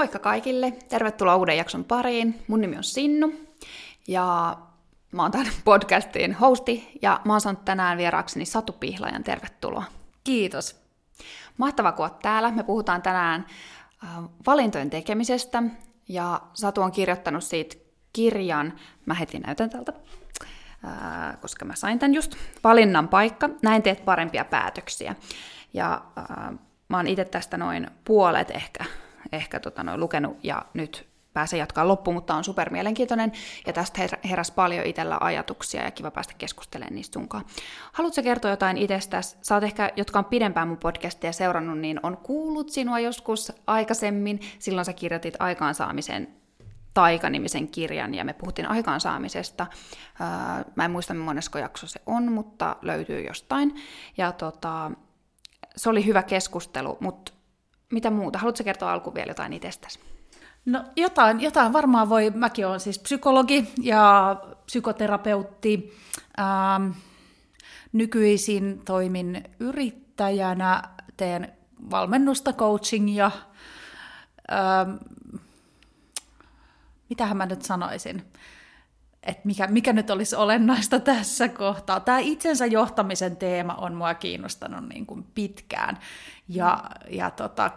Moikka 0.00 0.18
kaikille! 0.18 0.70
Tervetuloa 0.70 1.36
uuden 1.36 1.56
jakson 1.56 1.84
pariin. 1.84 2.42
Mun 2.48 2.60
nimi 2.60 2.76
on 2.76 2.84
Sinnu 2.84 3.32
ja 4.08 4.56
mä 5.12 5.22
oon 5.22 5.30
tämän 5.30 5.46
podcastin 5.64 6.34
hosti 6.34 6.98
ja 7.02 7.20
mä 7.24 7.32
oon 7.32 7.40
saanut 7.40 7.64
tänään 7.64 7.98
vieraakseni 7.98 8.44
Satu 8.44 8.72
Pihlajan. 8.72 9.24
Tervetuloa. 9.24 9.84
Kiitos. 10.24 10.80
Mahtava 11.56 11.92
kun 11.92 12.04
oot 12.04 12.18
täällä. 12.18 12.50
Me 12.50 12.62
puhutaan 12.62 13.02
tänään 13.02 13.46
äh, 14.04 14.24
valintojen 14.46 14.90
tekemisestä 14.90 15.62
ja 16.08 16.40
Satu 16.52 16.82
on 16.82 16.92
kirjoittanut 16.92 17.44
siitä 17.44 17.76
kirjan. 18.12 18.72
Mä 19.06 19.14
heti 19.14 19.38
näytän 19.38 19.70
tältä, 19.70 19.92
äh, 20.84 21.40
koska 21.40 21.64
mä 21.64 21.74
sain 21.74 21.98
tän 21.98 22.14
just. 22.14 22.34
Valinnan 22.64 23.08
paikka. 23.08 23.50
Näin 23.62 23.82
teet 23.82 24.04
parempia 24.04 24.44
päätöksiä. 24.44 25.14
Ja 25.74 26.02
äh, 26.18 26.58
mä 26.88 26.96
oon 26.96 27.06
itse 27.06 27.24
tästä 27.24 27.56
noin 27.56 27.90
puolet 28.04 28.50
ehkä 28.50 28.84
ehkä 29.32 29.60
tota, 29.60 29.82
noin 29.82 30.00
lukenut 30.00 30.38
ja 30.42 30.62
nyt 30.74 31.10
pääsen 31.32 31.58
jatkaa 31.58 31.88
loppuun, 31.88 32.14
mutta 32.14 32.34
on 32.34 32.44
super 32.44 32.70
mielenkiintoinen 32.70 33.32
ja 33.66 33.72
tästä 33.72 34.00
heräsi 34.30 34.52
paljon 34.52 34.86
itsellä 34.86 35.18
ajatuksia 35.20 35.84
ja 35.84 35.90
kiva 35.90 36.10
päästä 36.10 36.34
keskustelemaan 36.38 36.94
niistä 36.94 37.14
sunkaan. 37.14 37.44
Haluatko 37.92 38.22
kertoa 38.22 38.50
jotain 38.50 38.76
itsestäsi? 38.78 39.36
Sä 39.42 39.54
oot 39.54 39.64
ehkä, 39.64 39.90
jotka 39.96 40.18
on 40.18 40.24
pidempään 40.24 40.68
mun 40.68 40.76
podcastia 40.76 41.32
seurannut, 41.32 41.78
niin 41.78 42.00
on 42.02 42.16
kuullut 42.16 42.70
sinua 42.70 42.98
joskus 42.98 43.52
aikaisemmin. 43.66 44.40
Silloin 44.58 44.84
sä 44.84 44.92
kirjoitit 44.92 45.34
aikaansaamisen 45.38 46.28
Taika-nimisen 46.94 47.68
kirjan 47.68 48.14
ja 48.14 48.24
me 48.24 48.32
puhuttiin 48.32 48.68
aikaansaamisesta. 48.68 49.66
Mä 50.74 50.84
en 50.84 50.90
muista, 50.90 51.14
monesko 51.14 51.58
jakso 51.58 51.86
se 51.86 52.00
on, 52.06 52.32
mutta 52.32 52.76
löytyy 52.82 53.26
jostain. 53.26 53.74
Ja 54.16 54.32
tota, 54.32 54.90
se 55.76 55.90
oli 55.90 56.06
hyvä 56.06 56.22
keskustelu, 56.22 56.96
mutta 57.00 57.32
mitä 57.90 58.10
muuta? 58.10 58.38
Haluatko 58.38 58.64
kertoa 58.64 58.92
alkuun 58.92 59.14
vielä 59.14 59.30
jotain 59.30 59.52
itsestäsi? 59.52 60.00
No 60.64 60.84
jotain, 60.96 61.40
jotain 61.40 61.72
varmaan 61.72 62.08
voi. 62.08 62.30
Mäkin 62.30 62.66
olen 62.66 62.80
siis 62.80 62.98
psykologi 62.98 63.72
ja 63.82 64.36
psykoterapeutti. 64.66 65.98
Ähm, 66.38 66.90
nykyisin 67.92 68.82
toimin 68.84 69.44
yrittäjänä, 69.60 70.82
teen 71.16 71.52
valmennusta, 71.90 72.52
coachingia. 72.52 73.30
Ähm, 74.52 74.96
mitähän 77.08 77.36
mä 77.36 77.46
nyt 77.46 77.62
sanoisin? 77.62 78.24
Että 79.22 79.42
mikä, 79.44 79.66
mikä 79.66 79.92
nyt 79.92 80.10
olisi 80.10 80.36
olennaista 80.36 81.00
tässä 81.10 81.48
kohtaa. 81.48 82.00
Tämä 82.00 82.18
itsensä 82.18 82.66
johtamisen 82.66 83.36
teema 83.36 83.74
on 83.74 83.94
mua 83.94 84.14
kiinnostanut 84.14 84.88
niin 84.88 85.06
kuin 85.06 85.24
pitkään. 85.34 85.98
Ja, 86.48 86.84
ja 87.10 87.30
tota, 87.30 87.70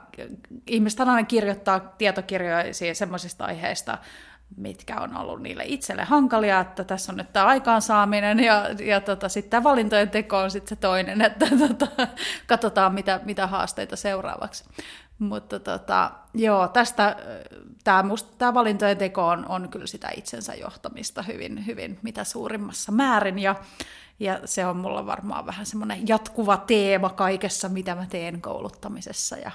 ihmiset 0.68 1.00
aina 1.00 1.24
kirjoittaa 1.24 1.80
tietokirjoja 1.80 2.64
semmoisista 2.94 3.46
aiheista, 3.46 3.98
mitkä 4.58 5.00
on 5.00 5.18
ollut 5.18 5.42
niille 5.42 5.64
itselle 5.66 6.04
hankalia, 6.04 6.60
että 6.60 6.84
tässä 6.84 7.12
on 7.12 7.18
nyt 7.18 7.34
tämä 7.34 7.46
aikaansaaminen 7.46 8.40
ja, 8.40 8.70
ja 8.80 9.02
tota, 9.02 9.30
sitten 9.30 9.50
tämä 9.50 9.64
valintojen 9.64 10.10
teko 10.10 10.38
on 10.38 10.52
sitten 10.52 10.70
se 10.70 10.76
toinen, 10.76 11.22
että 11.22 11.46
tota, 11.68 11.88
katsotaan 12.48 12.94
mitä, 12.94 13.20
mitä 13.26 13.48
haasteita 13.48 13.96
seuraavaksi. 13.96 14.64
Mutta 15.20 15.60
tota, 15.60 16.12
joo, 16.34 16.68
tästä 16.68 17.16
tämä, 17.84 18.04
tämä 18.38 18.54
valintojen 18.54 18.98
teko 18.98 19.28
on, 19.28 19.46
on 19.50 19.70
kyllä 19.70 19.88
sitä 19.88 20.10
itsensä 20.18 20.54
johtamista 20.54 21.22
hyvin, 21.22 21.66
hyvin 21.66 22.00
mitä 22.02 22.24
suurimmassa 22.24 22.92
määrin 22.92 23.40
ja, 23.40 23.56
ja 24.20 24.40
se 24.46 24.66
on 24.66 24.78
mulla 24.78 25.06
varmaan 25.06 25.46
vähän 25.46 25.66
semmoinen 25.66 26.08
jatkuva 26.08 26.58
teema 26.58 27.10
kaikessa, 27.10 27.70
mitä 27.70 27.96
mä 27.96 28.06
teen 28.10 28.42
kouluttamisessa 28.42 29.38
ja, 29.38 29.52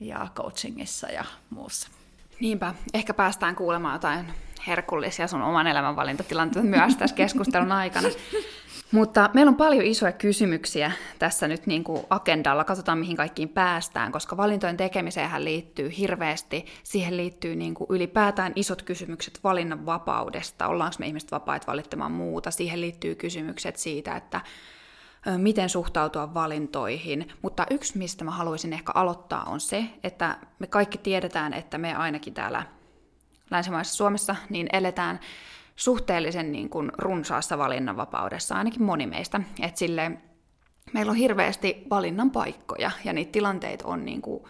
ja 0.00 0.28
coachingissa 0.34 1.08
ja 1.08 1.24
muussa. 1.50 1.88
Niinpä, 2.40 2.74
ehkä 2.94 3.14
päästään 3.14 3.56
kuulemaan 3.56 3.94
jotain 3.94 4.26
herkullisia 4.66 5.26
sun 5.26 5.42
oman 5.42 5.66
elämän 5.66 5.96
valintatilanteita 5.96 6.68
myös 6.68 6.96
tässä 6.96 7.16
keskustelun 7.16 7.72
aikana. 7.72 8.08
Mutta 8.92 9.30
meillä 9.34 9.48
on 9.48 9.56
paljon 9.56 9.84
isoja 9.84 10.12
kysymyksiä 10.12 10.92
tässä 11.18 11.48
nyt 11.48 11.66
niin 11.66 11.84
kuin 11.84 12.02
agendalla. 12.10 12.64
Katsotaan, 12.64 12.98
mihin 12.98 13.16
kaikkiin 13.16 13.48
päästään, 13.48 14.12
koska 14.12 14.36
valintojen 14.36 14.76
tekemiseen 14.76 15.44
liittyy 15.44 15.92
hirveästi. 15.98 16.66
Siihen 16.82 17.16
liittyy 17.16 17.56
niin 17.56 17.74
kuin 17.74 17.86
ylipäätään 17.90 18.52
isot 18.56 18.82
kysymykset 18.82 19.40
valinnan 19.44 19.86
vapaudesta. 19.86 20.66
Ollaanko 20.66 20.96
me 20.98 21.06
ihmiset 21.06 21.32
vapaat 21.32 21.66
valittamaan 21.66 22.12
muuta? 22.12 22.50
Siihen 22.50 22.80
liittyy 22.80 23.14
kysymykset 23.14 23.76
siitä, 23.76 24.16
että 24.16 24.40
miten 25.36 25.68
suhtautua 25.68 26.34
valintoihin. 26.34 27.28
Mutta 27.42 27.66
yksi, 27.70 27.98
mistä 27.98 28.24
mä 28.24 28.30
haluaisin 28.30 28.72
ehkä 28.72 28.92
aloittaa, 28.94 29.44
on 29.44 29.60
se, 29.60 29.84
että 30.04 30.36
me 30.58 30.66
kaikki 30.66 30.98
tiedetään, 30.98 31.54
että 31.54 31.78
me 31.78 31.94
ainakin 31.94 32.34
täällä 32.34 32.62
länsimaisessa 33.52 33.96
Suomessa 33.96 34.36
niin 34.50 34.66
eletään 34.72 35.20
suhteellisen 35.76 36.52
niin 36.52 36.68
kuin 36.70 36.92
runsaassa 36.98 37.58
valinnanvapaudessa, 37.58 38.54
ainakin 38.54 38.82
moni 38.82 39.06
meistä. 39.06 39.40
Et 39.60 39.76
sille, 39.76 40.10
meillä 40.92 41.10
on 41.10 41.16
hirveästi 41.16 41.82
valinnan 41.90 42.30
paikkoja 42.30 42.90
ja 43.04 43.12
niitä 43.12 43.32
tilanteita 43.32 43.88
on 43.88 44.04
niin 44.04 44.22
kuin 44.22 44.44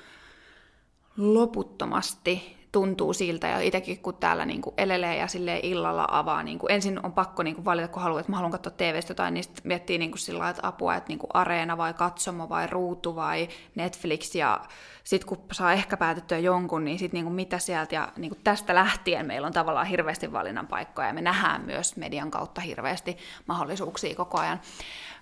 loputtomasti 1.16 2.62
tuntuu 2.72 3.12
siltä, 3.12 3.47
ja 3.47 3.60
itsekin 3.60 3.99
kun 3.99 4.15
täällä 4.15 4.47
niin 4.47 4.62
kuin 4.62 4.75
elelee 4.78 5.16
ja 5.16 5.27
sille 5.27 5.60
illalla 5.62 6.09
avaa, 6.10 6.43
niin 6.43 6.59
kuin 6.59 6.72
ensin 6.72 7.00
on 7.03 7.12
pakko 7.12 7.43
niin 7.43 7.55
kuin 7.55 7.65
valita, 7.65 7.88
kun 7.88 8.03
haluaa, 8.03 8.21
että 8.21 8.33
mä 8.33 8.37
haluan 8.37 8.53
katsoa 8.53 8.72
TVstä 8.77 9.10
jotain, 9.10 9.34
niin 9.34 9.44
sitten 9.44 9.62
miettii 9.65 9.99
niin 9.99 10.10
kuin 10.10 10.19
sillä 10.19 10.49
että 10.49 10.69
apua, 10.69 10.94
että 10.94 11.09
niin 11.09 11.19
kuin 11.19 11.31
areena 11.34 11.77
vai 11.77 11.94
katsomo 11.94 12.49
vai 12.49 12.66
ruutu 12.66 13.16
vai 13.16 13.49
Netflix, 13.75 14.34
ja 14.34 14.61
sitten 15.05 15.28
kun 15.28 15.38
saa 15.53 15.72
ehkä 15.72 15.97
päätettyä 15.97 16.38
jonkun, 16.38 16.84
niin 16.84 16.99
sitten 16.99 17.19
niin 17.19 17.25
kuin 17.25 17.34
mitä 17.34 17.59
sieltä, 17.59 17.94
ja 17.94 18.09
niin 18.16 18.31
kuin 18.31 18.41
tästä 18.44 18.75
lähtien 18.75 19.27
meillä 19.27 19.47
on 19.47 19.53
tavallaan 19.53 19.87
hirveästi 19.87 20.32
valinnan 20.32 20.66
paikkoja, 20.66 21.09
ja 21.09 21.15
me 21.15 21.21
nähdään 21.22 21.62
myös 21.62 21.97
median 21.97 22.31
kautta 22.31 22.61
hirveästi 22.61 23.16
mahdollisuuksia 23.47 24.15
koko 24.15 24.38
ajan. 24.38 24.61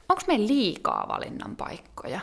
Onko 0.09 0.22
meillä 0.27 0.47
liikaa 0.47 1.06
valinnan 1.09 1.56
paikkoja? 1.56 2.21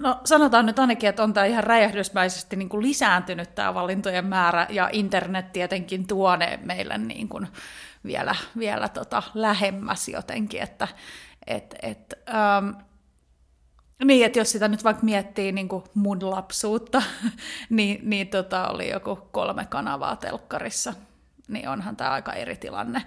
No 0.00 0.20
sanotaan 0.24 0.66
nyt 0.66 0.78
ainakin, 0.78 1.08
että 1.08 1.22
on 1.22 1.32
tämä 1.32 1.46
ihan 1.46 1.64
räjähdysmäisesti 1.64 2.56
niin 2.56 2.68
kuin 2.68 2.82
lisääntynyt 2.82 3.54
tämä 3.54 3.74
valintojen 3.74 4.26
määrä 4.26 4.66
ja 4.70 4.88
internet 4.92 5.52
tietenkin 5.52 6.06
tuo 6.06 6.36
ne 6.36 6.58
meille 6.62 6.98
niin 6.98 7.28
kuin 7.28 7.48
vielä, 8.04 8.34
vielä 8.58 8.88
tota 8.88 9.22
lähemmäs 9.34 10.08
jotenkin, 10.08 10.62
että 10.62 10.88
et, 11.46 11.74
et, 11.82 12.14
ähm, 12.28 12.70
niin, 14.04 14.26
että 14.26 14.38
jos 14.38 14.52
sitä 14.52 14.68
nyt 14.68 14.84
vaikka 14.84 15.02
miettii 15.02 15.52
niin 15.52 15.68
kuin 15.68 15.84
mun 15.94 16.30
lapsuutta, 16.30 17.02
niin, 17.70 18.00
niin 18.02 18.28
tota 18.28 18.68
oli 18.68 18.90
joku 18.90 19.16
kolme 19.16 19.66
kanavaa 19.66 20.16
telkkarissa, 20.16 20.94
niin 21.48 21.68
onhan 21.68 21.96
tämä 21.96 22.10
aika 22.10 22.32
eri 22.32 22.56
tilanne. 22.56 23.02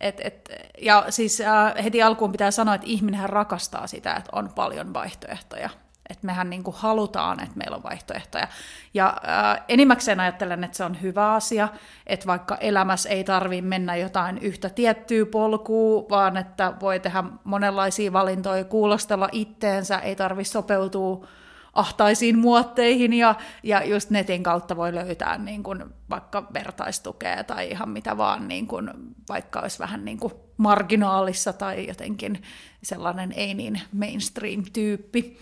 Et, 0.00 0.20
et, 0.24 0.50
ja 0.82 1.06
siis 1.10 1.40
äh, 1.40 1.84
heti 1.84 2.02
alkuun 2.02 2.32
pitää 2.32 2.50
sanoa, 2.50 2.74
että 2.74 2.86
ihminen 2.86 3.30
rakastaa 3.30 3.86
sitä, 3.86 4.14
että 4.14 4.30
on 4.32 4.52
paljon 4.54 4.94
vaihtoehtoja. 4.94 5.70
Että 6.10 6.26
mehän 6.26 6.50
niin 6.50 6.62
kuin 6.62 6.76
halutaan, 6.78 7.42
että 7.42 7.56
meillä 7.56 7.76
on 7.76 7.82
vaihtoehtoja. 7.82 8.48
Ja 8.94 9.06
äh, 9.08 9.64
enimmäkseen 9.68 10.20
ajattelen, 10.20 10.64
että 10.64 10.76
se 10.76 10.84
on 10.84 11.02
hyvä 11.02 11.32
asia, 11.32 11.68
että 12.06 12.26
vaikka 12.26 12.56
elämässä 12.56 13.08
ei 13.08 13.24
tarvitse 13.24 13.68
mennä 13.68 13.96
jotain 13.96 14.38
yhtä 14.38 14.70
tiettyä 14.70 15.26
polkua, 15.26 16.06
vaan 16.10 16.36
että 16.36 16.72
voi 16.80 17.00
tehdä 17.00 17.24
monenlaisia 17.44 18.12
valintoja, 18.12 18.64
kuulostella 18.64 19.28
itteensä, 19.32 19.98
ei 19.98 20.16
tarvitse 20.16 20.50
sopeutua 20.50 21.26
ahtaisiin 21.72 22.38
muotteihin 22.38 23.12
ja, 23.12 23.34
ja 23.62 23.84
just 23.84 24.10
netin 24.10 24.42
kautta 24.42 24.76
voi 24.76 24.94
löytää 24.94 25.38
niin 25.38 25.62
kuin 25.62 25.84
vaikka 26.10 26.48
vertaistukea 26.54 27.44
tai 27.44 27.70
ihan 27.70 27.88
mitä 27.88 28.16
vaan, 28.16 28.48
niin 28.48 28.66
kuin, 28.66 28.90
vaikka 29.28 29.60
olisi 29.60 29.78
vähän 29.78 30.04
niin 30.04 30.18
kuin 30.18 30.32
marginaalissa 30.56 31.52
tai 31.52 31.86
jotenkin 31.88 32.42
sellainen 32.82 33.32
ei 33.32 33.54
niin 33.54 33.80
mainstream-tyyppi. 33.92 35.38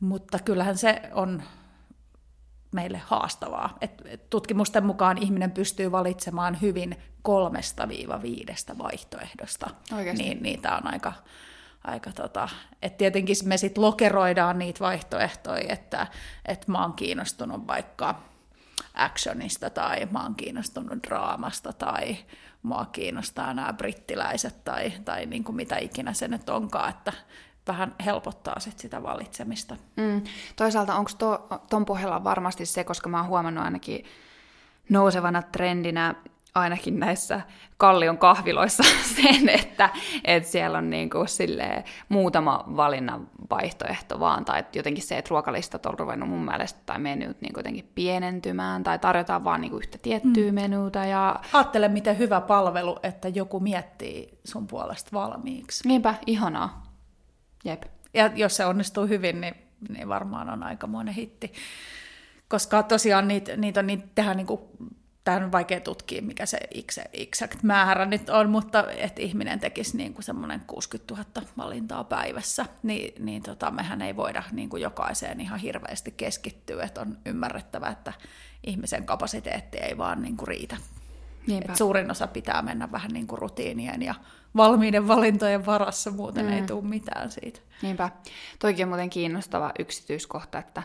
Mutta 0.00 0.38
kyllähän 0.38 0.78
se 0.78 1.02
on 1.12 1.42
meille 2.72 2.98
haastavaa. 3.04 3.78
Et, 3.80 4.02
et 4.04 4.30
tutkimusten 4.30 4.86
mukaan 4.86 5.18
ihminen 5.18 5.50
pystyy 5.50 5.92
valitsemaan 5.92 6.60
hyvin 6.60 6.96
kolmesta 7.22 7.88
viiva 7.88 8.22
viidestä 8.22 8.78
vaihtoehdosta. 8.78 9.70
Oikeasti. 9.96 10.22
Niin 10.22 10.42
niitä 10.42 10.76
on 10.76 10.86
aika, 10.86 11.12
aika 11.84 12.12
tota, 12.12 12.48
että 12.82 12.98
tietenkin 12.98 13.36
me 13.44 13.56
sitten 13.56 13.84
lokeroidaan 13.84 14.58
niitä 14.58 14.80
vaihtoehtoja, 14.80 15.72
että, 15.72 16.06
että 16.44 16.72
mä 16.72 16.82
oon 16.82 16.92
kiinnostunut 16.92 17.66
vaikka 17.66 18.22
actionista 18.94 19.70
tai 19.70 20.08
mä 20.10 20.22
oon 20.22 20.34
kiinnostunut 20.34 21.02
draamasta 21.02 21.72
tai 21.72 22.16
mua 22.62 22.86
kiinnostaa 22.92 23.54
nämä 23.54 23.72
brittiläiset 23.72 24.64
tai, 24.64 24.92
tai 25.04 25.26
niin 25.26 25.44
kuin 25.44 25.56
mitä 25.56 25.76
ikinä 25.76 26.12
se 26.12 26.28
nyt 26.28 26.48
onkaan, 26.48 26.90
että 26.90 27.12
vähän 27.70 27.94
helpottaa 28.04 28.60
sit 28.60 28.78
sitä 28.78 29.02
valitsemista. 29.02 29.76
Mm. 29.96 30.22
Toisaalta 30.56 30.94
onko 30.94 31.10
to, 31.18 31.48
ton 31.70 31.84
pohjalla 31.84 32.24
varmasti 32.24 32.66
se, 32.66 32.84
koska 32.84 33.08
mä 33.08 33.18
oon 33.18 33.28
huomannut 33.28 33.64
ainakin 33.64 34.04
nousevana 34.88 35.42
trendinä 35.42 36.14
ainakin 36.54 37.00
näissä 37.00 37.40
kallion 37.76 38.18
kahviloissa 38.18 38.82
sen, 39.16 39.48
että, 39.48 39.90
että 40.24 40.48
siellä 40.48 40.78
on 40.78 40.90
niin 40.90 41.10
kuin 41.10 41.26
muutama 42.08 42.64
valinnan 42.76 43.28
vaihtoehto 43.50 44.20
vaan, 44.20 44.44
tai 44.44 44.64
jotenkin 44.74 45.02
se, 45.02 45.18
että 45.18 45.28
ruokalistat 45.30 45.86
on 45.86 45.98
ruvennut 45.98 46.28
mun 46.28 46.44
mielestä, 46.44 46.80
tai 46.86 46.98
menyt 46.98 47.40
niin 47.40 47.52
jotenkin 47.56 47.90
pienentymään, 47.94 48.82
tai 48.82 48.98
tarjotaan 48.98 49.44
vaan 49.44 49.60
niin 49.60 49.70
kuin 49.70 49.82
yhtä 49.82 49.98
tiettyä 49.98 50.48
mm. 50.50 50.54
menuuta. 50.54 51.04
Ja... 51.04 51.36
Ajattele, 51.52 51.88
miten 51.88 52.18
hyvä 52.18 52.40
palvelu, 52.40 52.98
että 53.02 53.28
joku 53.28 53.60
miettii 53.60 54.38
sun 54.44 54.66
puolesta 54.66 55.10
valmiiksi. 55.12 55.88
Niinpä, 55.88 56.14
ihanaa. 56.26 56.89
Jep. 57.64 57.82
Ja 58.14 58.30
jos 58.34 58.56
se 58.56 58.66
onnistuu 58.66 59.06
hyvin, 59.06 59.40
niin, 59.40 59.54
niin 59.88 60.08
varmaan 60.08 60.50
on 60.50 60.62
aikamoinen 60.62 61.14
hitti. 61.14 61.52
Koska 62.48 62.82
tosiaan 62.82 63.28
niitä, 63.28 63.56
niitä 63.56 63.80
on 63.80 63.86
niitä 63.86 64.06
tehdään 64.14 64.36
niin 64.36 64.46
kuin 64.46 64.60
tämä 65.24 65.36
on 65.36 65.52
vaikea 65.52 65.80
tutkia, 65.80 66.22
mikä 66.22 66.46
se 66.46 66.58
exact 67.12 67.62
määrä 67.62 68.06
nyt 68.06 68.28
on, 68.28 68.50
mutta 68.50 68.84
että 68.90 69.22
ihminen 69.22 69.60
tekisi 69.60 69.96
niin 69.96 70.14
kuin 70.14 70.24
semmoinen 70.24 70.62
60 70.66 71.14
000 71.14 71.48
valintaa 71.56 72.04
päivässä, 72.04 72.66
niin, 72.82 73.24
niin 73.24 73.42
tota, 73.42 73.70
mehän 73.70 74.02
ei 74.02 74.16
voida 74.16 74.42
niin 74.52 74.68
kuin 74.68 74.82
jokaiseen 74.82 75.40
ihan 75.40 75.60
hirveästi 75.60 76.10
keskittyä, 76.16 76.84
että 76.84 77.00
on 77.00 77.18
ymmärrettävä, 77.26 77.88
että 77.88 78.12
ihmisen 78.66 79.06
kapasiteetti 79.06 79.78
ei 79.78 79.98
vaan 79.98 80.22
niin 80.22 80.36
kuin 80.36 80.48
riitä. 80.48 80.76
Et 81.70 81.76
suurin 81.76 82.10
osa 82.10 82.26
pitää 82.26 82.62
mennä 82.62 82.92
vähän 82.92 83.10
niin 83.10 83.26
kuin 83.26 83.38
rutiinien 83.38 84.02
ja 84.02 84.14
valmiiden 84.56 85.08
valintojen 85.08 85.66
varassa, 85.66 86.10
muuten 86.10 86.46
mm. 86.46 86.52
ei 86.52 86.62
tule 86.62 86.84
mitään 86.84 87.30
siitä. 87.30 87.60
Niinpä. 87.82 88.10
Toikin 88.58 88.84
on 88.84 88.88
muuten 88.88 89.10
kiinnostava 89.10 89.72
yksityiskohta, 89.78 90.58
että 90.58 90.82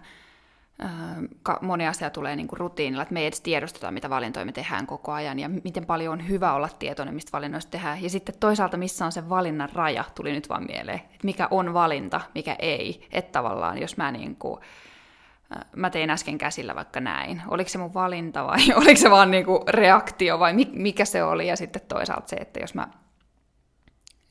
moni 1.62 1.88
asia 1.88 2.10
tulee 2.10 2.36
niin 2.36 2.48
kuin 2.48 2.60
rutiinilla, 2.60 3.02
että 3.02 3.14
me 3.14 3.20
ei 3.20 3.26
edes 3.26 3.42
tiedosteta, 3.42 3.92
mitä 3.92 4.10
valintoja 4.10 4.46
me 4.46 4.52
tehdään 4.52 4.88
koko 4.88 5.12
ajan, 5.12 5.40
ja 5.40 5.50
miten 5.50 5.86
paljon 5.86 6.14
on 6.14 6.30
hyvä 6.30 6.54
olla 6.54 6.70
tietoinen, 6.80 7.16
mistä 7.16 7.32
valinnoista 7.32 7.72
tehdään. 7.72 8.04
Ja 8.04 8.10
sitten 8.10 8.36
toisaalta, 8.40 8.78
missä 8.78 9.06
on 9.06 9.12
se 9.12 9.30
valinnan 9.30 9.70
raja, 9.74 10.04
tuli 10.16 10.32
nyt 10.32 10.50
vaan 10.50 10.66
mieleen, 10.68 11.00
että 11.00 11.26
mikä 11.26 11.48
on 11.52 11.74
valinta, 11.74 12.22
mikä 12.36 12.56
ei. 12.60 13.08
Että 13.12 13.32
tavallaan, 13.32 13.82
jos 13.82 13.98
mä 13.98 14.12
niin 14.12 14.36
kuin, 14.36 14.60
mä 15.76 15.90
tein 15.90 16.10
äsken 16.10 16.38
käsillä 16.38 16.76
vaikka 16.76 17.00
näin, 17.00 17.42
oliko 17.48 17.70
se 17.70 17.78
mun 17.78 17.94
valinta 17.94 18.46
vai 18.46 18.60
oliko 18.82 19.00
se 19.00 19.12
vaan 19.12 19.32
niin 19.32 19.46
kuin 19.46 19.62
reaktio 19.68 20.40
vai 20.40 20.54
mikä 20.74 21.06
se 21.06 21.24
oli, 21.24 21.48
ja 21.48 21.56
sitten 21.56 21.82
toisaalta 21.88 22.28
se, 22.28 22.36
että 22.36 22.60
jos 22.60 22.74
mä, 22.74 22.88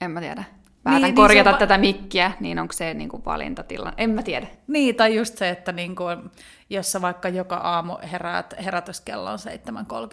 en 0.04 0.10
mä 0.10 0.20
tiedä, 0.20 0.44
päätän 0.84 1.02
niin, 1.02 1.02
niin 1.02 1.14
korjata 1.14 1.50
niin 1.50 1.58
tätä 1.58 1.78
mikkiä, 1.78 2.32
niin 2.40 2.58
onko 2.58 2.72
se 2.72 2.94
niin 2.94 3.08
kuin 3.08 3.24
valintatilanne? 3.24 3.94
En 3.96 4.10
mä 4.10 4.22
tiedä. 4.22 4.46
Niin, 4.66 4.94
tai 4.94 5.16
just 5.16 5.38
se, 5.38 5.48
että 5.48 5.72
niin 5.72 5.96
kuin, 5.96 6.30
jos 6.70 6.92
sä 6.92 7.02
vaikka 7.02 7.28
joka 7.28 7.56
aamu 7.56 7.96
heräät, 8.12 8.54
herätyskello 8.64 9.30
on 9.30 9.38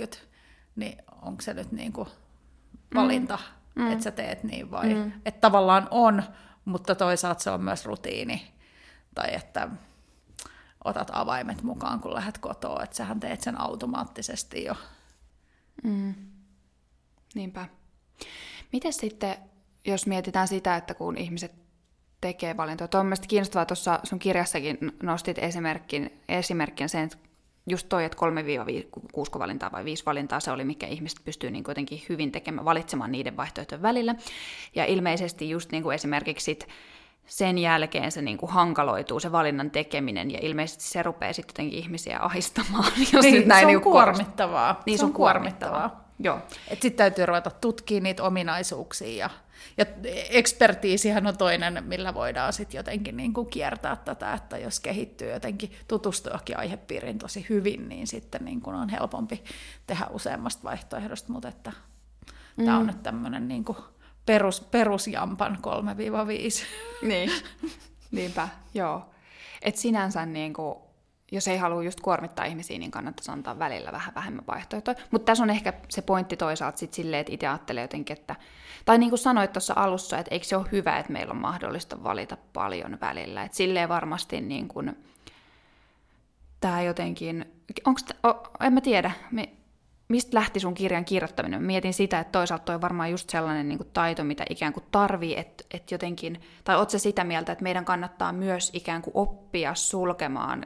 7.30, 0.05 0.17
niin 0.75 0.97
onko 1.21 1.41
se 1.41 1.53
nyt 1.53 1.71
niin 1.71 1.93
kuin 1.93 2.09
valinta, 2.95 3.39
mm. 3.75 3.83
mm. 3.83 3.91
että 3.91 4.03
sä 4.03 4.11
teet 4.11 4.43
niin 4.43 4.71
vai? 4.71 4.93
Mm. 4.93 5.11
Että 5.25 5.41
tavallaan 5.41 5.87
on, 5.91 6.23
mutta 6.65 6.95
toisaalta 6.95 7.43
se 7.43 7.49
on 7.49 7.63
myös 7.63 7.85
rutiini. 7.85 8.51
Tai 9.15 9.35
että 9.35 9.67
otat 10.83 11.11
avaimet 11.13 11.63
mukaan, 11.63 11.99
kun 11.99 12.13
lähdet 12.13 12.37
kotoa, 12.37 12.83
että 12.83 12.95
sähän 12.95 13.19
teet 13.19 13.41
sen 13.41 13.61
automaattisesti 13.61 14.63
jo. 14.63 14.75
Mm. 15.83 16.13
Niinpä. 17.35 17.65
Miten 18.71 18.93
sitten 18.93 19.35
jos 19.85 20.07
mietitään 20.07 20.47
sitä, 20.47 20.75
että 20.75 20.93
kun 20.93 21.17
ihmiset 21.17 21.51
tekee 22.21 22.57
valintoja, 22.57 22.87
tuo 22.87 22.99
on 22.99 23.05
mielestäni 23.05 23.27
kiinnostavaa, 23.27 23.65
tuossa 23.65 23.99
sun 24.03 24.19
kirjassakin 24.19 24.77
nostit 25.03 25.37
esimerkin, 25.37 26.21
esimerkkin 26.29 26.89
sen, 26.89 27.03
että 27.03 27.17
just 27.67 27.89
toi, 27.89 28.05
että 28.05 28.17
3-6 29.35 29.39
valintaa 29.39 29.71
vai 29.71 29.85
5 29.85 30.05
valintaa 30.05 30.39
se 30.39 30.51
oli, 30.51 30.63
mikä 30.63 30.87
ihmiset 30.87 31.19
pystyy 31.25 31.51
niin 31.51 31.63
kuitenkin 31.63 32.01
hyvin 32.09 32.31
tekemään, 32.31 32.65
valitsemaan 32.65 33.11
niiden 33.11 33.37
vaihtoehtojen 33.37 33.81
välillä. 33.81 34.15
Ja 34.75 34.85
ilmeisesti 34.85 35.49
just 35.49 35.71
niin 35.71 35.83
kuin 35.83 35.95
esimerkiksi 35.95 36.45
sit 36.45 36.67
sen 37.25 37.57
jälkeen 37.57 38.11
se 38.11 38.21
niin 38.21 38.37
kuin 38.37 38.51
hankaloituu, 38.51 39.19
se 39.19 39.31
valinnan 39.31 39.71
tekeminen, 39.71 40.31
ja 40.31 40.39
ilmeisesti 40.41 40.83
se 40.83 41.03
rupeaa 41.03 41.33
sitten 41.33 41.53
jotenkin 41.53 41.79
ihmisiä 41.79 42.19
ahistamaan. 42.19 42.91
Jos 43.13 43.25
niin, 43.25 43.47
näin 43.47 43.59
se 43.59 43.65
on 43.65 43.71
niin 43.71 43.81
kuormittavaa. 43.81 44.81
Niin, 44.85 44.99
se 44.99 45.05
on 45.05 45.13
kuormittavaa. 45.13 45.79
kuormittavaa. 45.79 46.10
Joo. 46.23 46.39
Sitten 46.69 46.93
täytyy 46.93 47.25
ruveta 47.25 47.49
tutkimaan 47.49 48.03
niitä 48.03 48.23
ominaisuuksia 48.23 49.17
ja 49.17 49.29
ja 49.77 49.85
ekspertiisihän 50.29 51.27
on 51.27 51.37
toinen, 51.37 51.83
millä 51.87 52.13
voidaan 52.13 52.53
sitten 52.53 52.79
jotenkin 52.79 53.17
niin 53.17 53.33
kuin 53.33 53.47
kiertää 53.47 53.95
tätä, 53.95 54.33
että 54.33 54.57
jos 54.57 54.79
kehittyy 54.79 55.31
jotenkin 55.31 55.71
tutustuakin 55.87 56.57
aihepiiriin 56.57 57.17
tosi 57.17 57.45
hyvin, 57.49 57.89
niin 57.89 58.07
sitten 58.07 58.45
niin 58.45 58.61
kuin 58.61 58.75
on 58.75 58.89
helpompi 58.89 59.43
tehdä 59.87 60.07
useammasta 60.09 60.63
vaihtoehdosta, 60.63 61.33
mutta 61.33 61.47
että 61.47 61.71
mm. 62.57 62.65
tämä 62.65 62.77
on 62.77 62.87
nyt 62.87 63.03
tämmöinen 63.03 63.47
niin 63.47 63.65
kuin 63.65 63.77
perus, 64.25 64.61
perusjampan 64.61 65.57
3-5. 67.03 67.07
Niin, 67.07 67.31
niinpä, 68.11 68.47
joo. 68.73 69.09
Et 69.61 69.77
sinänsä 69.77 70.25
niin 70.25 70.53
kuin 70.53 70.77
jos 71.31 71.47
ei 71.47 71.57
halua 71.57 71.83
just 71.83 72.01
kuormittaa 72.01 72.45
ihmisiä, 72.45 72.79
niin 72.79 72.91
kannattaisi 72.91 73.31
antaa 73.31 73.59
välillä 73.59 73.91
vähän 73.91 74.15
vähemmän 74.15 74.45
vaihtoehtoja. 74.47 74.95
Mutta 75.11 75.25
tässä 75.25 75.43
on 75.43 75.49
ehkä 75.49 75.73
se 75.89 76.01
pointti 76.01 76.37
toisaalta 76.37 76.77
sit 76.77 76.93
silleen, 76.93 77.21
että 77.21 77.33
itse 77.33 77.47
ajattelee 77.47 77.83
jotenkin, 77.83 78.17
että, 78.17 78.35
tai 78.85 78.97
niin 78.97 79.09
kuin 79.09 79.19
sanoit 79.19 79.53
tuossa 79.53 79.73
alussa, 79.77 80.17
että 80.17 80.35
eikö 80.35 80.45
se 80.45 80.55
ole 80.55 80.67
hyvä, 80.71 80.99
että 80.99 81.11
meillä 81.11 81.31
on 81.31 81.41
mahdollista 81.41 82.03
valita 82.03 82.37
paljon 82.53 82.97
välillä. 83.01 83.43
Että 83.43 83.57
silleen 83.57 83.89
varmasti 83.89 84.41
niin 84.41 84.67
kuin, 84.67 84.97
tämä 86.59 86.81
jotenkin, 86.81 87.45
onko, 87.85 88.01
en 88.59 88.73
mä 88.73 88.81
tiedä, 88.81 89.11
me, 89.31 89.49
mistä 90.07 90.37
lähti 90.37 90.59
sun 90.59 90.73
kirjan 90.73 91.05
kirjoittaminen? 91.05 91.63
Mietin 91.63 91.93
sitä, 91.93 92.19
että 92.19 92.31
toisaalta 92.31 92.65
toi 92.65 92.81
varmaan 92.81 93.11
just 93.11 93.29
sellainen 93.29 93.69
niin 93.69 93.77
kuin 93.77 93.89
taito, 93.93 94.23
mitä 94.23 94.45
ikään 94.49 94.73
kuin 94.73 94.85
tarvii, 94.91 95.39
että, 95.39 95.63
että 95.71 95.93
jotenkin, 95.93 96.41
tai 96.63 96.75
oot 96.77 96.89
se 96.89 96.99
sitä 96.99 97.23
mieltä, 97.23 97.51
että 97.51 97.63
meidän 97.63 97.85
kannattaa 97.85 98.33
myös 98.33 98.69
ikään 98.73 99.01
kuin 99.01 99.11
oppia 99.15 99.75
sulkemaan 99.75 100.65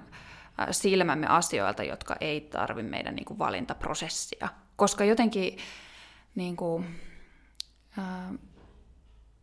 silmämme 0.72 1.28
asioilta, 1.28 1.84
jotka 1.84 2.16
ei 2.22 2.42
tarvi 2.42 2.84
meidän 2.84 3.16
niin 3.16 3.26
kuin 3.26 3.40
valintaprosessia. 3.40 4.50
Koska 4.76 5.06
jotenkin, 5.06 5.58
niin 6.36 6.56
kuin, 6.56 6.86
ää, 7.98 8.34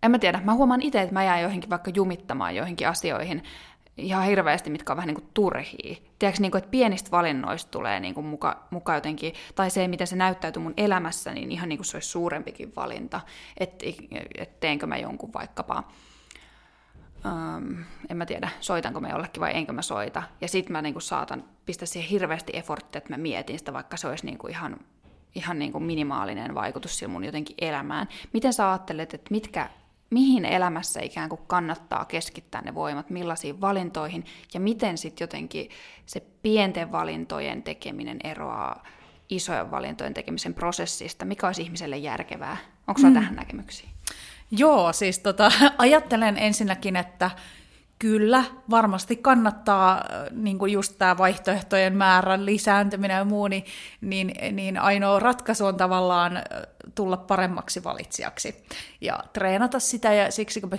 en 0.02 0.10
mä 0.10 0.18
tiedä, 0.18 0.40
mä 0.44 0.54
huomaan 0.54 0.82
itse, 0.82 1.00
että 1.00 1.14
mä 1.14 1.24
jään 1.24 1.42
joihinkin 1.42 1.70
vaikka 1.70 1.90
jumittamaan 1.94 2.56
joihinkin 2.56 2.88
asioihin 2.88 3.42
ihan 3.96 4.24
hirveästi, 4.24 4.70
mitkä 4.70 4.92
on 4.92 4.96
vähän 4.96 5.06
niin 5.06 5.20
kuin 5.20 5.30
turhia. 5.34 5.96
Tiedätkö, 6.18 6.42
niin 6.42 6.50
kuin, 6.50 6.58
että 6.58 6.70
pienistä 6.70 7.10
valinnoista 7.10 7.70
tulee 7.70 8.00
niin 8.00 8.14
kuin 8.14 8.26
muka, 8.26 8.66
muka 8.70 8.94
jotenkin, 8.94 9.32
tai 9.54 9.70
se, 9.70 9.88
miten 9.88 10.06
se 10.06 10.16
näyttäytyy 10.16 10.62
mun 10.62 10.74
elämässä, 10.76 11.32
niin 11.32 11.52
ihan 11.52 11.68
niin 11.68 11.78
kuin 11.78 11.86
se 11.86 11.96
olisi 11.96 12.08
suurempikin 12.08 12.72
valinta, 12.76 13.20
että 13.60 13.86
et 14.38 14.60
teenkö 14.60 14.86
mä 14.86 14.96
jonkun 14.96 15.32
vaikkapa 15.32 15.84
um, 17.24 17.84
en 18.08 18.16
mä 18.16 18.26
tiedä, 18.26 18.50
soitanko 18.60 19.00
mä 19.00 19.08
jollekin 19.08 19.40
vai 19.40 19.56
enkö 19.56 19.72
mä 19.72 19.82
soita. 19.82 20.22
Ja 20.40 20.48
sitten 20.48 20.72
mä 20.72 20.82
niinku 20.82 21.00
saatan 21.00 21.44
pistää 21.66 21.86
siihen 21.86 22.10
hirveästi 22.10 22.52
efforttia, 22.54 22.98
että 22.98 23.10
mä 23.10 23.16
mietin 23.16 23.58
sitä, 23.58 23.72
vaikka 23.72 23.96
se 23.96 24.08
olisi 24.08 24.26
niinku 24.26 24.46
ihan, 24.46 24.76
ihan 25.34 25.58
niinku 25.58 25.80
minimaalinen 25.80 26.54
vaikutus 26.54 26.98
sillä 26.98 27.12
mun 27.12 27.24
jotenkin 27.24 27.56
elämään. 27.60 28.08
Miten 28.32 28.52
sä 28.52 28.70
ajattelet, 28.70 29.14
että 29.14 29.28
mitkä, 29.30 29.70
mihin 30.10 30.44
elämässä 30.44 31.00
ikään 31.00 31.28
kuin 31.28 31.40
kannattaa 31.46 32.04
keskittää 32.04 32.62
ne 32.62 32.74
voimat, 32.74 33.10
millaisiin 33.10 33.60
valintoihin, 33.60 34.24
ja 34.54 34.60
miten 34.60 34.98
sitten 34.98 35.24
jotenkin 35.24 35.70
se 36.06 36.20
pienten 36.42 36.92
valintojen 36.92 37.62
tekeminen 37.62 38.18
eroaa 38.24 38.82
isojen 39.28 39.70
valintojen 39.70 40.14
tekemisen 40.14 40.54
prosessista, 40.54 41.24
mikä 41.24 41.46
olisi 41.46 41.62
ihmiselle 41.62 41.96
järkevää? 41.96 42.56
Onko 42.86 42.98
sulla 42.98 43.10
mm. 43.10 43.14
tähän 43.14 43.34
näkemyksiä? 43.34 43.88
Joo, 44.56 44.92
siis 44.92 45.18
tota, 45.18 45.52
ajattelen 45.78 46.38
ensinnäkin, 46.38 46.96
että 46.96 47.30
kyllä 47.98 48.44
varmasti 48.70 49.16
kannattaa 49.16 49.96
äh, 49.96 50.02
niin 50.30 50.58
kuin 50.58 50.72
just 50.72 50.94
tämä 50.98 51.18
vaihtoehtojen 51.18 51.96
määrän 51.96 52.46
lisääntyminen 52.46 53.16
ja 53.16 53.24
muu, 53.24 53.48
niin, 53.48 53.64
niin, 54.00 54.56
niin 54.56 54.78
ainoa 54.78 55.18
ratkaisu 55.18 55.66
on 55.66 55.76
tavallaan 55.76 56.36
äh, 56.36 56.42
tulla 56.94 57.16
paremmaksi 57.16 57.84
valitsijaksi 57.84 58.64
ja 59.00 59.24
treenata 59.32 59.80
sitä. 59.80 60.12
Ja 60.12 60.32
siksi 60.32 60.60
kun 60.60 60.70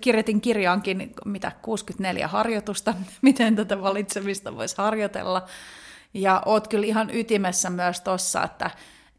kirjoitin 0.00 0.40
kirjaankin 0.40 1.12
mitä 1.24 1.52
64 1.62 2.28
harjoitusta, 2.28 2.94
miten 3.22 3.56
tätä 3.56 3.82
valitsemista 3.82 4.56
voisi 4.56 4.74
harjoitella. 4.78 5.46
Ja 6.14 6.42
oot 6.46 6.68
kyllä 6.68 6.86
ihan 6.86 7.10
ytimessä 7.12 7.70
myös 7.70 8.00
tuossa, 8.00 8.42
että 8.42 8.70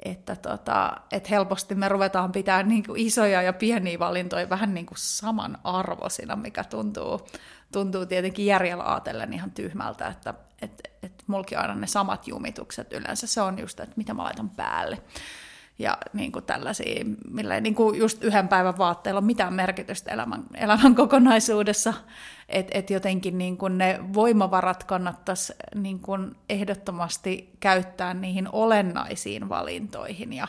että, 0.05 0.35
tota, 0.35 0.97
että 1.11 1.29
helposti 1.29 1.75
me 1.75 1.89
ruvetaan 1.89 2.31
pitää 2.31 2.63
niin 2.63 2.83
kuin 2.85 3.01
isoja 3.01 3.41
ja 3.41 3.53
pieniä 3.53 3.99
valintoja 3.99 4.49
vähän 4.49 4.73
niin 4.73 4.85
kuin 4.85 4.97
samanarvoisina, 4.97 6.35
mikä 6.35 6.63
tuntuu, 6.63 7.27
tuntuu 7.71 8.05
tietenkin 8.05 8.45
järjellä 8.45 8.91
ajatellen 8.91 9.33
ihan 9.33 9.51
tyhmältä, 9.51 10.07
että 10.07 10.33
et, 10.61 10.81
et 11.03 11.23
mulki 11.27 11.55
aina 11.55 11.75
ne 11.75 11.87
samat 11.87 12.27
jumitukset 12.27 12.93
yleensä 12.93 13.27
se 13.27 13.41
on 13.41 13.59
just, 13.59 13.79
että 13.79 13.95
mitä 13.95 14.13
mä 14.13 14.23
laitan 14.23 14.49
päälle. 14.49 15.01
Ja 15.81 15.97
niin 16.13 16.31
kuin 16.31 16.45
tällaisia, 16.45 17.05
millä 17.29 17.55
ei 17.55 17.61
niin 17.61 17.75
kuin 17.75 17.99
just 17.99 18.23
yhden 18.23 18.47
päivän 18.47 18.77
vaatteilla 18.77 19.19
ole 19.19 19.25
mitään 19.25 19.53
merkitystä 19.53 20.11
elämän, 20.11 20.43
elämän 20.53 20.95
kokonaisuudessa. 20.95 21.93
Että 22.49 22.77
et 22.77 22.89
jotenkin 22.89 23.37
niin 23.37 23.57
kuin 23.57 23.77
ne 23.77 23.99
voimavarat 24.13 24.83
kannattaisi 24.83 25.53
niin 25.75 25.99
kuin 25.99 26.35
ehdottomasti 26.49 27.49
käyttää 27.59 28.13
niihin 28.13 28.49
olennaisiin 28.51 29.49
valintoihin 29.49 30.33
ja, 30.33 30.47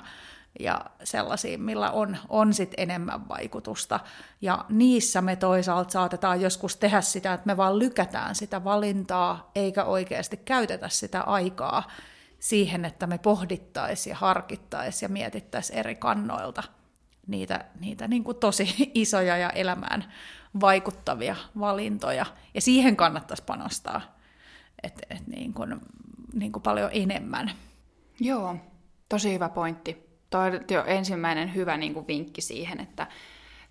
ja 0.60 0.84
sellaisiin, 1.04 1.62
millä 1.62 1.90
on, 1.90 2.16
on 2.28 2.54
sit 2.54 2.74
enemmän 2.76 3.28
vaikutusta. 3.28 4.00
Ja 4.40 4.64
niissä 4.68 5.20
me 5.20 5.36
toisaalta 5.36 5.90
saatetaan 5.90 6.40
joskus 6.40 6.76
tehdä 6.76 7.00
sitä, 7.00 7.32
että 7.32 7.46
me 7.46 7.56
vaan 7.56 7.78
lykätään 7.78 8.34
sitä 8.34 8.64
valintaa, 8.64 9.50
eikä 9.54 9.84
oikeasti 9.84 10.36
käytetä 10.36 10.88
sitä 10.88 11.20
aikaa 11.20 11.82
siihen, 12.42 12.84
että 12.84 13.06
me 13.06 13.18
pohdittaisiin 13.18 14.10
ja 14.10 14.16
harkittaisiin 14.16 15.08
ja 15.08 15.12
mietittäisiin 15.12 15.78
eri 15.78 15.94
kannoilta 15.94 16.62
niitä, 17.26 17.64
niitä 17.80 18.08
niin 18.08 18.24
kuin 18.24 18.36
tosi 18.36 18.74
isoja 18.94 19.36
ja 19.36 19.50
elämään 19.50 20.12
vaikuttavia 20.60 21.36
valintoja. 21.58 22.26
Ja 22.54 22.60
siihen 22.60 22.96
kannattaisi 22.96 23.42
panostaa 23.42 24.00
et, 24.82 25.02
et 25.10 25.26
niin 25.26 25.54
kuin, 25.54 25.80
niin 26.32 26.52
kuin 26.52 26.62
paljon 26.62 26.90
enemmän. 26.92 27.50
Joo, 28.20 28.56
tosi 29.08 29.34
hyvä 29.34 29.48
pointti. 29.48 30.06
Tuo 30.30 30.40
on 30.40 30.52
jo 30.70 30.84
ensimmäinen 30.84 31.54
hyvä 31.54 31.76
niin 31.76 31.94
kuin 31.94 32.06
vinkki 32.06 32.40
siihen, 32.40 32.80
että 32.80 33.06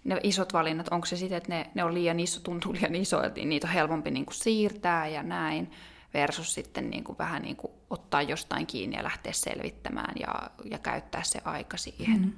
ne 0.03 0.19
isot 0.23 0.53
valinnat, 0.53 0.87
onko 0.91 1.05
se 1.05 1.17
sitten, 1.17 1.37
että 1.37 1.49
ne, 1.49 1.71
ne 1.73 1.83
on 1.83 1.93
liian 1.93 2.19
iso, 2.19 2.41
tuntuu 2.41 2.73
liian 2.73 2.95
iso, 2.95 3.23
että 3.23 3.41
niitä 3.41 3.67
on 3.67 3.73
helpompi 3.73 4.11
niin 4.11 4.25
kuin 4.25 4.35
siirtää 4.35 5.07
ja 5.07 5.23
näin, 5.23 5.71
versus 6.13 6.53
sitten 6.53 6.89
niin 6.89 7.03
kuin 7.03 7.17
vähän 7.17 7.41
niin 7.41 7.55
kuin 7.55 7.73
ottaa 7.89 8.21
jostain 8.21 8.67
kiinni 8.67 8.97
ja 8.97 9.03
lähteä 9.03 9.33
selvittämään 9.33 10.13
ja, 10.19 10.51
ja 10.71 10.79
käyttää 10.79 11.23
se 11.23 11.41
aika 11.45 11.77
siihen. 11.77 12.21
Mm. 12.21 12.33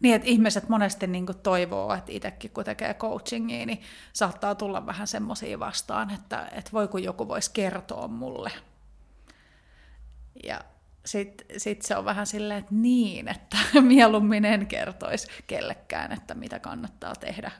Niin, 0.00 0.14
että 0.14 0.28
ihmiset 0.28 0.68
monesti 0.68 1.06
niin 1.06 1.26
kuin 1.26 1.38
toivoo, 1.38 1.94
että 1.94 2.12
itsekin 2.12 2.50
kun 2.50 2.64
tekee 2.64 2.94
coachingia, 2.94 3.66
niin 3.66 3.80
saattaa 4.12 4.54
tulla 4.54 4.86
vähän 4.86 5.06
semmoisia 5.06 5.58
vastaan, 5.58 6.10
että, 6.10 6.48
että 6.52 6.72
voi 6.72 6.88
kun 6.88 7.02
joku 7.02 7.28
voisi 7.28 7.50
kertoa 7.54 8.08
mulle. 8.08 8.50
Ja 10.44 10.60
sitten 11.06 11.60
sit 11.60 11.82
se 11.82 11.96
on 11.96 12.04
vähän 12.04 12.26
silleen, 12.26 12.58
että 12.58 12.74
niin, 12.74 13.28
että 13.28 13.56
mieluummin 13.80 14.44
en 14.44 14.66
kertoisi 14.66 15.28
kellekään, 15.46 16.12
että 16.12 16.34
mitä 16.34 16.58
kannattaa 16.58 17.14
tehdä, 17.14 17.50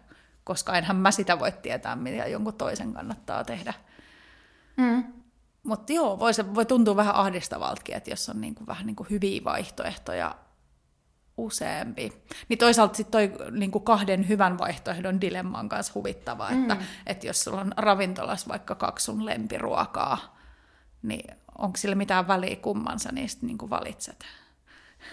koska 0.45 0.79
enhän 0.79 0.97
mä 0.97 1.11
sitä 1.11 1.39
voi 1.39 1.53
tietää, 1.53 1.97
mitä 1.97 2.27
jonkun 2.27 2.55
toisen 2.55 2.93
kannattaa 2.93 3.45
tehdä. 3.45 3.75
Mm. 4.77 5.05
Mutta 5.63 5.93
joo, 5.93 6.19
voi, 6.19 6.35
se, 6.35 6.55
voi 6.55 6.67
tuntua 6.67 6.97
vähän 6.97 7.15
ahdistavaltakin, 7.15 7.97
että 7.97 8.11
jos 8.11 8.29
on 8.29 8.41
niinku 8.41 8.67
vähän 8.67 8.87
niinku 8.87 9.07
hyviä 9.11 9.45
vaihtoehtoja 9.45 10.35
useampi. 11.37 12.13
Niin 12.49 12.59
toisaalta 12.59 12.97
sitten 12.97 13.31
toi 13.31 13.51
niinku 13.51 13.81
kahden 13.81 14.29
hyvän 14.29 14.59
vaihtoehdon 14.59 15.21
dilemma 15.21 15.59
on 15.59 15.69
myös 15.73 15.95
huvittava, 15.95 16.51
mm. 16.51 16.63
että, 16.63 16.85
että 17.07 17.27
jos 17.27 17.45
sulla 17.45 17.61
on 17.61 17.73
ravintolas 17.77 18.49
vaikka 18.49 18.75
kaksi 18.75 19.05
sun 19.05 19.27
lempiruokaa, 19.27 20.37
niin 21.03 21.37
onko 21.59 21.77
sillä 21.77 21.95
mitään 21.95 22.29
väliä 22.29 22.57
kummansa 22.57 23.13
niistä 23.13 23.47
niinku 23.47 23.71
valitset. 23.71 24.25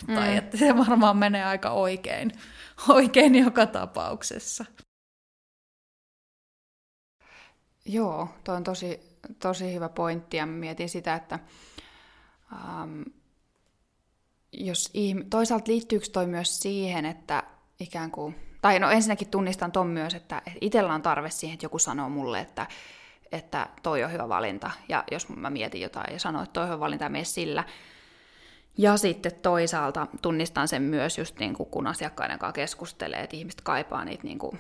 Mm. 0.08 0.16
Tai 0.16 0.38
että 0.38 0.58
se 0.58 0.78
varmaan 0.78 1.18
menee 1.18 1.46
aika 1.46 1.72
oikein, 1.72 2.32
oikein 2.88 3.36
joka 3.36 3.66
tapauksessa. 3.66 4.66
Joo, 7.86 8.30
toi 8.44 8.56
on 8.56 8.64
tosi, 8.64 9.09
tosi 9.40 9.74
hyvä 9.74 9.90
pointti 9.90 10.38
ja 10.38 10.46
mietin 10.46 10.90
sitä, 10.90 11.16
että 11.16 11.40
ähm, 12.54 13.02
jos 14.54 14.90
ihm- 14.94 15.26
toisaalta 15.30 15.72
liittyykö 15.72 16.06
toi 16.14 16.28
myös 16.28 16.60
siihen, 16.60 17.06
että 17.06 17.44
ikään 17.80 18.12
kuin, 18.12 18.36
tai 18.62 18.80
no 18.80 18.90
ensinnäkin 18.90 19.28
tunnistan 19.28 19.72
ton 19.72 19.88
myös, 19.88 20.14
että 20.14 20.42
itsellä 20.62 20.94
on 20.94 21.02
tarve 21.02 21.30
siihen, 21.30 21.54
että 21.54 21.66
joku 21.66 21.80
sanoo 21.80 22.10
mulle, 22.10 22.40
että, 22.40 22.68
että 23.32 23.68
toi 23.84 24.04
on 24.04 24.12
hyvä 24.12 24.30
valinta, 24.30 24.72
ja 24.90 25.04
jos 25.12 25.30
mä 25.30 25.50
mietin 25.50 25.82
jotain 25.82 26.14
ja 26.14 26.20
sanon, 26.20 26.44
että 26.44 26.54
toi 26.54 26.64
on 26.64 26.70
hyvä 26.70 26.80
valinta 26.80 27.06
ja 27.06 27.26
sillä, 27.26 27.64
ja 28.78 28.98
sitten 28.98 29.32
toisaalta 29.42 30.08
tunnistan 30.22 30.68
sen 30.68 30.82
myös 30.82 31.18
just 31.18 31.40
niin 31.40 31.54
kuin 31.54 31.70
kun 31.70 31.88
asiakkaiden 31.88 32.40
kanssa 32.40 32.54
keskustelee, 32.54 33.20
että 33.20 33.36
ihmiset 33.36 33.62
kaipaa 33.62 34.06
niitä 34.06 34.24
niin 34.24 34.40
kuin 34.40 34.60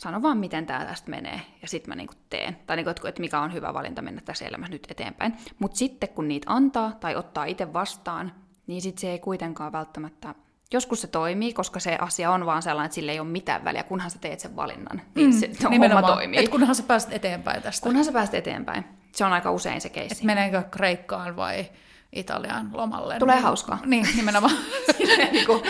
sano 0.00 0.22
vaan, 0.22 0.38
miten 0.38 0.66
tämä 0.66 0.84
tästä 0.84 1.10
menee, 1.10 1.40
ja 1.62 1.68
sitten 1.68 1.90
mä 1.90 1.94
niinku 1.94 2.14
teen. 2.30 2.56
Tai 2.66 2.76
niinku, 2.76 2.90
että 2.90 3.20
mikä 3.20 3.40
on 3.40 3.52
hyvä 3.52 3.74
valinta 3.74 4.02
mennä 4.02 4.22
tässä 4.24 4.44
elämässä 4.44 4.72
nyt 4.72 4.86
eteenpäin. 4.90 5.36
Mutta 5.58 5.76
sitten 5.76 6.08
kun 6.08 6.28
niitä 6.28 6.46
antaa 6.50 6.92
tai 7.00 7.16
ottaa 7.16 7.44
itse 7.44 7.72
vastaan, 7.72 8.32
niin 8.66 8.82
sitten 8.82 9.00
se 9.00 9.10
ei 9.10 9.18
kuitenkaan 9.18 9.72
välttämättä... 9.72 10.34
Joskus 10.72 11.00
se 11.00 11.06
toimii, 11.06 11.52
koska 11.52 11.80
se 11.80 11.96
asia 12.00 12.30
on 12.30 12.46
vaan 12.46 12.62
sellainen, 12.62 12.86
että 12.86 12.94
sillä 12.94 13.12
ei 13.12 13.20
ole 13.20 13.28
mitään 13.28 13.64
väliä, 13.64 13.82
kunhan 13.82 14.10
sä 14.10 14.18
teet 14.18 14.40
sen 14.40 14.56
valinnan, 14.56 15.02
niin 15.14 15.30
mm, 15.30 15.40
se 15.40 15.50
homma 15.64 16.02
toimii. 16.02 16.40
Et 16.40 16.48
kunhan 16.48 16.74
sä 16.74 16.82
pääset 16.82 17.12
eteenpäin 17.12 17.62
tästä. 17.62 17.84
Kunhan 17.84 18.04
sä 18.04 18.12
pääset 18.12 18.34
eteenpäin. 18.34 18.84
Se 19.12 19.24
on 19.24 19.32
aika 19.32 19.50
usein 19.50 19.80
se 19.80 19.88
keissi. 19.88 20.18
Et 20.18 20.22
meneekö 20.22 20.62
Kreikkaan 20.62 21.36
vai 21.36 21.70
Italian 22.12 22.70
lomalle? 22.72 23.18
Tulee 23.18 23.34
niin, 23.34 23.44
hauskaa. 23.44 23.78
Niin, 23.86 24.06
nimenomaan. 24.16 24.54
niin, 25.32 25.46
kuin, 25.46 25.62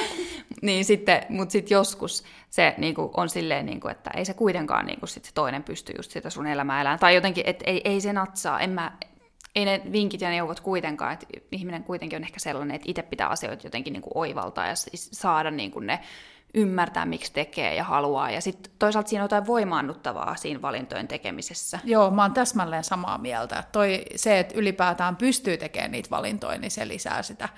niin 0.62 0.84
sitten, 0.84 1.22
mutta 1.28 1.52
sitten 1.52 1.74
joskus 1.74 2.24
se 2.50 2.74
niin 2.78 2.94
kuin, 2.94 3.10
on 3.16 3.28
silleen, 3.28 3.66
niin 3.66 3.80
kuin, 3.80 3.92
että 3.92 4.10
ei 4.16 4.24
se 4.24 4.34
kuitenkaan 4.34 4.86
niin 4.86 5.00
kuin, 5.00 5.08
sit 5.08 5.24
se 5.24 5.34
toinen 5.34 5.62
pysty 5.62 5.92
just 5.96 6.10
sitä 6.10 6.30
sun 6.30 6.46
elämää 6.46 6.80
elämään. 6.80 6.98
Tai 6.98 7.14
jotenkin, 7.14 7.44
että 7.46 7.64
ei, 7.66 7.80
ei 7.84 8.00
se 8.00 8.12
natsaa. 8.12 8.60
En 8.60 8.70
mä, 8.70 8.92
ei 9.54 9.64
ne 9.64 9.82
vinkit 9.92 10.20
ja 10.20 10.30
neuvot 10.30 10.60
kuitenkaan, 10.60 11.12
että 11.12 11.26
ihminen 11.52 11.84
kuitenkin 11.84 12.16
on 12.16 12.22
ehkä 12.22 12.40
sellainen, 12.40 12.74
että 12.74 12.90
itse 12.90 13.02
pitää 13.02 13.28
asioita 13.28 13.66
jotenkin 13.66 13.92
niin 13.92 14.02
kuin 14.02 14.12
oivaltaa 14.14 14.66
ja 14.66 14.74
saada 14.94 15.50
niin 15.50 15.70
kuin 15.70 15.86
ne 15.86 16.00
ymmärtää, 16.54 17.06
miksi 17.06 17.32
tekee 17.32 17.74
ja 17.74 17.84
haluaa. 17.84 18.30
Ja 18.30 18.40
sitten 18.40 18.72
toisaalta 18.78 19.08
siinä 19.08 19.22
on 19.22 19.24
jotain 19.24 19.46
voimaannuttavaa 19.46 20.36
siinä 20.36 20.62
valintojen 20.62 21.08
tekemisessä. 21.08 21.78
Joo, 21.84 22.10
mä 22.10 22.22
oon 22.22 22.32
täsmälleen 22.32 22.84
samaa 22.84 23.18
mieltä. 23.18 23.64
Toi, 23.72 24.02
se, 24.16 24.38
että 24.38 24.54
ylipäätään 24.56 25.16
pystyy 25.16 25.56
tekemään 25.56 25.90
niitä 25.90 26.10
valintoja, 26.10 26.58
niin 26.58 26.70
se 26.70 26.88
lisää 26.88 27.22
sitä 27.22 27.48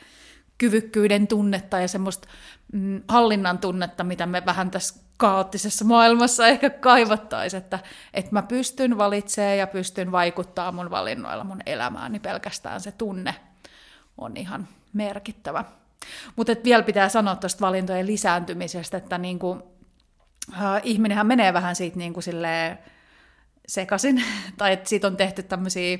kyvykkyyden 0.62 1.26
tunnetta 1.26 1.78
ja 1.78 1.88
semmoista 1.88 2.28
mm, 2.72 3.02
hallinnan 3.08 3.58
tunnetta, 3.58 4.04
mitä 4.04 4.26
me 4.26 4.42
vähän 4.46 4.70
tässä 4.70 5.00
kaoottisessa 5.16 5.84
maailmassa 5.84 6.46
ehkä 6.46 6.70
kaivattaisiin, 6.70 7.62
että, 7.62 7.78
että 8.14 8.32
mä 8.32 8.42
pystyn 8.42 8.98
valitsemaan 8.98 9.58
ja 9.58 9.66
pystyn 9.66 10.12
vaikuttaa 10.12 10.72
mun 10.72 10.90
valinnoilla 10.90 11.44
mun 11.44 11.60
elämään, 11.66 12.12
niin 12.12 12.22
pelkästään 12.22 12.80
se 12.80 12.92
tunne 12.92 13.34
on 14.18 14.36
ihan 14.36 14.68
merkittävä. 14.92 15.64
Mutta 16.36 16.52
vielä 16.64 16.82
pitää 16.82 17.08
sanoa 17.08 17.36
tuosta 17.36 17.60
valintojen 17.60 18.06
lisääntymisestä, 18.06 18.96
että 18.96 19.18
niinku, 19.18 19.58
äh, 20.52 20.80
ihminenhän 20.82 21.26
menee 21.26 21.52
vähän 21.52 21.76
siitä 21.76 21.98
niinku 21.98 22.20
silleen, 22.20 22.78
sekasin, 23.68 24.24
tai 24.58 24.72
että 24.72 24.88
siitä 24.88 25.06
on 25.06 25.16
tehty 25.16 25.42
tämmöisiä, 25.42 25.98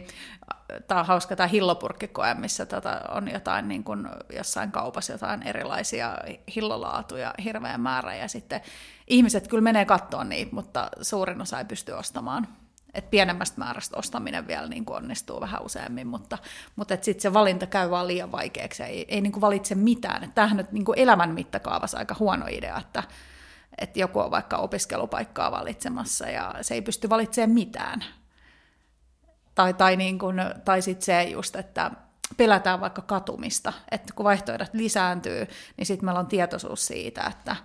tämä 0.89 1.01
on 1.01 1.07
hauska 1.07 1.37
tämä 1.37 1.47
hillopurkkikoe, 1.47 2.35
missä 2.35 2.67
tota 2.67 3.01
on 3.09 3.31
jotain 3.31 3.69
niin 3.69 3.85
kuin 3.85 4.09
jossain 4.37 4.73
kaupassa 4.73 5.13
jotain 5.13 5.43
erilaisia 5.43 6.19
hillolaatuja 6.57 7.35
hirveän 7.45 7.81
määrä, 7.81 8.15
ja 8.15 8.29
sitten 8.29 8.61
ihmiset 9.07 9.49
kyllä 9.49 9.63
menee 9.63 9.85
kattoon 9.85 10.29
niitä, 10.29 10.55
mutta 10.55 10.89
suurin 11.01 11.41
osa 11.41 11.59
ei 11.59 11.65
pysty 11.65 11.93
ostamaan. 11.93 12.49
Et 12.95 13.11
pienemmästä 13.11 13.59
määrästä 13.59 13.97
ostaminen 13.97 14.47
vielä 14.47 14.69
niin 14.69 14.85
kuin 14.85 14.97
onnistuu 14.97 15.41
vähän 15.41 15.63
useammin, 15.63 16.07
mutta, 16.07 16.39
mutta 16.77 16.97
sitten 17.01 17.23
se 17.23 17.33
valinta 17.33 17.67
käy 17.67 17.91
vaan 17.91 18.07
liian 18.09 18.33
vaikeaksi 18.33 18.83
ei, 18.83 19.05
ei 19.09 19.21
niin 19.21 19.33
kuin 19.33 19.41
valitse 19.41 19.75
mitään. 19.75 20.25
Et 20.25 20.35
tämähän 20.35 20.59
on 20.59 20.67
niin 20.73 20.85
kuin 20.85 20.99
elämän 20.99 21.31
mittakaavassa 21.31 21.99
aika 21.99 22.17
huono 22.19 22.47
idea, 22.51 22.79
että, 22.79 23.03
että 23.79 23.99
joku 23.99 24.19
on 24.19 24.31
vaikka 24.31 24.57
opiskelupaikkaa 24.57 25.51
valitsemassa 25.51 26.29
ja 26.29 26.55
se 26.63 26.75
ei 26.75 26.83
pysty 26.83 27.11
valitsemaan 27.11 27.51
mitään. 27.51 28.05
Tai, 29.55 29.75
tai, 29.75 29.97
niin 29.97 30.19
kuin, 30.19 30.37
tai 30.65 30.83
sitten 30.83 31.05
se 31.05 31.23
just, 31.23 31.57
että 31.57 31.91
pelätään 32.37 32.81
vaikka 32.81 33.03
katumista, 33.03 33.73
että 33.91 34.15
kun 34.15 34.25
vaihtoehdot 34.25 34.75
lisääntyy, 34.75 35.47
niin 35.77 35.87
sitten 35.87 36.05
meillä 36.05 36.21
on 36.21 36.27
tietoisuus 36.27 36.87
siitä, 36.87 37.23
että, 37.23 37.57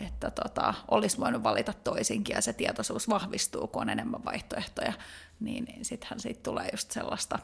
että 0.00 0.30
tota, 0.30 0.74
olisi 0.90 1.18
voinut 1.18 1.42
valita 1.42 1.72
toisinkin 1.72 2.34
ja 2.34 2.42
se 2.42 2.52
tietoisuus 2.52 3.08
vahvistuu, 3.08 3.66
kun 3.66 3.82
on 3.82 3.90
enemmän 3.90 4.24
vaihtoehtoja, 4.24 4.92
niin, 5.40 5.64
niin 5.64 5.84
sittenhän 5.84 6.20
siitä 6.20 6.40
tulee 6.42 6.68
just 6.72 6.90
sellaista, 6.90 7.38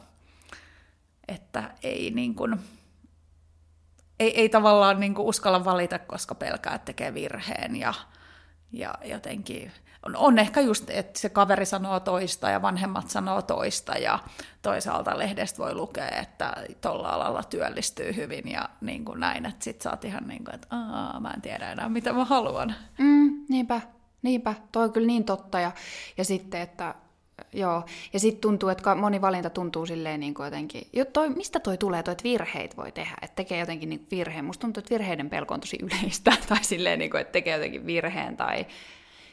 että 1.28 1.70
ei 1.82 2.10
niin 2.10 2.34
kuin, 2.34 2.60
ei, 4.20 4.40
ei 4.40 4.48
tavallaan 4.48 5.00
niin 5.00 5.14
kuin 5.14 5.26
uskalla 5.26 5.64
valita, 5.64 5.98
koska 5.98 6.34
pelkää, 6.34 6.74
että 6.74 6.84
tekee 6.84 7.14
virheen 7.14 7.76
ja, 7.76 7.94
ja 8.72 8.94
jotenkin 9.04 9.72
on, 10.06 10.16
on 10.16 10.38
ehkä 10.38 10.60
just, 10.60 10.90
että 10.90 11.20
se 11.20 11.28
kaveri 11.28 11.66
sanoo 11.66 12.00
toista 12.00 12.50
ja 12.50 12.62
vanhemmat 12.62 13.10
sanoo 13.10 13.42
toista 13.42 13.92
ja 13.92 14.18
toisaalta 14.62 15.18
lehdestä 15.18 15.58
voi 15.58 15.74
lukea, 15.74 16.08
että 16.08 16.52
tuolla 16.80 17.08
alalla 17.08 17.42
työllistyy 17.42 18.16
hyvin 18.16 18.48
ja 18.48 18.68
niin 18.80 19.04
kuin 19.04 19.20
näin, 19.20 19.46
että 19.46 19.64
sit 19.64 19.82
sä 19.82 19.90
oot 19.90 20.04
ihan 20.04 20.28
niin 20.28 20.44
kuin, 20.44 20.54
että 20.54 20.66
Aa, 20.70 21.20
mä 21.20 21.30
en 21.30 21.42
tiedä 21.42 21.72
enää 21.72 21.88
mitä 21.88 22.12
mä 22.12 22.24
haluan. 22.24 22.74
Mm, 22.98 23.44
niinpä, 23.48 23.80
niinpä, 24.22 24.54
toi 24.72 24.84
on 24.84 24.92
kyllä 24.92 25.06
niin 25.06 25.24
totta 25.24 25.60
ja, 25.60 25.72
ja 26.16 26.24
sitten, 26.24 26.60
että 26.60 26.94
Joo, 27.52 27.84
ja 28.12 28.20
sitten 28.20 28.40
tuntuu, 28.40 28.68
että 28.68 28.94
moni 28.94 29.20
valinta 29.20 29.50
tuntuu 29.50 29.86
silleen 29.86 30.20
niin 30.20 30.34
kuin 30.34 30.44
jotenkin, 30.44 30.88
jo 30.92 31.04
toi, 31.04 31.30
mistä 31.30 31.60
toi 31.60 31.78
tulee, 31.78 32.02
toi, 32.02 32.12
että 32.12 32.24
virheet 32.24 32.76
voi 32.76 32.92
tehdä, 32.92 33.16
että 33.22 33.34
tekee 33.34 33.58
jotenkin 33.58 33.88
niin 33.88 34.06
virheen. 34.10 34.44
Musta 34.44 34.60
tuntuu, 34.60 34.80
että 34.80 34.90
virheiden 34.90 35.30
pelko 35.30 35.54
on 35.54 35.60
tosi 35.60 35.78
yleistä, 35.86 36.32
tai 36.48 36.64
silleen, 36.64 36.98
niin 36.98 37.10
kuin, 37.10 37.20
että 37.20 37.32
tekee 37.32 37.54
jotenkin 37.54 37.86
virheen, 37.86 38.36
tai 38.36 38.66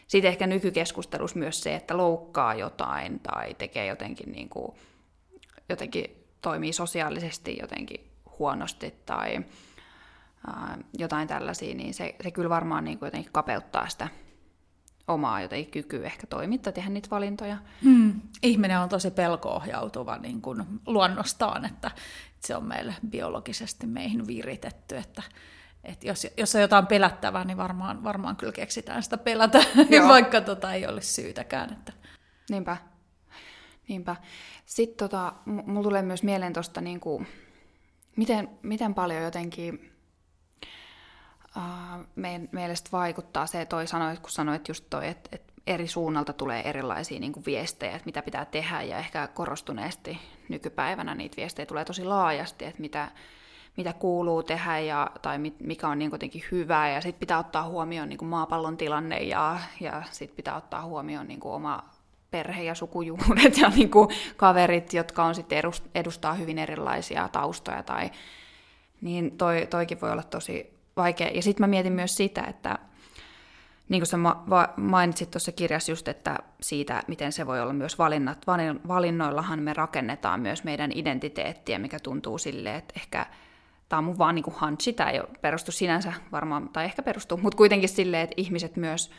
sitten 0.07 0.29
ehkä 0.29 0.47
nykykeskustelussa 0.47 1.39
myös 1.39 1.63
se, 1.63 1.75
että 1.75 1.97
loukkaa 1.97 2.55
jotain, 2.55 3.19
tai 3.19 3.53
tekee 3.53 3.85
jotenkin, 3.85 4.31
niin 4.31 4.49
kuin, 4.49 4.71
jotenkin 5.69 6.25
toimii 6.41 6.73
sosiaalisesti 6.73 7.57
jotenkin 7.61 8.09
huonosti, 8.39 8.93
tai 9.05 9.39
jotain 10.97 11.27
tällaisia, 11.27 11.75
niin 11.75 11.93
se, 11.93 12.15
se 12.23 12.31
kyllä 12.31 12.49
varmaan 12.49 12.83
niin 12.83 12.99
kuin 12.99 13.07
jotenkin 13.07 13.31
kapeuttaa 13.31 13.89
sitä 13.89 14.07
omaa 15.07 15.41
jotenkin 15.41 15.71
kykyä 15.71 16.05
ehkä 16.05 16.27
toimittaa, 16.27 16.73
tehdä 16.73 16.89
niitä 16.89 17.09
valintoja. 17.09 17.57
Mm. 17.81 18.21
Ihminen 18.43 18.79
on 18.79 18.89
tosi 18.89 19.11
pelkoohjautuva 19.11 20.17
niin 20.17 20.41
kuin 20.41 20.63
luonnostaan, 20.85 21.65
että 21.65 21.91
se 22.39 22.55
on 22.55 22.63
meille 22.63 22.95
biologisesti 23.09 23.87
meihin 23.87 24.27
viritetty, 24.27 24.97
että 24.97 25.23
että 25.83 26.07
jos, 26.07 26.27
jos 26.37 26.55
on 26.55 26.61
jotain 26.61 26.87
pelättävää, 26.87 27.43
niin 27.43 27.57
varmaan, 27.57 28.03
varmaan 28.03 28.35
kyllä 28.35 28.53
keksitään 28.53 29.03
sitä 29.03 29.17
pelätä, 29.17 29.59
vaikka 30.07 30.41
tota 30.41 30.73
ei 30.73 30.87
olisi 30.87 31.13
syytäkään. 31.13 31.73
Että. 31.73 31.93
Niinpä. 32.49 32.77
Niinpä. 33.87 34.15
Sitten 34.65 35.09
tota, 35.09 35.33
mulla 35.45 35.83
tulee 35.83 36.01
myös 36.01 36.23
mieleen 36.23 36.53
tuosta, 36.53 36.81
niin 36.81 36.99
kuin, 36.99 37.27
miten, 38.15 38.49
miten 38.63 38.93
paljon 38.93 39.23
jotenkin 39.23 39.91
uh, 41.55 42.05
meidän 42.51 42.77
vaikuttaa 42.91 43.45
se, 43.47 43.65
toi 43.65 43.87
sanoit, 43.87 44.19
kun 44.19 44.31
sanoit 44.31 44.67
just 44.67 44.85
toi, 44.89 45.07
että, 45.07 45.29
että 45.31 45.53
eri 45.67 45.87
suunnalta 45.87 46.33
tulee 46.33 46.69
erilaisia 46.69 47.19
niin 47.19 47.33
kuin 47.33 47.45
viestejä, 47.45 47.91
että 47.91 48.05
mitä 48.05 48.21
pitää 48.21 48.45
tehdä, 48.45 48.81
ja 48.81 48.97
ehkä 48.97 49.27
korostuneesti 49.27 50.19
nykypäivänä 50.49 51.15
niitä 51.15 51.37
viestejä 51.37 51.65
tulee 51.65 51.85
tosi 51.85 52.03
laajasti, 52.03 52.65
että 52.65 52.81
mitä, 52.81 53.11
mitä 53.77 53.93
kuuluu 53.93 54.43
tehdä 54.43 54.79
ja, 54.79 55.11
tai 55.21 55.37
mikä 55.59 55.87
on 55.87 55.99
niin 55.99 56.11
jotenkin 56.11 56.43
hyvää, 56.51 56.89
ja 56.89 57.01
sitten 57.01 57.19
pitää 57.19 57.39
ottaa 57.39 57.67
huomioon 57.67 58.09
niin 58.09 58.17
kuin 58.17 58.29
maapallon 58.29 58.77
tilanne, 58.77 59.17
ja, 59.17 59.59
ja 59.79 60.03
sitten 60.11 60.35
pitää 60.35 60.55
ottaa 60.55 60.85
huomioon 60.85 61.27
niin 61.27 61.39
kuin 61.39 61.53
oma 61.53 61.83
perhe 62.31 62.63
ja 62.63 62.75
sukujuuret 62.75 63.57
ja 63.57 63.69
niin 63.69 63.91
kuin 63.91 64.09
kaverit, 64.37 64.93
jotka 64.93 65.23
on 65.23 65.35
sitten 65.35 65.61
edustaa 65.95 66.33
hyvin 66.33 66.59
erilaisia 66.59 67.27
taustoja, 67.27 67.83
tai, 67.83 68.11
niin 69.01 69.37
toi, 69.37 69.67
toikin 69.69 70.01
voi 70.01 70.11
olla 70.11 70.23
tosi 70.23 70.76
vaikea. 70.97 71.27
Ja 71.27 71.41
sitten 71.41 71.63
mä 71.63 71.67
mietin 71.67 71.93
myös 71.93 72.15
sitä, 72.15 72.41
että 72.41 72.79
niin 73.89 74.01
kuin 74.01 74.07
sä 74.07 74.17
mainitsit 74.77 75.31
tuossa 75.31 75.51
kirjassa 75.51 75.91
just, 75.91 76.07
että 76.07 76.37
siitä, 76.61 77.03
miten 77.07 77.31
se 77.31 77.47
voi 77.47 77.61
olla 77.61 77.73
myös 77.73 77.97
valinnat. 77.97 78.47
Valinnoillahan 78.87 79.63
me 79.63 79.73
rakennetaan 79.73 80.39
myös 80.39 80.63
meidän 80.63 80.91
identiteettiä, 80.95 81.79
mikä 81.79 81.99
tuntuu 81.99 82.37
silleen, 82.37 82.75
että 82.75 82.93
ehkä 82.97 83.25
tämä 83.89 83.97
on 83.97 84.03
mun 84.03 84.17
vaan 84.17 84.35
niin 84.35 84.43
kuin 84.43 84.55
tämä 84.95 85.09
ei 85.09 85.21
perustu 85.41 85.71
sinänsä 85.71 86.13
varmaan, 86.31 86.69
tai 86.69 86.85
ehkä 86.85 87.03
perustuu, 87.03 87.37
mutta 87.37 87.57
kuitenkin 87.57 87.89
silleen, 87.89 88.23
että 88.23 88.33
ihmiset 88.37 88.75
myös, 88.75 89.11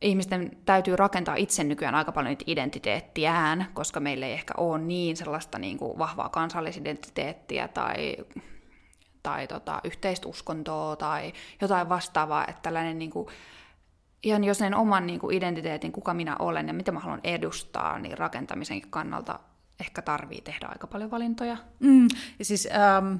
ihmisten 0.00 0.50
täytyy 0.64 0.96
rakentaa 0.96 1.34
itse 1.34 1.64
nykyään 1.64 1.94
aika 1.94 2.12
paljon 2.12 2.30
niitä 2.30 2.44
identiteettiään, 2.46 3.66
koska 3.74 4.00
meillä 4.00 4.26
ei 4.26 4.32
ehkä 4.32 4.54
ole 4.56 4.78
niin 4.78 5.16
sellaista 5.16 5.58
niin 5.58 5.78
kuin 5.78 5.98
vahvaa 5.98 6.28
kansallisidentiteettiä 6.28 7.68
tai 7.68 8.16
tai 9.22 9.46
tota, 9.46 9.80
yhteistä 9.84 10.28
uskontoa 10.28 10.96
tai 10.96 11.32
jotain 11.60 11.88
vastaavaa, 11.88 12.46
että 12.46 12.62
tällainen 12.62 12.98
niin 12.98 13.10
kuin, 13.10 13.28
ihan 14.22 14.44
jo 14.44 14.54
sen 14.54 14.74
oman 14.74 15.06
niin 15.06 15.20
kuin 15.20 15.36
identiteetin, 15.36 15.92
kuka 15.92 16.14
minä 16.14 16.36
olen 16.38 16.66
ja 16.66 16.74
mitä 16.74 16.92
mä 16.92 17.00
haluan 17.00 17.20
edustaa, 17.24 17.98
niin 17.98 18.18
rakentamisen 18.18 18.80
kannalta 18.90 19.40
ehkä 19.80 20.02
tarvii 20.02 20.40
tehdä 20.40 20.66
aika 20.66 20.86
paljon 20.86 21.10
valintoja. 21.10 21.56
Mm, 21.80 22.08
ja 22.38 22.44
siis 22.44 22.68
ähm, 22.72 23.14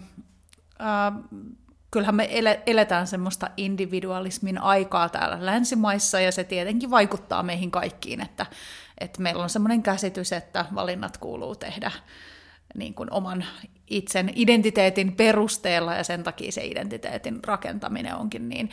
ähm, 0.81 1.17
kyllähän 1.91 2.15
me 2.15 2.29
eletään 2.67 3.07
semmoista 3.07 3.51
individualismin 3.57 4.59
aikaa 4.59 5.09
täällä 5.09 5.47
länsimaissa, 5.47 6.21
ja 6.21 6.33
se 6.33 6.45
tietenkin 6.45 6.91
vaikuttaa 6.91 7.43
meihin 7.43 7.71
kaikkiin, 7.71 8.21
että, 8.21 8.47
että 9.01 9.23
meillä 9.23 9.43
on 9.43 9.51
semmoinen 9.51 9.83
käsitys, 9.83 10.33
että 10.33 10.65
valinnat 10.75 11.17
kuuluu 11.17 11.57
tehdä 11.57 11.93
niin 12.79 12.95
kuin 12.95 13.13
oman 13.13 13.45
itsen 13.91 14.33
identiteetin 14.35 15.17
perusteella 15.17 15.95
ja 15.95 16.05
sen 16.05 16.23
takia 16.23 16.53
se 16.53 16.65
identiteetin 16.65 17.45
rakentaminen 17.45 18.15
onkin 18.15 18.49
niin, 18.49 18.71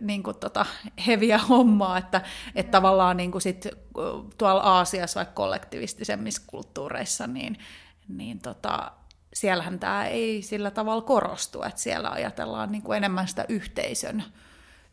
niin 0.00 0.22
kuin 0.22 0.36
tota 0.36 0.66
heviä 1.06 1.38
hommaa, 1.38 1.98
että, 1.98 2.20
että 2.54 2.70
tavallaan 2.70 3.16
niin 3.16 3.32
kuin 3.32 3.42
sit, 3.42 3.68
tuolla 4.38 4.60
Aasiassa 4.60 5.18
vaikka 5.18 5.34
kollektivistisemmissa 5.34 6.42
kulttuureissa, 6.46 7.26
niin, 7.26 7.58
niin 8.08 8.38
tota, 8.38 8.92
siellähän 9.34 9.78
tämä 9.78 10.06
ei 10.06 10.42
sillä 10.42 10.70
tavalla 10.70 11.02
korostu, 11.02 11.62
että 11.62 11.80
siellä 11.80 12.10
ajatellaan 12.10 12.72
niin 12.72 12.82
kuin 12.82 12.96
enemmän 12.96 13.28
sitä 13.28 13.44
yhteisön, 13.48 14.24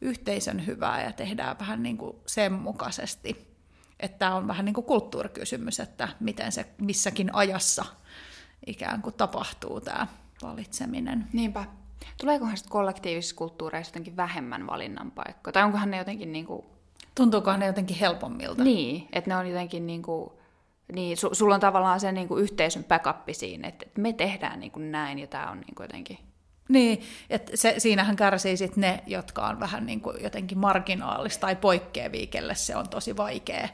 yhteisön 0.01 0.65
hyvää 0.65 1.03
ja 1.03 1.11
tehdään 1.11 1.59
vähän 1.59 1.83
niin 1.83 1.97
kuin 1.97 2.17
sen 2.25 2.53
mukaisesti. 2.53 3.49
Että 3.99 4.17
tämä 4.17 4.35
on 4.35 4.47
vähän 4.47 4.65
niin 4.65 4.73
kuin 4.73 4.85
kulttuurikysymys, 4.85 5.79
että 5.79 6.07
miten 6.19 6.51
se 6.51 6.65
missäkin 6.77 7.35
ajassa– 7.35 7.85
ikään 8.67 9.01
kuin 9.01 9.15
tapahtuu 9.15 9.81
tämä 9.81 10.07
valitseminen. 10.41 11.27
Niinpä. 11.33 11.65
Tuleekohan 12.17 12.57
sitten 12.57 12.71
kollektiivisissa 12.71 13.35
kulttuureissa 13.35 13.89
jotenkin 13.89 14.17
vähemmän 14.17 14.67
valinnan 14.67 15.11
paikkoja? 15.11 15.53
Tai 15.53 15.63
onkohan 15.63 15.91
ne 15.91 15.97
jotenkin 15.97 16.31
niin 16.31 16.45
kuin... 16.45 16.65
Tuntuukohan 17.15 17.59
ne 17.59 17.65
jotenkin 17.65 17.97
helpommilta? 17.97 18.63
Niin, 18.63 19.07
että 19.13 19.29
ne 19.29 19.35
on 19.35 19.47
jotenkin 19.47 19.87
niin 19.87 20.01
kuin... 20.01 20.31
Niin, 20.93 21.17
su, 21.17 21.29
sulla 21.33 21.55
on 21.55 21.61
tavallaan 21.61 21.99
se 21.99 22.11
niin 22.11 22.27
kuin 22.27 22.43
yhteisön 22.43 22.83
backup 22.83 23.29
siinä, 23.31 23.67
että 23.67 23.85
me 23.97 24.13
tehdään 24.13 24.59
niin 24.59 24.71
kuin 24.71 24.91
näin 24.91 25.19
ja 25.19 25.27
tämä 25.27 25.51
on 25.51 25.59
niin 25.59 25.75
kuin 25.75 25.83
jotenkin... 25.83 26.17
Niin, 26.69 27.01
että 27.29 27.51
se, 27.57 27.75
siinähän 27.77 28.15
kärsii 28.15 28.57
sit 28.57 28.77
ne, 28.77 29.03
jotka 29.07 29.47
on 29.47 29.59
vähän 29.59 29.85
niin 29.85 30.01
kuin 30.01 30.23
jotenkin 30.23 30.57
marginaalista 30.57 31.41
tai 31.41 31.55
poikkeavia, 31.55 32.27
kelle 32.27 32.55
se 32.55 32.75
on 32.75 32.89
tosi 32.89 33.17
vaikea, 33.17 33.69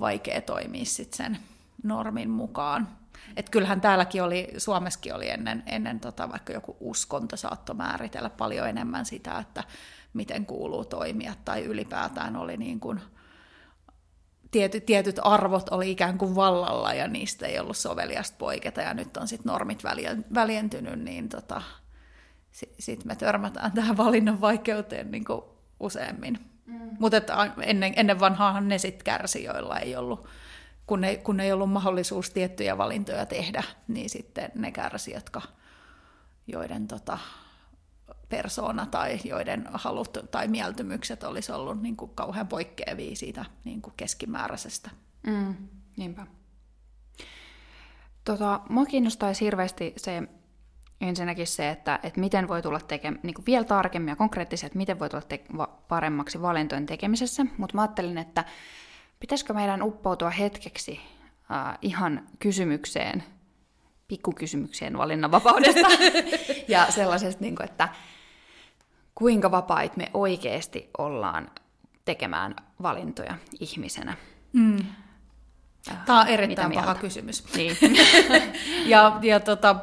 vaikea 0.00 0.40
toimia 0.40 0.84
sit 0.84 1.14
sen 1.14 1.38
normin 1.82 2.30
mukaan. 2.30 2.88
Että 3.36 3.50
kyllähän 3.50 3.80
täälläkin 3.80 4.22
oli, 4.22 4.48
Suomessakin 4.58 5.14
oli 5.14 5.30
ennen, 5.30 5.62
ennen 5.66 6.00
tota, 6.00 6.32
vaikka 6.32 6.52
joku 6.52 6.76
uskonto 6.80 7.36
saattoi 7.36 7.76
määritellä 7.76 8.30
paljon 8.30 8.68
enemmän 8.68 9.06
sitä, 9.06 9.38
että 9.38 9.64
miten 10.12 10.46
kuuluu 10.46 10.84
toimia, 10.84 11.34
tai 11.44 11.64
ylipäätään 11.64 12.36
oli 12.36 12.56
niin 12.56 12.80
kuin, 12.80 13.00
tietyt, 14.50 14.86
tietyt 14.86 15.20
arvot 15.22 15.68
oli 15.68 15.90
ikään 15.90 16.18
kuin 16.18 16.34
vallalla, 16.34 16.94
ja 16.94 17.08
niistä 17.08 17.46
ei 17.46 17.58
ollut 17.58 17.76
soveliasta 17.76 18.36
poiketa, 18.38 18.80
ja 18.80 18.94
nyt 18.94 19.16
on 19.16 19.28
sitten 19.28 19.50
normit 19.50 19.84
väljentynyt, 20.34 21.00
niin 21.00 21.28
tota, 21.28 21.62
sitten 22.50 22.82
sit 22.82 23.04
me 23.04 23.16
törmätään 23.16 23.72
tähän 23.72 23.96
valinnan 23.96 24.40
vaikeuteen 24.40 25.10
niin 25.10 25.24
kuin 25.24 25.42
useammin. 25.80 26.38
Mm. 26.66 26.90
Mutta 26.98 27.16
ennen, 27.62 27.92
ennen 27.96 28.20
vanhaahan 28.20 28.68
ne 28.68 28.78
sitten 28.78 29.04
kärsi, 29.04 29.44
joilla 29.44 29.78
ei 29.78 29.96
ollut 29.96 30.28
kun 30.86 31.04
ei, 31.04 31.16
kun 31.16 31.40
ei 31.40 31.52
ollut 31.52 31.70
mahdollisuus 31.70 32.30
tiettyjä 32.30 32.78
valintoja 32.78 33.26
tehdä, 33.26 33.62
niin 33.88 34.10
sitten 34.10 34.50
ne 34.54 34.72
kärsi, 34.72 35.12
jotka, 35.12 35.42
joiden 36.46 36.88
tota, 36.88 37.18
persoona 38.28 38.86
tai 38.86 39.18
joiden 39.24 39.68
halut 39.72 40.18
tai 40.30 40.48
mieltymykset 40.48 41.22
olisi 41.22 41.52
ollut 41.52 41.82
niin 41.82 41.96
kuin 41.96 42.10
kauhean 42.14 42.48
poikkeavia 42.48 43.16
siitä 43.16 43.44
niin 43.64 43.82
kuin 43.82 43.94
keskimääräisestä. 43.96 44.90
Mm, 45.26 45.54
niinpä. 45.96 46.26
Tota, 48.24 48.60
mua 48.68 48.86
kiinnostaisi 48.86 49.44
hirveästi 49.44 49.92
se 49.96 50.22
ensinnäkin 51.00 51.46
se, 51.46 51.70
että, 51.70 52.00
että 52.02 52.20
miten 52.20 52.48
voi 52.48 52.62
tulla 52.62 52.80
tekemään, 52.80 53.20
niin 53.22 53.34
vielä 53.46 53.64
tarkemmin 53.64 54.08
ja 54.08 54.16
konkreettisesti, 54.16 54.66
että 54.66 54.76
miten 54.76 54.98
voi 54.98 55.08
tulla 55.08 55.22
te- 55.28 55.44
paremmaksi 55.88 56.42
valintojen 56.42 56.86
tekemisessä, 56.86 57.46
mutta 57.58 57.74
mä 57.76 57.82
ajattelin, 57.82 58.18
että 58.18 58.44
Pitäisikö 59.20 59.52
meidän 59.52 59.82
uppoutua 59.82 60.30
hetkeksi 60.30 60.92
uh, 60.92 61.78
ihan 61.82 62.26
kysymykseen, 62.38 63.24
pikkukysymykseen 64.08 64.98
valinnanvapaudesta 64.98 65.88
ja 66.68 66.86
sellaisesta, 66.90 67.44
niin 67.44 67.56
kuin, 67.56 67.70
että 67.70 67.88
kuinka 69.14 69.50
vapait 69.50 69.96
me 69.96 70.10
oikeasti 70.14 70.90
ollaan 70.98 71.50
tekemään 72.04 72.56
valintoja 72.82 73.38
ihmisenä. 73.60 74.16
Mm. 74.52 74.76
Tämä 76.06 76.20
on 76.20 76.28
erittäin 76.28 76.72
paha 76.72 76.94
kysymys. 76.94 77.44
Niin. 77.54 77.76
ja 78.86 79.18
ja 79.22 79.40
tota, 79.40 79.76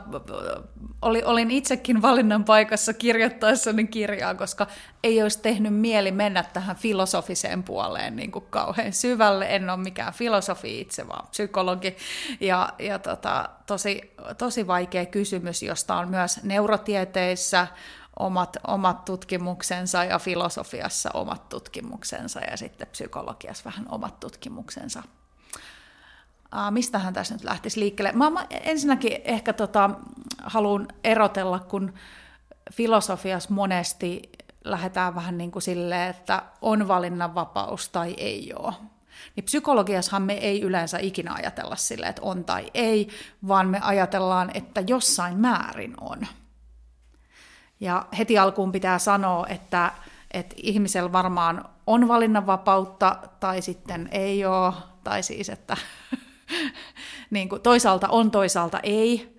oli, 1.04 1.24
olin 1.24 1.52
itsekin 1.52 2.02
valinnan 2.02 2.44
paikassa 2.44 2.94
kirjoittaessani 2.94 3.88
kirjaa, 3.88 4.36
koska 4.36 4.68
ei 5.04 5.22
olisi 5.22 5.42
tehnyt 5.42 5.76
mieli 5.76 6.12
mennä 6.12 6.44
tähän 6.44 6.76
filosofiseen 6.76 7.64
puoleen 7.64 8.16
niin 8.16 8.32
kuin 8.32 8.46
kauhean 8.50 8.94
syvälle. 8.94 9.56
En 9.56 9.70
ole 9.70 9.78
mikään 9.78 10.14
filosofi 10.14 10.82
itse, 10.82 11.08
vaan 11.08 11.28
psykologi. 11.28 11.98
Ja, 12.40 12.74
ja 12.80 13.00
tota, 13.00 13.50
tosi, 13.66 14.14
tosi 14.38 14.68
vaikea 14.68 15.06
kysymys, 15.06 15.64
josta 15.64 15.96
on 15.96 16.10
myös 16.10 16.44
neurotieteissä 16.44 17.68
omat, 18.20 18.58
omat 18.68 19.06
tutkimuksensa 19.06 20.04
ja 20.04 20.20
filosofiassa 20.20 21.10
omat 21.14 21.50
tutkimuksensa 21.50 22.40
ja 22.40 22.58
sitten 22.58 22.88
psykologiassa 22.88 23.66
vähän 23.66 23.86
omat 23.90 24.20
tutkimuksensa 24.20 25.04
äh, 26.58 26.72
mistähän 26.72 27.14
tässä 27.14 27.36
nyt 27.36 27.44
lähtisi 27.44 27.80
liikkeelle? 27.80 28.12
Mä, 28.12 28.30
mä 28.30 28.48
ensinnäkin 28.52 29.22
ehkä 29.24 29.54
tota, 29.54 29.90
haluan 30.44 30.88
erotella, 31.04 31.60
kun 31.60 31.94
filosofiassa 32.74 33.54
monesti 33.54 34.22
lähdetään 34.64 35.16
vähän 35.16 35.38
niin 35.38 35.52
kuin 35.52 35.64
silleen, 35.64 36.10
että 36.10 36.44
on 36.62 36.88
valinnanvapaus 36.88 37.90
tai 37.90 38.14
ei 38.18 38.54
ole. 38.60 38.74
Niin 39.36 39.44
psykologiassahan 39.44 40.22
me 40.22 40.34
ei 40.34 40.62
yleensä 40.62 40.98
ikinä 41.00 41.34
ajatella 41.34 41.76
silleen, 41.76 42.10
että 42.10 42.22
on 42.22 42.46
tai 42.46 42.72
ei, 42.74 43.08
vaan 43.48 43.68
me 43.68 43.80
ajatellaan, 43.82 44.52
että 44.54 44.84
jossain 44.88 45.38
määrin 45.38 45.94
on. 46.02 46.28
Ja 47.80 48.06
heti 48.18 48.38
alkuun 48.38 48.72
pitää 48.72 49.00
sanoa, 49.00 49.48
että, 49.48 49.92
että 50.32 50.56
ihmisellä 50.64 51.12
varmaan 51.12 51.66
on 51.88 52.08
valinnanvapautta 52.08 53.18
tai 53.40 53.62
sitten 53.62 54.10
ei 54.12 54.46
ole, 54.46 54.74
tai 55.04 55.24
siis, 55.24 55.50
että 55.50 55.78
niin 57.30 57.50
kuin 57.50 57.62
toisaalta 57.62 58.08
on, 58.08 58.32
toisaalta 58.32 58.80
ei. 58.84 59.38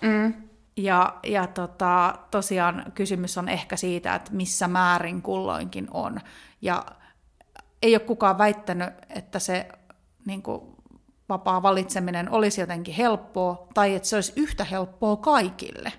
Mm. 0.00 0.34
Ja, 0.76 1.18
ja 1.22 1.46
tota, 1.46 2.18
tosiaan 2.30 2.92
kysymys 2.94 3.38
on 3.38 3.48
ehkä 3.48 3.76
siitä, 3.76 4.14
että 4.14 4.32
missä 4.32 4.68
määrin 4.68 5.22
kulloinkin 5.22 5.88
on. 5.90 6.20
Ja 6.62 6.86
ei 7.82 7.94
ole 7.94 8.00
kukaan 8.00 8.38
väittänyt, 8.38 8.88
että 9.08 9.38
se 9.38 9.68
niin 10.26 10.42
kuin, 10.42 10.60
vapaa 11.28 11.62
valitseminen 11.62 12.30
olisi 12.30 12.60
jotenkin 12.60 12.94
helppoa, 12.94 13.68
tai 13.74 13.94
että 13.94 14.08
se 14.08 14.16
olisi 14.16 14.32
yhtä 14.36 14.64
helppoa 14.64 15.16
kaikille. 15.16 15.92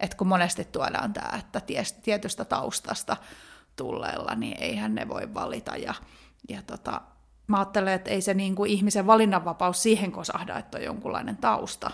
Et 0.00 0.14
kun 0.14 0.26
monesti 0.26 0.64
tuodaan 0.64 1.12
tämä, 1.12 1.38
että 1.38 1.60
tietystä 2.02 2.44
taustasta 2.44 3.16
tulleella, 3.76 4.34
niin 4.34 4.56
eihän 4.62 4.94
ne 4.94 5.08
voi 5.08 5.34
valita. 5.34 5.76
Ja, 5.76 5.94
ja 6.48 6.62
tota, 6.62 7.00
mä 7.48 7.56
ajattelen, 7.58 7.94
että 7.94 8.10
ei 8.10 8.20
se 8.20 8.34
niin 8.34 8.54
kuin 8.54 8.70
ihmisen 8.70 9.06
valinnanvapaus 9.06 9.82
siihen 9.82 10.12
kosahda, 10.12 10.58
että 10.58 10.78
on 10.78 10.84
jonkunlainen 10.84 11.36
tausta, 11.36 11.90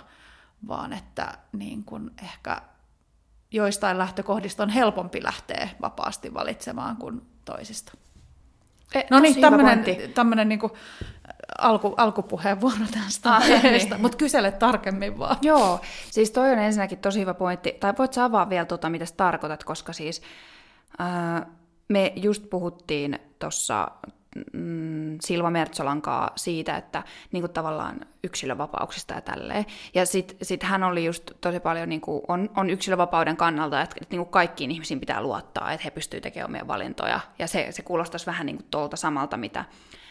vaan 0.69 0.93
että 0.93 1.39
niin 1.53 1.85
kuin 1.85 2.11
ehkä 2.23 2.63
joistain 3.51 3.99
lähtökohdista 3.99 4.63
on 4.63 4.69
helpompi 4.69 5.23
lähteä 5.23 5.69
vapaasti 5.81 6.35
valitsemaan 6.35 6.97
kuin 6.97 7.23
toisista. 7.45 7.93
E, 8.95 9.03
no 9.11 9.19
niin, 9.19 9.41
tämmöinen, 9.41 9.85
tämmöinen 10.15 10.49
niin 10.49 10.61
alku, 11.59 11.95
alkupuheenvuoro 11.97 12.87
tästä 13.03 13.35
ah, 13.35 13.49
niin. 13.63 14.01
mutta 14.01 14.19
kysele 14.19 14.53
tarkemmin 14.53 15.19
vaan. 15.19 15.37
Joo, 15.43 15.81
siis 16.11 16.31
toi 16.31 16.53
on 16.53 16.59
ensinnäkin 16.59 16.99
tosi 16.99 17.21
hyvä 17.21 17.35
pointti, 17.35 17.77
tai 17.81 17.95
voit 17.99 18.13
sä 18.13 18.25
avaa 18.25 18.49
vielä 18.49 18.65
tuota, 18.65 18.91
mitä 18.91 19.07
sä 19.07 19.15
tarkoitat, 19.17 19.65
koska 19.65 19.93
siis 19.93 20.23
ää, 20.99 21.47
me 21.89 22.13
just 22.17 22.51
puhuttiin 22.51 23.19
tuossa 23.39 23.91
mm, 24.53 25.19
Silva 25.21 25.51
Mertsolankaa 25.51 26.31
siitä, 26.37 26.77
että 26.77 27.03
niin 27.33 27.43
kuin 27.43 27.53
tavallaan 27.53 28.01
yksilövapauksista 28.25 29.15
ja 29.15 29.21
tälleen. 29.21 29.67
Ja 29.95 30.07
sitten 30.07 30.37
sit 30.43 30.63
hän 30.63 30.83
oli 30.83 31.05
just 31.05 31.31
tosi 31.41 31.61
paljon, 31.61 31.89
niin 31.89 32.01
kuin, 32.01 32.23
on, 32.29 32.51
on 32.57 32.71
yksilövapauden 32.71 33.37
kannalta, 33.37 33.81
että, 33.83 33.97
että 34.01 34.15
niin 34.15 34.21
kuin 34.21 34.33
kaikkiin 34.33 34.71
ihmisiin 34.71 35.01
pitää 35.01 35.23
luottaa, 35.23 35.73
että 35.73 35.85
he 35.85 35.91
pystyvät 35.91 36.23
tekemään 36.23 36.51
omia 36.51 36.69
valintoja. 36.69 37.21
Ja 37.39 37.47
se, 37.47 37.67
se 37.71 37.83
kuulostaisi 37.83 38.27
vähän 38.27 38.47
niin 38.47 38.57
kuin 38.57 38.67
tuolta 38.71 38.97
samalta, 38.97 39.37
mitä, 39.37 39.65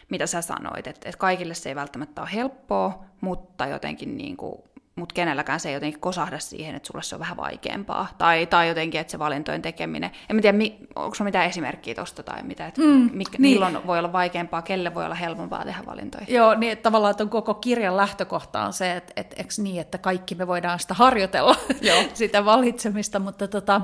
mitä 0.10 0.28
sä 0.28 0.42
sanoit, 0.42 0.88
että, 0.88 1.10
että 1.10 1.20
kaikille 1.20 1.54
se 1.54 1.70
ei 1.70 1.76
välttämättä 1.76 2.22
ole 2.22 2.30
helppoa, 2.34 3.04
mutta 3.22 3.66
jotenkin 3.66 4.18
niin 4.18 4.38
kuin 4.38 4.64
mutta 4.96 5.14
kenelläkään 5.14 5.60
se 5.60 5.70
ei 5.70 5.74
jotenkin 5.74 6.00
kosahda 6.00 6.40
siihen, 6.40 6.76
että 6.76 6.88
sulle 6.88 7.04
se 7.04 7.16
on 7.16 7.20
vähän 7.20 7.38
vaikeampaa. 7.38 8.08
Tai, 8.18 8.46
tai 8.46 8.68
jotenkin, 8.68 9.02
että 9.02 9.12
se 9.12 9.20
valintojen 9.20 9.62
tekeminen. 9.62 10.12
En 10.30 10.42
tiedä, 10.42 10.58
onko 10.96 11.16
se 11.16 11.24
mitään 11.24 11.46
esimerkkiä 11.46 11.96
tuosta 11.96 12.24
tai 12.24 12.44
mitä, 12.44 12.68
että 12.68 12.82
mm, 12.82 13.10
mikä, 13.14 13.32
niin. 13.32 13.42
milloin 13.42 13.88
voi 13.88 14.00
olla 14.00 14.14
vaikeampaa, 14.14 14.62
kelle 14.62 14.94
voi 14.94 15.06
olla 15.06 15.16
helpompaa 15.16 15.66
tehdä 15.66 15.84
valintoja. 15.86 16.26
Joo, 16.28 16.56
niin 16.56 16.72
että 16.72 16.84
tavallaan 16.84 17.12
että 17.12 17.26
koko 17.26 17.54
kirjan 17.54 17.98
lähtökohta 17.98 18.62
on 18.62 18.74
se, 18.74 18.96
että, 18.96 19.14
että 19.16 19.36
eikö 19.40 19.54
niin, 19.58 19.82
että 19.82 19.98
kaikki 19.98 20.36
me 20.36 20.48
voidaan 20.48 20.80
sitä 20.80 20.94
harjoitella, 20.94 21.56
Joo. 21.82 22.04
sitä 22.14 22.46
valitsemista, 22.46 23.20
mutta 23.20 23.48
tota, 23.48 23.82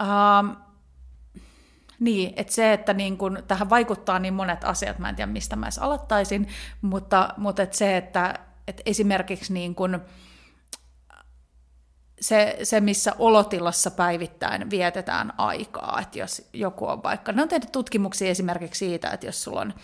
ähm, 0.00 0.50
niin, 2.00 2.32
että 2.36 2.52
se, 2.52 2.72
että 2.72 2.92
niin 2.92 3.18
kun, 3.18 3.38
tähän 3.48 3.70
vaikuttaa 3.70 4.18
niin 4.18 4.34
monet 4.34 4.64
asiat, 4.64 4.98
mä 4.98 5.08
en 5.08 5.16
tiedä 5.16 5.32
mistä 5.32 5.56
mä 5.56 5.66
edes 5.66 5.78
aloittaisin, 5.78 6.48
mutta, 6.82 7.28
mutta 7.36 7.62
että 7.62 7.76
se, 7.76 7.96
että 7.96 8.38
et 8.68 8.82
esimerkiksi 8.86 9.52
niin 9.52 9.74
kun 9.74 10.00
se, 12.20 12.58
se, 12.62 12.80
missä 12.80 13.12
olotilassa 13.18 13.90
päivittäin 13.90 14.70
vietetään 14.70 15.32
aikaa, 15.38 16.00
että 16.02 16.18
jos 16.18 16.48
joku 16.52 16.86
on 16.86 17.02
vaikka, 17.02 17.32
ne 17.32 17.42
on 17.42 17.48
tehty 17.48 17.66
tutkimuksia 17.72 18.30
esimerkiksi 18.30 18.78
siitä, 18.78 19.10
että 19.10 19.26
jos 19.26 19.44
sulla 19.44 19.60
on 19.60 19.74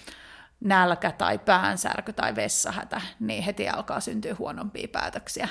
nälkä 0.60 1.12
tai 1.12 1.38
päänsärky 1.38 2.12
tai 2.12 2.34
vessahätä, 2.36 3.00
niin 3.20 3.42
heti 3.42 3.68
alkaa 3.68 4.00
syntyä 4.00 4.36
huonompia 4.38 4.88
päätöksiä. 4.92 5.48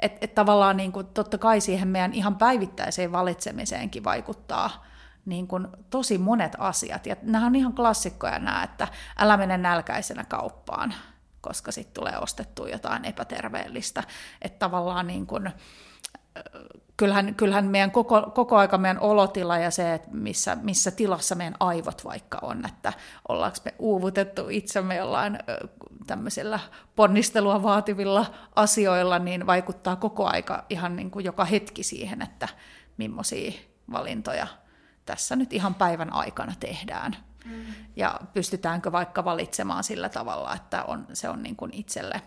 Että 0.00 0.18
et 0.20 0.34
tavallaan 0.34 0.76
niin 0.76 0.92
kuin, 0.92 1.06
totta 1.06 1.38
kai 1.38 1.60
siihen 1.60 1.88
meidän 1.88 2.12
ihan 2.12 2.36
päivittäiseen 2.36 3.12
valitsemiseenkin 3.12 4.04
vaikuttaa 4.04 4.84
niin 5.24 5.48
kuin, 5.48 5.68
tosi 5.90 6.18
monet 6.18 6.56
asiat. 6.58 7.06
Ja 7.06 7.16
nämä 7.22 7.46
on 7.46 7.54
ihan 7.54 7.72
klassikkoja 7.72 8.38
nämä, 8.38 8.62
että 8.62 8.88
älä 9.18 9.36
mene 9.36 9.58
nälkäisenä 9.58 10.24
kauppaan 10.24 10.94
koska 11.44 11.72
sitten 11.72 11.94
tulee 11.94 12.18
ostettua 12.18 12.68
jotain 12.68 13.04
epäterveellistä. 13.04 14.02
Että 14.42 14.58
tavallaan 14.58 15.06
niin 15.06 15.26
kun, 15.26 15.50
kyllähän, 16.96 17.34
kyllähän 17.34 17.64
meidän 17.64 17.90
koko, 17.90 18.22
koko 18.34 18.56
aika 18.56 18.78
meidän 18.78 19.00
olotila 19.00 19.58
ja 19.58 19.70
se, 19.70 19.94
että 19.94 20.08
missä, 20.12 20.56
missä 20.62 20.90
tilassa 20.90 21.34
meidän 21.34 21.54
aivot 21.60 22.04
vaikka 22.04 22.38
on, 22.42 22.66
että 22.66 22.92
ollaanko 23.28 23.58
me 23.64 23.74
uuvutettu 23.78 24.48
itsemme 24.48 24.96
jollain 24.96 25.38
tämmöisillä 26.06 26.60
ponnistelua 26.96 27.62
vaativilla 27.62 28.26
asioilla, 28.56 29.18
niin 29.18 29.46
vaikuttaa 29.46 29.96
koko 29.96 30.26
aika 30.26 30.64
ihan 30.70 30.96
niin 30.96 31.10
kuin 31.10 31.24
joka 31.24 31.44
hetki 31.44 31.82
siihen, 31.82 32.22
että 32.22 32.48
millaisia 32.96 33.52
valintoja 33.92 34.46
tässä 35.06 35.36
nyt 35.36 35.52
ihan 35.52 35.74
päivän 35.74 36.12
aikana 36.12 36.54
tehdään. 36.60 37.16
Mm. 37.44 37.64
Ja 37.96 38.20
pystytäänkö 38.32 38.92
vaikka 38.92 39.24
valitsemaan 39.24 39.84
sillä 39.84 40.08
tavalla, 40.08 40.54
että 40.54 40.84
on, 40.84 41.06
se 41.12 41.28
on 41.28 41.42
niin 41.42 41.56
kuin 41.56 41.74
itselle 41.74 42.22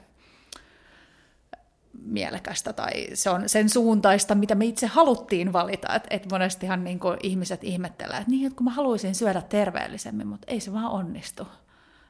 mielekästä 2.03 2.73
tai 2.73 3.08
se 3.13 3.30
on 3.30 3.49
sen 3.49 3.69
suuntaista, 3.69 4.36
mitä 4.36 4.56
me 4.56 4.65
itse 4.65 4.88
haluttiin 4.88 5.53
valita. 5.53 5.95
Et, 5.95 6.08
et 6.10 6.32
monestihan 6.32 6.84
niin 6.84 6.99
kuin 6.99 7.17
ihmiset 7.23 7.63
ihmettelee, 7.63 8.17
että 8.17 8.32
niin, 8.32 8.47
että 8.47 8.58
kun 8.58 8.63
mä 8.63 8.71
haluaisin 8.71 9.15
syödä 9.15 9.41
terveellisemmin, 9.41 10.27
mutta 10.27 10.51
ei 10.51 10.60
se 10.60 10.73
vaan 10.73 10.91
onnistu. 10.91 11.47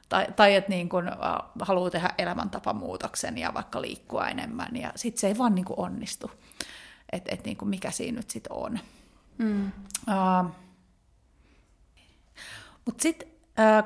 Tai, 0.08 0.26
tai 0.36 0.54
että 0.54 0.70
niin 0.70 0.88
kuin, 0.88 1.08
uh, 1.08 1.50
haluaa 1.60 1.90
tehdä 1.90 2.10
elämäntapamuutoksen 2.18 3.38
ja 3.38 3.54
vaikka 3.54 3.82
liikkua 3.82 4.28
enemmän, 4.28 4.76
ja 4.76 4.92
sitten 4.96 5.20
se 5.20 5.26
ei 5.26 5.38
vaan 5.38 5.54
niin 5.54 5.64
kuin 5.64 5.80
onnistu. 5.80 6.30
Että 7.12 7.34
et 7.34 7.44
niin 7.44 7.56
kuin 7.56 7.68
mikä 7.68 7.90
siinä 7.90 8.16
nyt 8.16 8.30
sitten 8.30 8.52
on. 8.52 8.78
Mm. 9.38 9.72
Uh, 10.08 10.50
mutta 12.88 13.02
sitten 13.02 13.28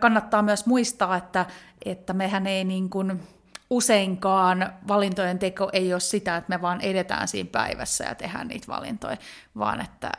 kannattaa 0.01 0.43
myös 0.43 0.67
muistaa, 0.67 1.17
että, 1.17 1.47
että 1.85 2.13
mehän 2.13 2.47
ei 2.47 2.65
niin 2.65 2.91
kuin 2.91 3.23
useinkaan 3.71 4.73
valintojen 4.89 5.39
teko 5.39 5.71
ei 5.73 5.93
ole 5.93 6.01
sitä, 6.01 6.37
että 6.37 6.49
me 6.49 6.63
vaan 6.63 6.81
edetään 6.81 7.29
siinä 7.29 7.49
päivässä 7.53 8.05
ja 8.05 8.15
tehdään 8.15 8.49
niitä 8.49 8.67
valintoja, 8.69 9.17
vaan 9.59 9.81
että 9.81 10.13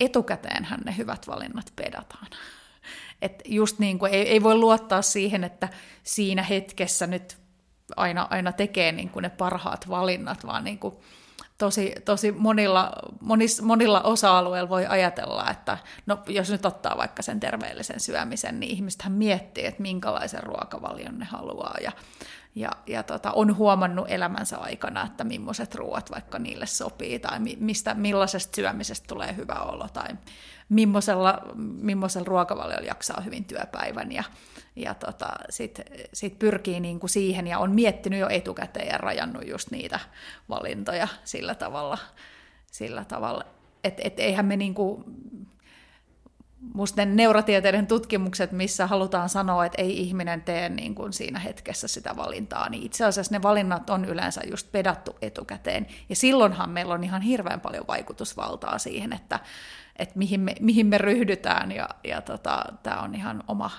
etukäteenhän 0.00 0.80
ne 0.84 0.94
hyvät 0.96 1.26
valinnat 1.28 1.72
pedataan. 1.76 2.26
Et 3.22 3.42
just 3.44 3.78
niin 3.78 3.98
kuin 3.98 4.12
ei, 4.12 4.28
ei 4.28 4.42
voi 4.42 4.54
luottaa 4.54 5.02
siihen, 5.02 5.44
että 5.44 5.68
siinä 6.02 6.42
hetkessä 6.42 7.06
nyt 7.06 7.38
aina, 7.96 8.26
aina 8.30 8.52
tekee 8.52 8.92
niin 8.92 9.08
kuin 9.08 9.22
ne 9.22 9.30
parhaat 9.30 9.88
valinnat, 9.88 10.46
vaan 10.46 10.64
niin 10.64 10.78
kuin 10.78 10.94
tosi, 11.60 11.94
tosi 12.04 12.32
monilla, 12.32 12.92
monis, 13.20 13.62
monilla 13.62 14.00
osa-alueilla 14.00 14.68
voi 14.68 14.86
ajatella, 14.86 15.50
että 15.50 15.78
no, 16.06 16.18
jos 16.28 16.50
nyt 16.50 16.66
ottaa 16.66 16.96
vaikka 16.96 17.22
sen 17.22 17.40
terveellisen 17.40 18.00
syömisen, 18.00 18.60
niin 18.60 18.72
ihmistähän 18.72 19.12
miettii, 19.12 19.66
että 19.66 19.82
minkälaisen 19.82 20.42
ruokavalion 20.42 21.18
ne 21.18 21.24
haluaa. 21.24 21.76
Ja, 21.82 21.92
ja, 22.54 22.70
ja 22.86 23.02
tota, 23.02 23.32
on 23.32 23.56
huomannut 23.56 24.06
elämänsä 24.08 24.58
aikana, 24.58 25.06
että 25.06 25.24
millaiset 25.24 25.74
ruoat 25.74 26.10
vaikka 26.10 26.38
niille 26.38 26.66
sopii, 26.66 27.18
tai 27.18 27.38
mistä, 27.58 27.94
millaisesta 27.94 28.56
syömisestä 28.56 29.06
tulee 29.08 29.36
hyvä 29.36 29.54
olo, 29.54 29.88
tai 29.92 30.08
millaisella, 30.68 31.42
millaisella 31.80 32.26
ruokavaliolla 32.26 32.86
jaksaa 32.86 33.20
hyvin 33.20 33.44
työpäivän. 33.44 34.12
Ja, 34.12 34.24
ja 34.76 34.94
tota, 34.94 35.28
sitten 35.50 35.84
sit 36.12 36.38
pyrkii 36.38 36.80
niinku 36.80 37.08
siihen 37.08 37.46
ja 37.46 37.58
on 37.58 37.72
miettinyt 37.72 38.20
jo 38.20 38.28
etukäteen 38.28 38.88
ja 38.88 38.98
rajannut 38.98 39.48
just 39.48 39.70
niitä 39.70 40.00
valintoja 40.48 41.08
sillä 41.24 41.54
tavalla, 41.54 41.98
sillä 42.66 43.04
tavalla. 43.04 43.44
että 43.84 44.02
et 44.04 44.20
eihän 44.20 44.46
me 44.46 44.56
niinku, 44.56 45.04
musta 46.74 47.04
ne 47.04 47.14
neurotieteiden 47.14 47.86
tutkimukset, 47.86 48.52
missä 48.52 48.86
halutaan 48.86 49.28
sanoa, 49.28 49.64
että 49.64 49.82
ei 49.82 50.00
ihminen 50.00 50.42
tee 50.42 50.68
niin 50.68 50.94
kuin 50.94 51.12
siinä 51.12 51.38
hetkessä 51.38 51.88
sitä 51.88 52.16
valintaa, 52.16 52.68
niin 52.68 52.82
itse 52.82 53.04
asiassa 53.04 53.34
ne 53.34 53.42
valinnat 53.42 53.90
on 53.90 54.04
yleensä 54.04 54.40
just 54.50 54.72
pedattu 54.72 55.16
etukäteen. 55.22 55.86
Ja 56.08 56.16
silloinhan 56.16 56.70
meillä 56.70 56.94
on 56.94 57.04
ihan 57.04 57.22
hirveän 57.22 57.60
paljon 57.60 57.86
vaikutusvaltaa 57.88 58.78
siihen, 58.78 59.12
että, 59.12 59.40
että 59.96 60.18
mihin, 60.18 60.40
me, 60.40 60.54
mihin 60.60 60.86
me 60.86 60.98
ryhdytään, 60.98 61.72
ja, 61.72 61.88
ja 62.04 62.20
tota, 62.22 62.64
tämä 62.82 63.00
on 63.00 63.14
ihan 63.14 63.44
oma, 63.48 63.70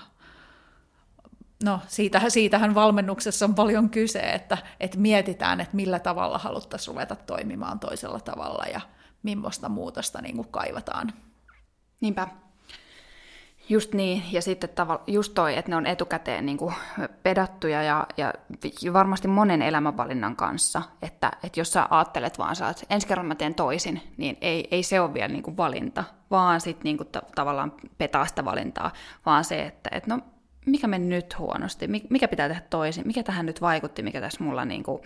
no 1.62 1.80
siitä, 1.88 2.22
siitähän 2.28 2.74
valmennuksessa 2.74 3.44
on 3.44 3.54
paljon 3.54 3.90
kyse, 3.90 4.20
että, 4.20 4.58
että 4.80 4.98
mietitään, 4.98 5.60
että 5.60 5.76
millä 5.76 5.98
tavalla 5.98 6.38
haluttaisiin 6.38 6.94
ruveta 6.94 7.16
toimimaan 7.16 7.78
toisella 7.80 8.20
tavalla 8.20 8.64
ja 8.72 8.80
millaista 9.22 9.68
muutosta 9.68 10.22
niin 10.22 10.36
kuin 10.36 10.48
kaivataan. 10.48 11.12
Niinpä. 12.00 12.28
Just 13.68 13.94
niin, 13.94 14.22
ja 14.32 14.42
sitten 14.42 14.70
tavalla, 14.70 15.02
just 15.06 15.34
toi, 15.34 15.56
että 15.56 15.70
ne 15.70 15.76
on 15.76 15.86
etukäteen 15.86 16.46
niin 16.46 16.58
kuin 16.58 16.74
pedattuja 17.22 17.82
ja, 17.82 18.06
ja 18.16 18.32
varmasti 18.92 19.28
monen 19.28 19.62
elämänvalinnan 19.62 20.36
kanssa, 20.36 20.82
että, 21.02 21.32
että 21.42 21.60
jos 21.60 21.72
sä 21.72 21.86
ajattelet 21.90 22.38
vaan, 22.38 22.52
että 22.70 22.86
ensi 22.90 23.06
kerran 23.06 23.26
mä 23.26 23.34
teen 23.34 23.54
toisin, 23.54 24.02
niin 24.16 24.38
ei, 24.40 24.68
ei 24.70 24.82
se 24.82 25.00
ole 25.00 25.14
vielä 25.14 25.28
niin 25.28 25.42
kuin 25.42 25.56
valinta, 25.56 26.04
vaan 26.30 26.60
sitten 26.60 26.84
niin 26.84 26.96
kuin 26.96 27.08
tavallaan 27.34 27.72
petaa 27.98 28.26
sitä 28.26 28.44
valintaa, 28.44 28.90
vaan 29.26 29.44
se, 29.44 29.62
että, 29.62 29.90
että 29.92 30.14
no 30.14 30.22
mikä 30.66 30.86
meni 30.86 31.06
nyt 31.06 31.38
huonosti, 31.38 31.88
mikä 31.88 32.28
pitää 32.28 32.48
tehdä 32.48 32.62
toisin, 32.70 33.06
mikä 33.06 33.22
tähän 33.22 33.46
nyt 33.46 33.60
vaikutti, 33.60 34.02
mikä 34.02 34.20
tässä 34.20 34.44
mulla 34.44 34.64
niin 34.64 34.82
kuin 34.82 35.02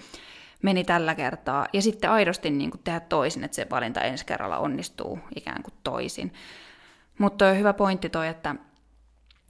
meni 0.63 0.85
tällä 0.85 1.15
kertaa, 1.15 1.67
ja 1.73 1.83
sitten 1.83 2.11
aidosti 2.11 2.51
niin 2.51 2.71
kuin 2.71 2.81
tehdä 2.85 3.01
toisin, 3.01 3.45
että 3.45 3.55
se 3.55 3.67
valinta 3.71 4.01
ensi 4.01 4.27
kerralla 4.27 4.59
onnistuu 4.59 5.19
ikään 5.37 5.63
kuin 5.63 5.75
toisin. 5.85 6.33
Mutta 7.19 7.53
hyvä 7.53 7.73
pointti 7.73 8.09
toi, 8.09 8.29
että, 8.29 8.55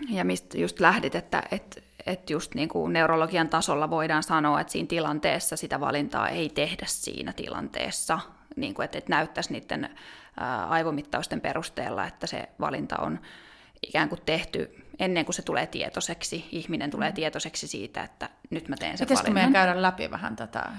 ja 0.09 0.25
mistä 0.25 0.59
just 0.59 0.81
lähdit, 0.81 1.14
että, 1.14 1.42
että, 1.51 1.81
että 2.07 2.33
just 2.33 2.55
niin 2.55 2.69
kuin 2.69 2.92
neurologian 2.92 3.49
tasolla 3.49 3.90
voidaan 3.90 4.23
sanoa, 4.23 4.61
että 4.61 4.73
siinä 4.73 4.87
tilanteessa 4.87 5.57
sitä 5.57 5.81
valintaa 5.81 6.29
ei 6.29 6.49
tehdä 6.49 6.87
siinä 6.87 7.33
tilanteessa, 7.33 8.19
niin 8.57 8.75
kuin, 8.75 8.85
että, 8.85 8.99
että 8.99 9.11
näyttäisi 9.11 9.53
niiden 9.53 9.90
aivomittausten 10.69 11.40
perusteella, 11.40 12.07
että 12.07 12.27
se 12.27 12.49
valinta 12.61 12.97
on 12.97 13.19
ikään 13.83 14.09
kuin 14.09 14.21
tehty 14.27 14.87
ennen 14.99 15.25
kuin 15.25 15.35
se 15.35 15.43
tulee 15.43 15.67
tietoiseksi, 15.67 16.49
ihminen 16.53 16.91
tulee 16.91 17.11
mm. 17.11 17.15
tietoiseksi 17.15 17.67
siitä, 17.67 18.03
että 18.03 18.31
nyt 18.51 18.69
mä 18.69 18.77
teen 18.77 18.99
sen 18.99 19.07
Pitäisikö 19.07 19.31
valinnan. 19.31 19.53
meidän 19.53 19.67
käydä 19.67 19.83
läpi 19.83 20.11
vähän 20.11 20.37
tätä 20.37 20.73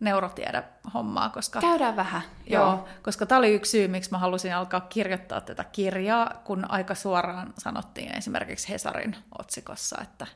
neurotiede-hommaa? 0.00 1.28
Koska, 1.28 1.60
Käydään 1.60 1.96
vähän, 1.96 2.22
joo. 2.46 2.64
joo. 2.64 2.88
Koska 3.02 3.26
tämä 3.26 3.38
oli 3.38 3.54
yksi 3.54 3.70
syy, 3.70 3.88
miksi 3.88 4.10
mä 4.10 4.18
halusin 4.18 4.54
alkaa 4.54 4.80
kirjoittaa 4.80 5.40
tätä 5.40 5.64
kirjaa, 5.64 6.42
kun 6.44 6.70
aika 6.70 6.94
suoraan 6.94 7.52
sanottiin 7.58 8.16
esimerkiksi 8.16 8.68
Hesarin 8.68 9.16
otsikossa, 9.38 9.96
että, 10.02 10.26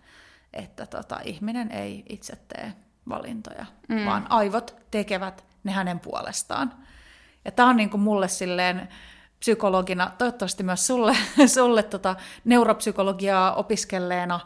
että 0.53 0.87
tota, 0.87 1.21
ihminen 1.25 1.73
ei 1.73 2.05
itse 2.09 2.37
tee 2.49 2.73
valintoja, 3.09 3.67
mm. 3.89 4.05
vaan 4.05 4.27
aivot 4.31 4.77
tekevät 4.91 5.45
ne 5.65 5.73
hänen 5.73 6.01
puolestaan. 6.01 6.75
Ja 7.45 7.53
tämä 7.53 7.69
on 7.69 7.77
niin 7.77 7.91
kuin 7.91 8.01
mulle 8.01 8.29
silleen, 8.29 8.89
psykologina, 9.39 10.11
toivottavasti 10.19 10.63
myös 10.63 10.87
sulle, 10.87 11.17
sulle 11.57 11.83
tota, 11.83 12.17
neuropsykologiaa 12.45 13.55
opiskelleena 13.55 14.41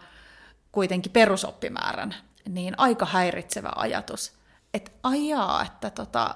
kuitenkin 0.73 1.13
perusoppimäärän, 1.13 2.15
niin 2.49 2.75
aika 2.77 3.07
häiritsevä 3.07 3.73
ajatus. 3.77 4.33
Että 4.75 4.91
ajaa, 5.03 5.63
että, 5.63 5.91
tota, 5.91 6.35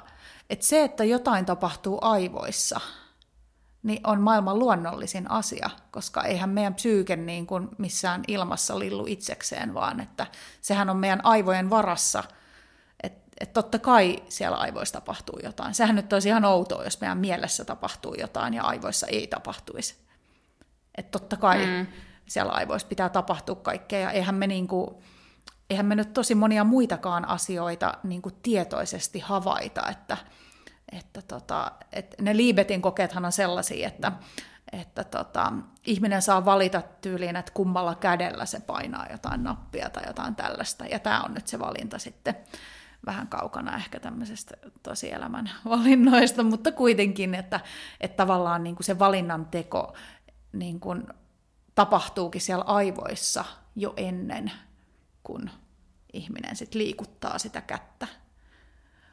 että 0.51 0.67
se, 0.67 0.85
että 0.85 1.05
jotain 1.05 1.45
tapahtuu 1.45 1.99
aivoissa, 2.03 2.81
niin 3.83 4.01
on 4.07 4.21
maailman 4.21 4.59
luonnollisin 4.59 5.31
asia, 5.31 5.71
koska 5.91 6.23
eihän 6.23 6.51
meidän 6.51 6.75
psyyke 6.75 7.17
niin 7.17 7.47
kuin 7.47 7.69
missään 7.79 8.23
ilmassa 8.29 8.79
lillu 8.79 9.05
itsekseen, 9.09 9.75
vaan 9.75 10.01
että 10.01 10.27
sehän 10.61 10.91
on 10.91 10.97
meidän 10.97 11.25
aivojen 11.25 11.71
varassa– 11.71 12.25
että 13.41 13.53
totta 13.53 13.79
kai 13.79 14.23
siellä 14.29 14.57
aivoissa 14.57 15.01
tapahtuu 15.01 15.39
jotain. 15.43 15.75
Sehän 15.75 15.97
nyt 15.97 16.13
olisi 16.13 16.29
ihan 16.29 16.45
outoa, 16.45 16.85
jos 16.85 17.01
meidän 17.01 17.19
mielessä 17.19 17.65
tapahtuu 17.65 18.15
jotain 18.15 18.55
ja 18.55 18.63
aivoissa 18.63 19.07
ei 19.07 19.27
tapahtuisi. 19.27 19.97
Että 20.99 21.11
totta 21.11 21.37
kai 21.37 21.67
mm. 21.67 21.87
siellä 22.27 22.53
aivoissa 22.53 22.89
pitää 22.89 23.09
tapahtua 23.09 23.55
kaikkea 23.55 24.01
ja 24.01 24.11
eihän 24.11 24.35
me, 24.35 24.47
niinku, 24.47 25.03
eihän 25.71 25.87
me 25.87 25.95
nyt 25.95 26.13
tosi 26.13 26.35
monia 26.35 26.65
muitakaan 26.65 27.29
asioita 27.29 27.95
niinku 28.03 28.31
tietoisesti 28.31 29.19
havaita, 29.19 29.89
että, 29.91 30.17
että 30.93 31.23
tota, 31.23 31.73
että 31.93 32.23
ne 32.23 32.37
Liebetin 32.37 32.83
kokeethan 32.83 33.25
on 33.25 33.33
sellaisia, 33.33 33.89
että, 33.89 34.13
että 34.73 35.05
tota, 35.05 35.53
ihminen 35.87 36.23
saa 36.23 36.45
valita 36.45 36.83
tyyliin, 37.01 37.37
että 37.37 37.53
kummalla 37.55 37.95
kädellä 37.95 38.47
se 38.47 38.61
painaa 38.61 39.07
jotain 39.11 39.45
nappia 39.45 39.91
tai 39.91 40.03
jotain 40.07 40.35
tällaista, 40.35 40.87
ja 40.87 40.99
tämä 40.99 41.21
on 41.21 41.35
nyt 41.35 41.47
se 41.47 41.59
valinta 41.59 41.99
sitten 41.99 42.37
vähän 43.07 43.29
kaukana 43.29 43.77
ehkä 43.77 44.01
tämmöisestä 44.01 44.57
tosielämän 44.83 45.51
valinnoista, 45.69 46.43
mutta 46.43 46.73
kuitenkin, 46.73 47.35
että, 47.35 47.61
että 48.01 48.17
tavallaan 48.17 48.65
niin 48.65 48.77
kuin 48.77 48.85
se 48.85 48.99
valinnan 48.99 49.47
teko 49.47 49.95
niin 50.53 50.81
kuin 50.81 51.07
tapahtuukin 51.75 52.41
siellä 52.41 52.65
aivoissa 52.65 53.45
jo 53.77 53.95
ennen 53.97 54.53
kuin 55.23 55.51
ihminen 56.13 56.57
sit 56.57 56.75
liikuttaa 56.75 57.39
sitä 57.39 57.61
kättä. 57.61 58.07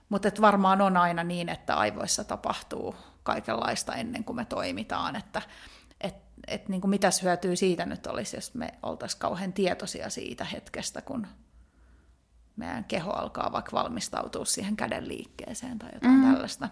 Mutta 0.10 0.42
varmaan 0.42 0.82
on 0.82 0.98
aina 0.98 1.24
niin, 1.24 1.50
että 1.50 1.76
aivoissa 1.76 2.24
tapahtuu 2.24 2.96
kaikenlaista 3.24 3.96
ennen 3.96 4.24
kuin 4.24 4.36
me 4.36 4.46
toimitaan, 4.46 5.16
että 5.16 5.42
et, 6.02 6.16
et 6.48 6.70
niin 6.70 6.82
kuin 6.82 6.90
mitäs 6.90 7.24
hyötyä 7.24 7.56
siitä 7.56 7.86
nyt 7.86 8.08
olisi, 8.08 8.38
jos 8.38 8.54
me 8.54 8.74
oltaisiin 8.84 9.20
kauhean 9.20 9.54
tietoisia 9.54 10.10
siitä 10.10 10.46
hetkestä, 10.46 11.02
kun 11.02 11.28
meidän 12.56 12.86
keho 12.86 13.12
alkaa 13.12 13.52
vaikka 13.52 13.72
valmistautua 13.72 14.46
siihen 14.46 14.76
käden 14.76 15.08
liikkeeseen 15.08 15.80
tai 15.80 15.90
jotain 15.94 16.14
mm. 16.14 16.34
tällaista. 16.34 16.70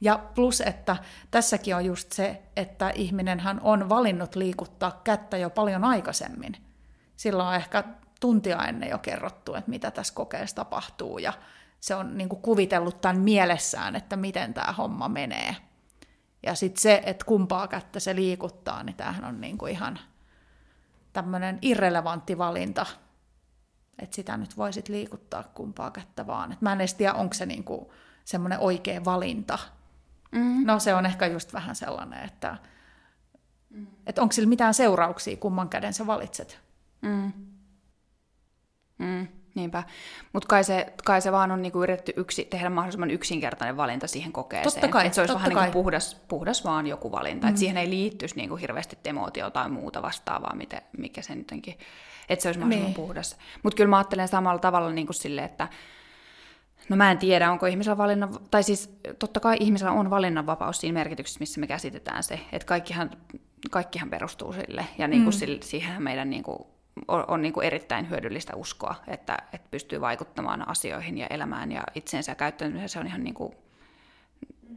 Ja 0.00 0.18
plus, 0.34 0.60
että 0.60 0.96
tässäkin 1.30 1.76
on 1.76 1.84
just 1.84 2.12
se, 2.12 2.42
että 2.56 2.90
ihminenhän 2.90 3.60
on 3.60 3.88
valinnut 3.88 4.36
liikuttaa 4.36 5.00
kättä 5.04 5.36
jo 5.36 5.50
paljon 5.50 5.84
aikaisemmin. 5.84 6.56
Silloin 7.16 7.48
on 7.48 7.54
ehkä 7.54 7.84
tuntia 8.20 8.64
ennen 8.64 8.90
jo 8.90 8.98
kerrottu, 8.98 9.54
että 9.54 9.70
mitä 9.70 9.90
tässä 9.90 10.14
kokeessa 10.14 10.56
tapahtuu, 10.56 11.18
ja 11.18 11.32
se 11.80 11.94
on 11.94 12.18
niin 12.18 12.28
kuin 12.28 12.42
kuvitellut 12.42 13.00
tämän 13.00 13.20
mielessään, 13.20 13.96
että 13.96 14.16
miten 14.16 14.54
tämä 14.54 14.72
homma 14.72 15.08
menee. 15.08 15.56
Ja 16.42 16.54
sitten 16.54 16.82
se, 16.82 17.02
että 17.06 17.24
kumpaa 17.24 17.68
kättä 17.68 18.00
se 18.00 18.14
liikuttaa, 18.14 18.82
niin 18.82 18.96
tämähän 18.96 19.24
on 19.24 19.40
niin 19.40 19.58
kuin 19.58 19.72
ihan 19.72 19.98
tämmöinen 21.12 21.58
irrelevantti 21.62 22.38
valinta 22.38 22.86
että 23.98 24.16
sitä 24.16 24.36
nyt 24.36 24.56
voisit 24.56 24.88
liikuttaa 24.88 25.42
kumpaa 25.42 25.90
kättä 25.90 26.26
vaan. 26.26 26.52
Et 26.52 26.60
mä 26.60 26.72
en 26.72 26.80
edes 26.80 26.94
tiedä, 26.94 27.14
onko 27.14 27.34
se 27.34 27.46
niinku 27.46 27.92
semmoinen 28.24 28.58
oikea 28.58 29.04
valinta. 29.04 29.58
Mm. 30.32 30.66
No 30.66 30.78
se 30.78 30.94
on 30.94 31.06
ehkä 31.06 31.26
just 31.26 31.52
vähän 31.52 31.76
sellainen, 31.76 32.24
että 32.24 32.56
mm. 33.70 33.86
et 34.06 34.18
onko 34.18 34.32
sillä 34.32 34.48
mitään 34.48 34.74
seurauksia, 34.74 35.36
kumman 35.36 35.68
käden 35.68 35.94
sä 35.94 36.06
valitset. 36.06 36.60
Mm. 37.02 37.32
Mm, 38.98 39.28
niinpä. 39.56 39.82
Mutta 40.32 40.46
kai 40.46 40.64
se, 40.64 40.92
kai 41.04 41.20
se 41.20 41.32
vaan 41.32 41.50
on 41.50 41.62
niinku 41.62 41.82
yritetty 41.82 42.12
yksi, 42.16 42.44
tehdä 42.44 42.70
mahdollisimman 42.70 43.10
yksinkertainen 43.10 43.76
valinta 43.76 44.06
siihen 44.06 44.32
kokeeseen. 44.32 44.72
Totta 44.72 44.88
kai, 44.88 45.06
että 45.06 45.14
se 45.14 45.20
olisi 45.20 45.34
vähän 45.34 45.48
niinku 45.48 45.82
puhdas, 45.82 46.14
puhdas 46.28 46.64
vaan 46.64 46.86
joku 46.86 47.12
valinta. 47.12 47.46
Mm. 47.46 47.48
Että 47.48 47.58
siihen 47.58 47.76
ei 47.76 47.90
liittyisi 47.90 48.36
niinku 48.36 48.56
hirveästi 48.56 48.98
emootio 49.04 49.50
tai 49.50 49.68
muuta 49.68 50.02
vastaavaa, 50.02 50.54
miten, 50.56 50.82
mikä 50.98 51.22
se 51.22 51.34
nytkin 51.34 51.78
että 52.28 52.42
se 52.42 52.48
olisi 52.48 52.60
mahdollisimman 52.60 52.94
niin. 52.94 53.06
puhdas. 53.06 53.36
Mutta 53.62 53.76
kyllä 53.76 53.90
mä 53.90 53.96
ajattelen 53.96 54.28
samalla 54.28 54.58
tavalla 54.58 54.90
niin 54.90 55.06
kuin 55.06 55.14
sille, 55.14 55.44
että 55.44 55.68
no 56.88 56.96
mä 56.96 57.10
en 57.10 57.18
tiedä, 57.18 57.50
onko 57.50 57.66
ihmisellä 57.66 57.98
valinnan, 57.98 58.38
tai 58.50 58.62
siis 58.62 58.98
totta 59.18 59.40
kai 59.40 59.56
ihmisellä 59.60 59.92
on 59.92 60.10
valinnanvapaus 60.10 60.80
siinä 60.80 60.98
merkityksessä, 60.98 61.40
missä 61.40 61.60
me 61.60 61.66
käsitetään 61.66 62.22
se, 62.22 62.40
että 62.52 62.66
kaikkihan, 62.66 63.10
kaikkihan 63.70 64.10
perustuu 64.10 64.52
sille, 64.52 64.86
ja 64.98 65.08
niin 65.08 65.22
kuin 65.22 65.34
mm. 65.34 65.38
sille, 65.38 65.62
siihen 65.62 66.02
meidän 66.02 66.30
niin 66.30 66.42
kuin, 66.42 66.58
on, 67.08 67.24
on 67.28 67.42
niin 67.42 67.52
kuin 67.52 67.66
erittäin 67.66 68.10
hyödyllistä 68.10 68.56
uskoa, 68.56 68.94
että, 69.08 69.38
että 69.52 69.68
pystyy 69.70 70.00
vaikuttamaan 70.00 70.68
asioihin 70.68 71.18
ja 71.18 71.26
elämään 71.26 71.72
ja 71.72 71.82
itseensä 71.94 72.32
ja 72.32 72.36
käyttäytymiseen, 72.36 72.88
se 72.88 72.98
on 72.98 73.06
ihan 73.06 73.24
niin 73.24 73.34
kuin, 73.34 73.54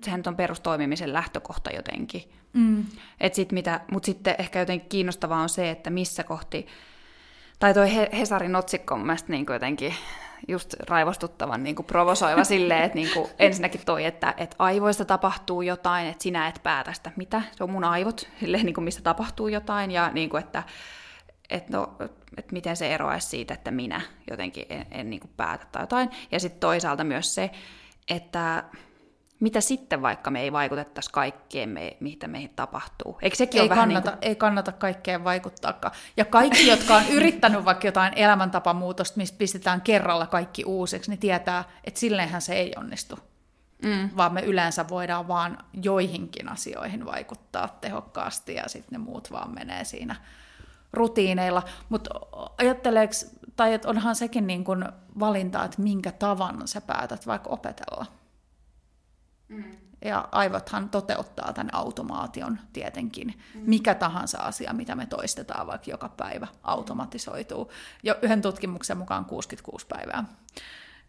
sehän 0.04 0.24
on 0.28 0.36
perustoimimisen 0.36 1.14
lähtökohta 1.14 1.72
jotenkin. 1.72 2.24
Mm. 2.54 2.86
Et 3.20 3.34
sit 3.34 3.52
mitä, 3.52 3.80
mutta 3.92 4.06
sitten 4.06 4.36
ehkä 4.40 4.60
jotenkin 4.60 4.90
kiinnostavaa 4.90 5.42
on 5.42 5.50
se, 5.50 5.70
että 5.70 5.90
missä 5.90 6.24
kohti 6.24 6.68
tai 7.60 7.74
toi 7.74 7.88
Hesarin 8.14 8.56
otsikko 8.56 8.94
on 8.94 9.02
mielestäni 9.02 9.38
niin 9.38 9.54
jotenkin 9.54 9.94
just 10.48 10.74
raivostuttavan 10.88 11.64
niin 11.64 11.76
kuin 11.76 11.86
provosoiva 11.86 12.44
silleen, 12.54 12.84
että 12.84 12.96
niin 12.96 13.14
kuin 13.14 13.30
ensinnäkin 13.40 13.82
toi, 13.86 14.06
että, 14.06 14.34
että 14.38 14.56
aivoista 14.60 15.06
tapahtuu 15.06 15.62
jotain, 15.62 16.08
että 16.08 16.24
sinä 16.24 16.48
et 16.48 16.60
päätä 16.64 16.94
sitä, 16.94 17.12
mitä, 17.16 17.42
se 17.52 17.64
on 17.64 17.72
mun 17.72 17.84
aivot, 17.84 18.28
silleen, 18.40 18.66
niin 18.66 18.74
kuin 18.74 18.84
missä 18.84 19.02
tapahtuu 19.02 19.48
jotain, 19.48 19.92
ja 19.92 20.12
niin 20.14 20.30
kuin, 20.30 20.44
että, 20.44 20.64
että, 21.50 21.78
no, 21.78 21.96
että 22.38 22.54
miten 22.54 22.78
se 22.78 22.94
eroaisi 22.94 23.28
siitä, 23.28 23.54
että 23.54 23.72
minä 23.72 24.02
jotenkin 24.30 24.66
en, 24.70 24.86
en 24.92 25.10
niin 25.10 25.20
kuin 25.20 25.32
päätä 25.38 25.66
tai 25.72 25.84
jotain. 25.84 26.10
Ja 26.32 26.40
sitten 26.40 26.60
toisaalta 26.60 27.04
myös 27.04 27.36
se, 27.36 27.52
että 28.08 28.64
mitä 29.40 29.62
sitten, 29.62 30.02
vaikka 30.02 30.32
me 30.32 30.42
ei 30.42 30.52
vaikutettaisi 30.52 31.10
kaikkeen, 31.12 31.70
me, 31.70 31.98
mitä 32.00 32.28
meihin 32.28 32.54
tapahtuu? 32.56 33.18
Eikö 33.22 33.36
sekin 33.36 33.62
ei, 33.62 33.68
ole 33.68 33.76
kannata, 33.76 33.86
vähän 33.86 34.04
niin 34.06 34.20
kuin... 34.20 34.30
ei 34.30 34.36
kannata 34.36 34.72
kaikkeen 34.72 35.24
vaikuttaakaan. 35.24 35.96
Ja 36.18 36.26
kaikki, 36.26 36.68
jotka 36.68 36.96
on 36.96 37.08
yrittänyt 37.10 37.66
vaikka 37.66 37.88
jotain 37.88 38.14
elämäntapamuutosta, 38.16 39.18
mistä 39.18 39.38
pistetään 39.38 39.82
kerralla 39.82 40.28
kaikki 40.28 40.64
uusiksi, 40.66 41.12
niin 41.12 41.20
tietää, 41.20 41.64
että 41.84 42.00
silleenhän 42.00 42.42
se 42.42 42.54
ei 42.54 42.74
onnistu. 42.78 43.20
Mm. 43.84 44.10
Vaan 44.18 44.34
me 44.34 44.42
yleensä 44.42 44.90
voidaan 44.90 45.28
vaan 45.28 45.58
joihinkin 45.84 46.50
asioihin 46.50 47.06
vaikuttaa 47.06 47.78
tehokkaasti 47.82 48.54
ja 48.54 48.64
sitten 48.68 48.92
ne 48.92 49.06
muut 49.06 49.32
vaan 49.32 49.54
menee 49.54 49.84
siinä 49.84 50.16
rutiineilla, 50.94 51.64
mutta 51.90 52.10
ajatteleeko, 52.58 53.14
tai 53.56 53.74
että 53.74 53.90
onhan 53.90 54.16
sekin 54.16 54.48
niin 54.48 54.64
kuin 54.64 54.86
valinta, 55.20 55.64
että 55.64 55.82
minkä 55.82 56.12
tavan 56.12 56.68
sä 56.68 56.82
päätät 56.82 57.28
vaikka 57.28 57.50
opetella. 57.50 58.06
Mm. 59.48 59.64
Ja 60.06 60.30
aivothan 60.32 60.90
toteuttaa 60.90 61.54
tämän 61.54 61.76
automaation 61.76 62.60
tietenkin. 62.74 63.28
Mm. 63.56 63.62
Mikä 63.66 63.96
tahansa 63.96 64.38
asia, 64.38 64.74
mitä 64.74 64.96
me 64.96 65.06
toistetaan 65.06 65.68
vaikka 65.68 65.92
joka 65.92 66.10
päivä, 66.10 66.48
automatisoituu. 66.64 67.72
Jo 68.04 68.16
yhden 68.22 68.42
tutkimuksen 68.42 68.98
mukaan 68.98 69.26
66 69.26 69.86
päivää. 69.88 70.24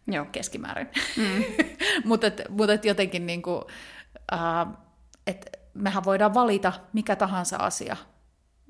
Joo. 0.07 0.25
Keskimäärin. 0.25 0.89
Mm. 1.17 1.43
Mutta 2.05 2.27
mut 2.49 2.85
jotenkin 2.85 3.25
niin 3.25 3.41
kuin, 3.41 3.63
äh, 4.33 4.67
et 5.27 5.59
mehän 5.73 6.03
voidaan 6.03 6.33
valita 6.33 6.73
mikä 6.93 7.15
tahansa 7.15 7.57
asia, 7.57 7.97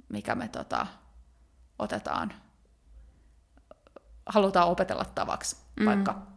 mikä 0.09 0.35
me 0.35 0.47
tota, 0.47 0.87
otetaan, 1.81 2.33
halutaan 4.25 4.67
opetella 4.67 5.05
tavaksi, 5.05 5.57
mm. 5.79 5.85
vaikka 5.85 6.27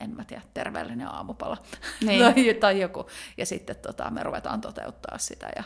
en 0.00 0.10
mä 0.10 0.24
tiedä, 0.24 0.42
terveellinen 0.54 1.08
aamupala 1.08 1.56
niin. 2.06 2.20
tai, 2.34 2.54
tai 2.54 2.80
joku. 2.80 3.06
Ja 3.36 3.46
sitten 3.46 3.76
tota, 3.76 4.10
me 4.10 4.22
ruvetaan 4.22 4.60
toteuttaa 4.60 5.18
sitä 5.18 5.48
ja, 5.56 5.64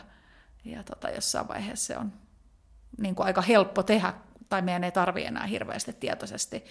ja 0.65 0.83
tota, 0.83 1.09
jossain 1.09 1.47
vaiheessa 1.47 1.85
se 1.85 1.97
on 1.97 2.13
niin 2.97 3.15
kuin 3.15 3.25
aika 3.25 3.41
helppo 3.41 3.83
tehdä, 3.83 4.13
tai 4.49 4.61
meidän 4.61 4.83
ei 4.83 4.91
tarvitse 4.91 5.27
enää 5.27 5.45
hirveästi 5.45 5.93
tietoisesti 5.93 6.65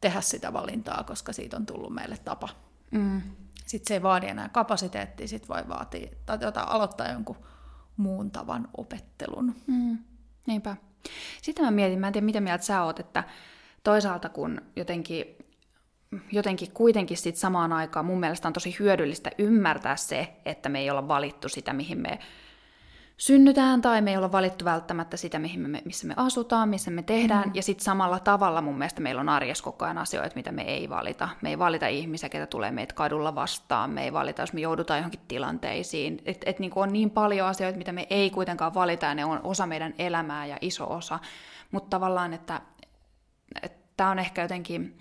tehdä 0.00 0.20
sitä 0.20 0.52
valintaa, 0.52 1.04
koska 1.04 1.32
siitä 1.32 1.56
on 1.56 1.66
tullut 1.66 1.94
meille 1.94 2.18
tapa. 2.18 2.48
Mm. 2.90 3.22
Sitten 3.66 3.88
se 3.88 3.94
ei 3.94 4.02
vaadi 4.02 4.26
enää 4.26 4.48
kapasiteettia, 4.48 5.28
sitten 5.28 5.48
voi 5.48 5.68
vaatia 5.68 6.10
tai 6.26 6.38
jota, 6.40 6.60
aloittaa 6.60 7.08
jonkun 7.08 7.46
muun 7.96 8.30
tavan 8.30 8.68
opettelun. 8.76 9.54
Mm. 9.66 9.98
Niinpä. 10.46 10.76
Sitten 11.42 11.64
mä 11.64 11.70
mietin, 11.70 11.98
mä 11.98 12.06
en 12.06 12.12
tiedä 12.12 12.24
mitä 12.24 12.40
mieltä 12.40 12.64
sä 12.64 12.82
oot, 12.82 13.00
että 13.00 13.24
toisaalta 13.84 14.28
kun 14.28 14.60
jotenkin 14.76 15.36
jotenkin 16.32 16.72
kuitenkin 16.72 17.16
sit 17.16 17.36
samaan 17.36 17.72
aikaan 17.72 18.04
mun 18.04 18.20
mielestä 18.20 18.48
on 18.48 18.52
tosi 18.52 18.76
hyödyllistä 18.78 19.30
ymmärtää 19.38 19.96
se, 19.96 20.36
että 20.44 20.68
me 20.68 20.78
ei 20.78 20.90
olla 20.90 21.08
valittu 21.08 21.48
sitä, 21.48 21.72
mihin 21.72 21.98
me 21.98 22.18
synnytään, 23.16 23.82
tai 23.82 24.00
me 24.00 24.10
ei 24.10 24.16
olla 24.16 24.32
valittu 24.32 24.64
välttämättä 24.64 25.16
sitä, 25.16 25.38
mihin 25.38 25.60
me, 25.60 25.82
missä 25.84 26.06
me 26.06 26.14
asutaan, 26.16 26.68
missä 26.68 26.90
me 26.90 27.02
tehdään, 27.02 27.48
mm. 27.48 27.54
ja 27.54 27.62
sitten 27.62 27.84
samalla 27.84 28.18
tavalla 28.18 28.60
mun 28.60 28.78
mielestä 28.78 29.00
meillä 29.00 29.20
on 29.20 29.28
arjessa 29.28 29.64
koko 29.64 29.84
ajan 29.84 29.98
asioita, 29.98 30.36
mitä 30.36 30.52
me 30.52 30.62
ei 30.62 30.88
valita. 30.88 31.28
Me 31.42 31.48
ei 31.48 31.58
valita 31.58 31.86
ihmisiä, 31.86 32.28
ketä 32.28 32.46
tulee 32.46 32.70
meitä 32.70 32.94
kadulla 32.94 33.34
vastaan, 33.34 33.90
me 33.90 34.04
ei 34.04 34.12
valita, 34.12 34.42
jos 34.42 34.52
me 34.52 34.60
joudutaan 34.60 34.98
johonkin 34.98 35.20
tilanteisiin. 35.28 36.22
Että 36.24 36.50
et, 36.50 36.58
niinku 36.58 36.80
on 36.80 36.92
niin 36.92 37.10
paljon 37.10 37.48
asioita, 37.48 37.78
mitä 37.78 37.92
me 37.92 38.06
ei 38.10 38.30
kuitenkaan 38.30 38.74
valita, 38.74 39.06
ja 39.06 39.14
ne 39.14 39.24
on 39.24 39.40
osa 39.44 39.66
meidän 39.66 39.94
elämää 39.98 40.46
ja 40.46 40.58
iso 40.60 40.94
osa. 40.94 41.18
Mutta 41.70 41.90
tavallaan, 41.90 42.32
että 42.32 42.60
tämä 43.96 44.10
on 44.10 44.18
ehkä 44.18 44.42
jotenkin 44.42 44.98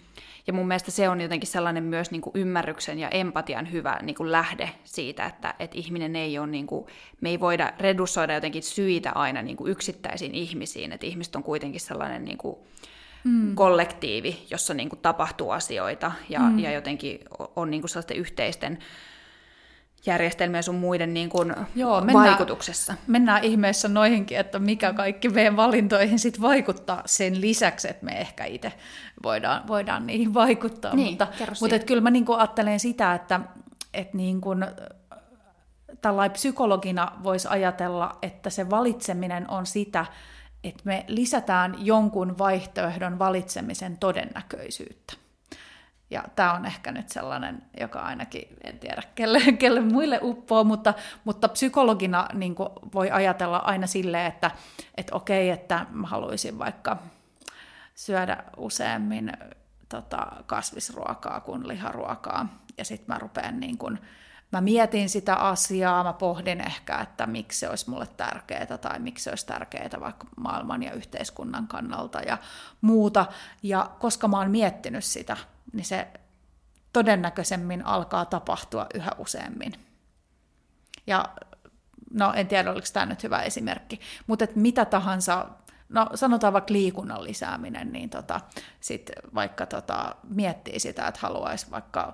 ja 0.48 0.54
mun 0.54 0.68
mielestä 0.68 0.92
se 0.92 1.10
on 1.10 1.22
jotenkin 1.22 1.50
sellainen 1.50 1.84
myös 1.84 2.12
niin 2.12 2.22
kuin 2.22 2.34
ymmärryksen 2.36 3.00
ja 3.00 3.10
empatian 3.10 3.72
hyvä 3.72 4.00
niin 4.02 4.16
kuin 4.16 4.32
lähde 4.32 4.70
siitä, 4.84 5.26
että, 5.26 5.54
että 5.60 5.78
ihminen 5.78 6.16
ei 6.16 6.40
ole, 6.40 6.48
niin 6.48 6.68
kuin, 6.68 6.86
me 7.22 7.30
ei 7.30 7.40
voida 7.40 7.74
redusoida 7.80 8.34
jotenkin 8.34 8.64
syitä 8.64 9.12
aina 9.12 9.42
niin 9.42 9.58
kuin 9.58 9.72
yksittäisiin 9.72 10.36
ihmisiin, 10.36 10.92
että 10.92 11.06
ihmiset 11.06 11.36
on 11.36 11.44
kuitenkin 11.44 11.82
sellainen 11.82 12.26
niin 12.26 12.38
kuin, 12.38 12.58
mm. 13.24 13.56
kollektiivi, 13.56 14.46
jossa 14.50 14.74
niin 14.74 14.90
kuin, 14.90 15.00
tapahtuu 15.00 15.50
asioita 15.50 16.12
ja, 16.30 16.40
mm. 16.40 16.60
ja 16.60 16.72
jotenkin 16.72 17.20
on 17.56 17.72
niin 17.72 17.82
kuin 17.82 17.90
sellaisten 17.90 18.18
yhteisten 18.18 18.80
järjestelmiä 20.06 20.62
sun 20.62 20.76
muiden 20.76 21.14
niin 21.14 21.30
kuin 21.30 21.56
Joo, 21.76 22.02
mennään, 22.02 22.28
vaikutuksessa. 22.28 22.94
Mennään 23.08 23.44
ihmeessä 23.44 23.88
noihinkin, 23.88 24.38
että 24.38 24.60
mikä 24.60 24.94
kaikki 24.94 25.30
meidän 25.30 25.56
valintoihin 25.56 26.20
sit 26.20 26.42
vaikuttaa 26.42 27.02
sen 27.06 27.42
lisäksi, 27.42 27.90
että 27.90 28.06
me 28.06 28.12
ehkä 28.12 28.46
itse 28.46 28.74
voidaan, 29.24 29.68
voidaan 29.68 30.08
niihin 30.08 30.34
vaikuttaa. 30.34 30.96
Niin, 30.96 31.10
mutta 31.10 31.28
mutta 31.62 31.76
et 31.76 31.84
kyllä 31.84 32.02
mä 32.02 32.12
niin 32.12 32.26
kuin 32.26 32.40
ajattelen 32.40 32.80
sitä, 32.80 33.14
että, 33.14 33.40
että 33.94 34.18
niin 34.18 34.42
kuin, 34.42 34.66
tällainen 36.02 36.34
psykologina 36.34 37.12
voisi 37.24 37.48
ajatella, 37.48 38.18
että 38.22 38.50
se 38.50 38.70
valitseminen 38.70 39.50
on 39.50 39.66
sitä, 39.66 40.06
että 40.64 40.82
me 40.86 41.06
lisätään 41.08 41.76
jonkun 41.80 42.38
vaihtoehdon 42.38 43.20
valitsemisen 43.20 43.98
todennäköisyyttä. 43.98 45.23
Ja 46.14 46.24
tämä 46.36 46.54
on 46.54 46.66
ehkä 46.66 46.92
nyt 46.92 47.10
sellainen, 47.10 47.64
joka 47.80 48.00
ainakin, 48.00 48.48
en 48.64 48.80
tiedä 48.80 49.02
kelle, 49.16 49.40
kelle 49.60 49.82
muille 49.82 50.20
uppoo, 50.22 50.64
mutta, 50.64 50.94
mutta 51.24 51.48
psykologina 51.48 52.28
niin 52.34 52.56
voi 52.94 53.12
ajatella 53.12 53.58
aina 53.58 53.88
silleen, 53.88 54.26
että, 54.26 54.52
että 54.98 55.16
okei, 55.16 55.50
että 55.50 55.86
mä 55.92 56.08
haluaisin 56.08 56.60
vaikka 56.60 56.98
syödä 57.96 58.44
useammin 58.58 59.32
tota, 59.90 60.28
kasvisruokaa 60.46 61.40
kuin 61.40 61.68
liharuokaa. 61.68 62.48
Ja 62.78 62.86
sitten 62.86 63.16
mä 63.16 63.20
rupean 63.20 63.60
niin 63.60 63.78
kuin, 63.78 64.00
mä 64.52 64.62
mietin 64.62 65.10
sitä 65.10 65.36
asiaa, 65.36 66.04
mä 66.04 66.14
pohdin 66.14 66.62
ehkä, 66.62 66.98
että 66.98 67.28
miksi 67.28 67.60
se 67.60 67.70
olisi 67.70 67.90
mulle 67.90 68.08
tärkeää 68.18 68.78
tai 68.78 69.00
miksi 69.00 69.24
se 69.24 69.30
olisi 69.30 69.46
tärkeää 69.46 70.00
vaikka 70.00 70.28
maailman 70.38 70.84
ja 70.84 70.94
yhteiskunnan 70.94 71.68
kannalta 71.68 72.20
ja 72.20 72.38
muuta. 72.82 73.26
Ja 73.64 73.92
koska 74.00 74.28
mä 74.28 74.38
oon 74.38 74.52
miettinyt 74.52 75.04
sitä, 75.04 75.38
niin 75.74 75.86
se 75.86 76.08
todennäköisemmin 76.94 77.86
alkaa 77.86 78.26
tapahtua 78.26 78.88
yhä 78.94 79.12
useammin. 79.18 79.74
Ja 81.08 81.26
no 82.14 82.34
en 82.34 82.48
tiedä, 82.48 82.72
oliko 82.72 82.88
tämä 82.94 83.06
nyt 83.06 83.24
hyvä 83.24 83.42
esimerkki, 83.42 84.00
mutta 84.28 84.44
että 84.44 84.60
mitä 84.60 84.86
tahansa, 84.86 85.48
no 85.90 86.10
sanotaan 86.16 86.54
vaikka 86.54 86.74
liikunnan 86.74 87.24
lisääminen, 87.24 87.92
niin 87.92 88.10
tota, 88.10 88.42
sit 88.80 89.12
vaikka 89.36 89.66
tota, 89.66 90.16
miettii 90.30 90.80
sitä, 90.80 91.08
että 91.08 91.20
haluaisi 91.24 91.72
vaikka 91.72 92.14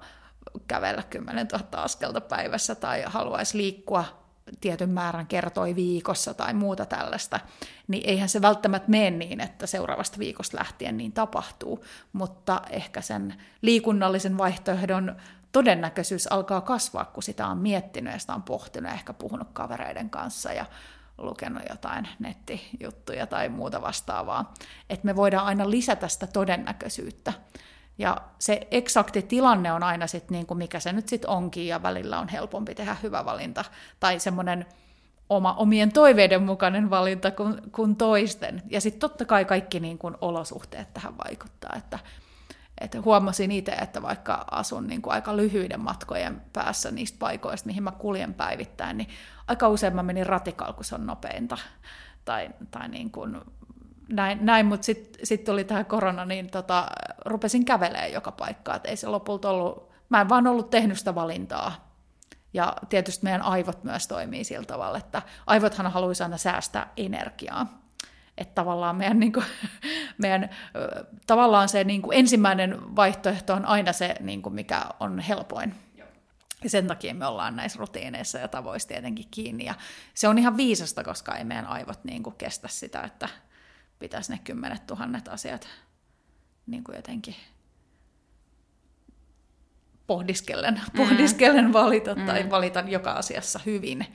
kävellä 0.67 1.03
10 1.03 1.47
000 1.51 1.83
askelta 1.83 2.21
päivässä 2.21 2.75
tai 2.75 3.03
haluaisi 3.05 3.57
liikkua 3.57 4.28
tietyn 4.62 4.89
määrän 4.89 5.27
kertoi 5.27 5.75
viikossa 5.75 6.33
tai 6.33 6.53
muuta 6.53 6.85
tällaista, 6.85 7.39
niin 7.88 8.03
eihän 8.05 8.29
se 8.29 8.41
välttämättä 8.41 8.89
mene 8.89 9.12
niin, 9.12 9.41
että 9.41 9.67
seuraavasta 9.67 10.19
viikosta 10.19 10.57
lähtien 10.57 10.97
niin 10.97 11.12
tapahtuu, 11.12 11.85
mutta 12.13 12.62
ehkä 12.69 13.01
sen 13.01 13.35
liikunnallisen 13.62 14.38
vaihtoehdon 14.38 15.15
todennäköisyys 15.51 16.31
alkaa 16.31 16.62
kasvaa, 16.62 17.05
kun 17.05 17.23
sitä 17.23 17.47
on 17.47 17.57
miettinyt 17.57 18.13
ja 18.13 18.19
sitä 18.19 18.33
on 18.33 18.43
pohtinut 18.43 18.89
ja 18.89 18.95
ehkä 18.95 19.13
puhunut 19.13 19.47
kavereiden 19.53 20.09
kanssa 20.09 20.53
ja 20.53 20.65
lukenut 21.17 21.63
jotain 21.69 22.07
nettijuttuja 22.19 23.27
tai 23.27 23.49
muuta 23.49 23.81
vastaavaa. 23.81 24.53
Että 24.89 25.05
me 25.05 25.15
voidaan 25.15 25.45
aina 25.45 25.69
lisätä 25.69 26.07
sitä 26.07 26.27
todennäköisyyttä. 26.27 27.33
Ja 27.99 28.17
se 28.39 28.67
eksakti 28.71 29.21
tilanne 29.21 29.71
on 29.71 29.83
aina 29.83 30.07
sitten 30.07 30.35
niin 30.35 30.45
kuin 30.45 30.57
mikä 30.57 30.79
se 30.79 30.93
nyt 30.93 31.09
sitten 31.09 31.29
onkin, 31.29 31.67
ja 31.67 31.83
välillä 31.83 32.19
on 32.19 32.27
helpompi 32.27 32.75
tehdä 32.75 32.95
hyvä 33.03 33.25
valinta, 33.25 33.65
tai 33.99 34.19
semmoinen 34.19 34.65
oma, 35.29 35.53
omien 35.53 35.91
toiveiden 35.91 36.43
mukainen 36.43 36.89
valinta 36.89 37.31
kuin, 37.31 37.62
kuin 37.71 37.95
toisten. 37.95 38.62
Ja 38.69 38.81
sitten 38.81 38.99
totta 38.99 39.25
kai 39.25 39.45
kaikki 39.45 39.79
niin 39.79 39.97
kuin 39.97 40.15
olosuhteet 40.21 40.93
tähän 40.93 41.17
vaikuttaa, 41.17 41.73
että, 41.77 41.99
että 42.81 43.01
huomasin 43.01 43.51
itse, 43.51 43.71
että 43.71 44.01
vaikka 44.01 44.45
asun 44.51 44.88
niin 44.88 45.01
kuin 45.01 45.13
aika 45.13 45.38
lyhyiden 45.38 45.79
matkojen 45.79 46.41
päässä 46.53 46.91
niistä 46.91 47.19
paikoista, 47.19 47.67
mihin 47.67 47.83
mä 47.83 47.91
kuljen 47.91 48.33
päivittäin, 48.33 48.97
niin 48.97 49.09
aika 49.47 49.67
usein 49.67 49.95
mä 49.95 50.03
menin 50.03 50.25
ratikalla, 50.25 50.73
kun 50.73 50.85
se 50.85 50.95
on 50.95 51.05
nopeinta. 51.05 51.57
Tai, 52.25 52.49
tai 52.71 52.89
niin 52.89 53.12
kuin 53.12 53.38
näin, 54.09 54.39
näin 54.41 54.65
mutta 54.65 54.85
sitten 54.85 55.25
sit 55.25 55.43
tuli 55.43 55.63
tämä 55.63 55.83
korona, 55.83 56.25
niin 56.25 56.51
tota, 56.51 56.87
rupesin 57.25 57.65
kävelemään 57.65 58.11
joka 58.11 58.31
paikkaan, 58.31 58.75
että 58.75 58.89
ei 58.89 58.95
se 58.95 59.07
lopulta 59.07 59.49
ollut, 59.49 59.89
mä 60.09 60.21
en 60.21 60.29
vaan 60.29 60.47
ollut 60.47 60.69
tehnyt 60.69 60.97
sitä 60.99 61.15
valintaa. 61.15 61.89
Ja 62.53 62.73
tietysti 62.89 63.23
meidän 63.23 63.41
aivot 63.41 63.83
myös 63.83 64.07
toimii 64.07 64.43
sillä 64.43 64.65
tavalla, 64.65 64.97
että 64.97 65.21
aivothan 65.47 65.91
haluaisi 65.91 66.23
aina 66.23 66.37
säästää 66.37 66.91
energiaa. 66.97 67.79
Että 68.37 68.55
tavallaan 68.55 68.95
meidän, 68.95 69.19
niin 69.23 69.33
kuin, 69.33 69.45
meidän 70.17 70.49
tavallaan 71.27 71.69
se 71.69 71.83
niin 71.83 72.01
kuin 72.01 72.17
ensimmäinen 72.17 72.95
vaihtoehto 72.95 73.53
on 73.53 73.65
aina 73.65 73.93
se, 73.93 74.15
niin 74.19 74.41
kuin 74.41 74.55
mikä 74.55 74.81
on 74.99 75.19
helpoin. 75.19 75.75
Ja 76.63 76.69
sen 76.69 76.87
takia 76.87 77.13
me 77.13 77.25
ollaan 77.25 77.55
näissä 77.55 77.79
rutiineissa 77.79 78.37
ja 78.37 78.47
tavoissa 78.47 78.87
tietenkin 78.87 79.27
kiinni. 79.31 79.65
Ja 79.65 79.73
se 80.13 80.27
on 80.27 80.37
ihan 80.37 80.57
viisasta, 80.57 81.03
koska 81.03 81.35
ei 81.35 81.43
meidän 81.43 81.67
aivot 81.67 82.03
niin 82.03 82.23
kuin 82.23 82.35
kestä 82.35 82.67
sitä, 82.67 83.01
että 83.01 83.29
pitäisi 83.99 84.31
ne 84.31 84.39
kymmenet 84.43 84.88
tuhannet 84.88 85.27
asiat 85.27 85.67
niin 86.67 86.83
kuin 86.83 86.95
jotenkin 86.95 87.35
pohdiskellen, 90.07 90.73
mm. 90.73 90.97
pohdiskellen 90.97 91.73
valita 91.73 92.15
mm. 92.15 92.25
tai 92.25 92.49
valita 92.49 92.79
joka 92.79 93.12
asiassa 93.12 93.59
hyvin. 93.65 94.05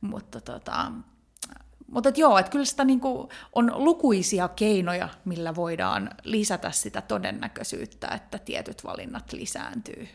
Mutta 0.00 0.40
tota, 0.40 0.92
mutta 1.86 2.08
et 2.08 2.18
joo, 2.18 2.38
että 2.38 2.50
kyllä 2.50 2.64
sitä 2.64 2.84
niinku 2.84 3.28
on 3.52 3.72
lukuisia 3.74 4.48
keinoja, 4.48 5.08
millä 5.24 5.54
voidaan 5.54 6.10
lisätä 6.24 6.70
sitä 6.70 7.02
todennäköisyyttä, 7.02 8.08
että 8.08 8.38
tietyt 8.38 8.84
valinnat 8.84 9.32
lisääntyy. 9.32 10.08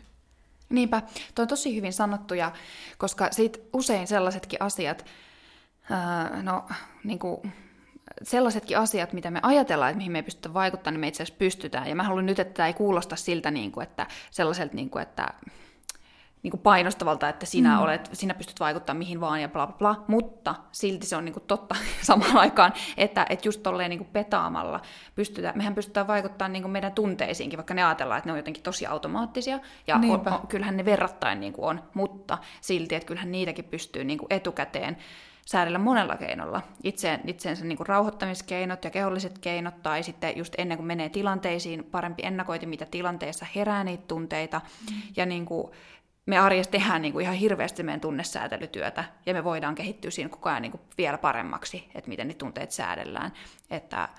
Niinpä, 0.69 1.01
tuo 1.35 1.43
on 1.43 1.47
tosi 1.47 1.75
hyvin 1.75 1.93
sanottu, 1.93 2.33
ja 2.33 2.51
koska 2.97 3.27
siitä 3.31 3.59
usein 3.73 4.07
sellaisetkin 4.07 4.61
asiat, 4.61 5.05
ää, 5.89 6.43
no 6.43 6.65
niin 7.03 7.19
kuin 7.19 7.53
sellaisetkin 8.23 8.77
asiat, 8.77 9.13
mitä 9.13 9.31
me 9.31 9.39
ajatellaan, 9.43 9.91
että 9.91 9.97
mihin 9.97 10.11
me 10.11 10.17
ei 10.19 10.23
pystytä 10.23 10.53
vaikuttamaan, 10.53 10.93
niin 10.93 11.01
me 11.01 11.07
itse 11.07 11.23
asiassa 11.23 11.39
pystytään. 11.39 11.87
Ja 11.87 11.95
mä 11.95 12.03
haluan 12.03 12.25
nyt, 12.25 12.39
että 12.39 12.53
tämä 12.53 12.67
ei 12.67 12.73
kuulosta 12.73 13.15
siltä, 13.15 13.51
niin 13.51 13.71
kuin, 13.71 13.83
että 13.83 14.07
sellaiselta, 14.31 14.75
niin 14.75 14.89
kuin, 14.89 15.01
että 15.01 15.33
niin 16.43 16.51
kuin 16.51 16.61
painostavalta, 16.61 17.29
että 17.29 17.45
sinä, 17.45 17.75
mm. 17.75 17.81
olet, 17.81 18.09
sinä 18.13 18.33
pystyt 18.33 18.59
vaikuttamaan 18.59 18.97
mihin 18.97 19.21
vaan 19.21 19.41
ja 19.41 19.49
bla 19.49 19.67
bla 19.67 19.77
bla, 19.77 20.03
mutta 20.07 20.55
silti 20.71 21.05
se 21.07 21.15
on 21.15 21.25
niin 21.25 21.33
kuin 21.33 21.43
totta 21.47 21.75
samaan 22.01 22.37
aikaan, 22.37 22.73
että, 22.97 23.25
että 23.29 23.47
just 23.47 23.63
tolleen 23.63 23.89
niin 23.89 23.99
kuin 23.99 24.09
petaamalla 24.13 24.81
pystytään, 25.15 25.57
mehän 25.57 25.75
pystytään 25.75 26.07
vaikuttamaan 26.07 26.53
niin 26.53 26.63
kuin 26.63 26.71
meidän 26.71 26.93
tunteisiinkin, 26.93 27.57
vaikka 27.57 27.73
ne 27.73 27.83
ajatellaan, 27.83 28.17
että 28.17 28.27
ne 28.27 28.31
on 28.31 28.39
jotenkin 28.39 28.63
tosi 28.63 28.85
automaattisia, 28.85 29.59
ja 29.87 29.95
on, 29.95 30.11
on, 30.11 30.47
kyllähän 30.47 30.77
ne 30.77 30.85
verrattain 30.85 31.39
niin 31.39 31.53
kuin 31.53 31.65
on, 31.65 31.83
mutta 31.93 32.37
silti, 32.61 32.95
että 32.95 33.07
kyllähän 33.07 33.31
niitäkin 33.31 33.65
pystyy 33.65 34.03
niin 34.03 34.19
kuin 34.19 34.33
etukäteen 34.33 34.97
säädellä 35.51 35.79
monella 35.79 36.17
keinolla. 36.17 36.61
Itse, 36.83 37.19
itseensä 37.27 37.65
niin 37.65 37.77
kuin 37.77 37.87
rauhoittamiskeinot 37.87 38.83
ja 38.83 38.89
keholliset 38.89 39.39
keinot, 39.39 39.81
tai 39.83 40.03
sitten 40.03 40.37
just 40.37 40.53
ennen 40.57 40.77
kuin 40.77 40.87
menee 40.87 41.09
tilanteisiin, 41.09 41.83
parempi 41.83 42.23
ennakoiti, 42.25 42.65
mitä 42.65 42.85
tilanteessa 42.85 43.45
herää 43.55 43.83
niitä 43.83 44.03
tunteita, 44.07 44.61
mm. 44.91 45.01
ja 45.15 45.25
niin 45.25 45.45
kuin, 45.45 45.71
me 46.25 46.37
arjessa 46.37 46.71
tehdään 46.71 47.01
niin 47.01 47.13
kuin 47.13 47.23
ihan 47.23 47.35
hirveästi 47.35 47.83
meidän 47.83 48.01
tunnesäätelytyötä, 48.01 49.03
ja 49.25 49.33
me 49.33 49.43
voidaan 49.43 49.75
kehittyä 49.75 50.11
siinä 50.11 50.29
koko 50.29 50.49
ajan 50.49 50.61
niin 50.61 50.71
kuin 50.71 50.81
vielä 50.97 51.17
paremmaksi, 51.17 51.89
että 51.95 52.09
miten 52.09 52.27
ne 52.27 52.33
tunteet 52.33 52.71
säädellään. 52.71 53.31
Että, 53.69 54.09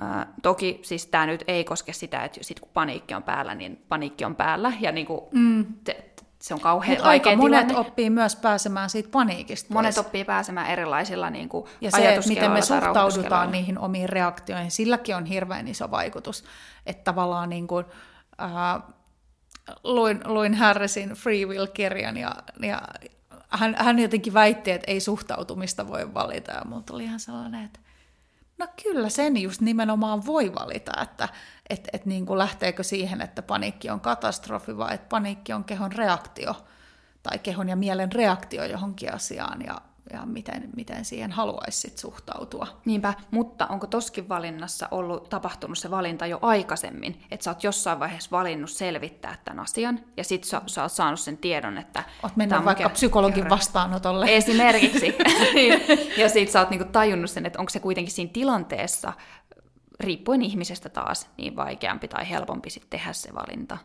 ää, 0.00 0.26
toki 0.42 0.80
siis 0.82 1.06
tämä 1.06 1.26
nyt 1.26 1.44
ei 1.46 1.64
koske 1.64 1.92
sitä, 1.92 2.24
että 2.24 2.38
sit 2.42 2.60
kun 2.60 2.70
paniikki 2.74 3.14
on 3.14 3.22
päällä, 3.22 3.54
niin 3.54 3.84
paniikki 3.88 4.24
on 4.24 4.36
päällä, 4.36 4.72
ja 4.80 4.92
niin 4.92 5.06
kuin 5.06 5.20
mm. 5.32 5.66
te, 5.84 6.10
se 6.40 6.54
on 6.54 6.60
kauhean 6.60 6.98
Mut 6.98 7.06
aika 7.06 7.36
monet 7.36 7.66
tilanne. 7.66 7.88
oppii 7.88 8.10
myös 8.10 8.36
pääsemään 8.36 8.90
siitä 8.90 9.08
paniikista 9.12 9.74
Monet 9.74 9.94
pois. 9.94 10.06
oppii 10.06 10.24
pääsemään 10.24 10.70
erilaisilla 10.70 11.30
niin 11.30 11.48
kuin 11.48 11.66
Ja 11.80 11.90
se, 11.90 12.20
miten 12.28 12.50
me 12.50 12.62
suhtaudutaan 12.62 13.52
niihin 13.52 13.78
omiin 13.78 14.08
reaktioihin, 14.08 14.70
silläkin 14.70 15.16
on 15.16 15.26
hirveän 15.26 15.68
iso 15.68 15.90
vaikutus. 15.90 16.44
Että 16.86 17.04
tavallaan 17.04 17.48
niin 17.48 17.66
kuin, 17.66 17.84
äh, 18.42 18.82
luin, 19.84 20.20
luin 20.24 20.54
Harrisin 20.54 21.10
Free 21.10 21.44
Will-kirjan 21.44 22.16
ja, 22.16 22.34
ja 22.62 22.82
hän, 23.48 23.76
hän 23.78 23.98
jotenkin 23.98 24.34
väitti, 24.34 24.70
että 24.70 24.90
ei 24.90 25.00
suhtautumista 25.00 25.88
voi 25.88 26.14
valita. 26.14 26.52
Ja 26.52 26.62
mulla 26.64 26.82
tuli 26.82 27.04
ihan 27.04 27.20
sellainen, 27.20 27.64
että 27.64 27.80
no 28.58 28.66
kyllä 28.82 29.08
sen 29.08 29.36
just 29.36 29.60
nimenomaan 29.60 30.26
voi 30.26 30.54
valita, 30.54 30.92
että 31.02 31.28
et, 31.70 31.88
et 31.92 32.06
niin 32.06 32.26
kuin 32.26 32.38
lähteekö 32.38 32.82
siihen, 32.82 33.20
että 33.20 33.42
paniikki 33.42 33.90
on 33.90 34.00
katastrofi 34.00 34.76
vai 34.76 34.94
että 34.94 35.08
paniikki 35.08 35.52
on 35.52 35.64
kehon 35.64 35.92
reaktio 35.92 36.54
tai 37.22 37.38
kehon 37.38 37.68
ja 37.68 37.76
mielen 37.76 38.12
reaktio 38.12 38.64
johonkin 38.64 39.14
asiaan. 39.14 39.62
Ja 39.66 39.80
ja 40.12 40.26
miten, 40.26 40.68
miten 40.76 41.04
siihen 41.04 41.32
haluaisi 41.32 41.80
sit 41.80 41.98
suhtautua. 41.98 42.66
Niinpä, 42.84 43.14
mutta 43.30 43.66
onko 43.66 43.86
toskin 43.86 44.28
valinnassa 44.28 44.88
ollut 44.90 45.28
tapahtunut 45.28 45.78
se 45.78 45.90
valinta 45.90 46.26
jo 46.26 46.38
aikaisemmin, 46.42 47.22
että 47.30 47.44
sä 47.44 47.50
oot 47.50 47.64
jossain 47.64 48.00
vaiheessa 48.00 48.30
valinnut 48.30 48.70
selvittää 48.70 49.36
tämän 49.44 49.60
asian, 49.60 50.00
ja 50.16 50.24
sit 50.24 50.44
sä, 50.44 50.62
sä 50.66 50.82
oot 50.82 50.92
saanut 50.92 51.20
sen 51.20 51.36
tiedon, 51.36 51.78
että... 51.78 52.04
Oot 52.22 52.36
mennyt 52.36 52.64
vaikka 52.64 52.84
ker- 52.84 52.90
psykologin 52.92 53.34
kerran. 53.34 53.50
vastaanotolle. 53.50 54.26
Esimerkiksi. 54.36 55.14
Ja 56.16 56.28
sit 56.28 56.50
sä 56.50 56.60
oot 56.60 56.70
niinku 56.70 56.88
tajunnut 56.92 57.30
sen, 57.30 57.46
että 57.46 57.58
onko 57.58 57.70
se 57.70 57.80
kuitenkin 57.80 58.14
siinä 58.14 58.30
tilanteessa, 58.32 59.12
riippuen 60.00 60.42
ihmisestä 60.42 60.88
taas, 60.88 61.28
niin 61.36 61.56
vaikeampi 61.56 62.08
tai 62.08 62.30
helpompi 62.30 62.70
sitten 62.70 62.90
tehdä 62.90 63.12
se 63.12 63.34
valinta. 63.34 63.78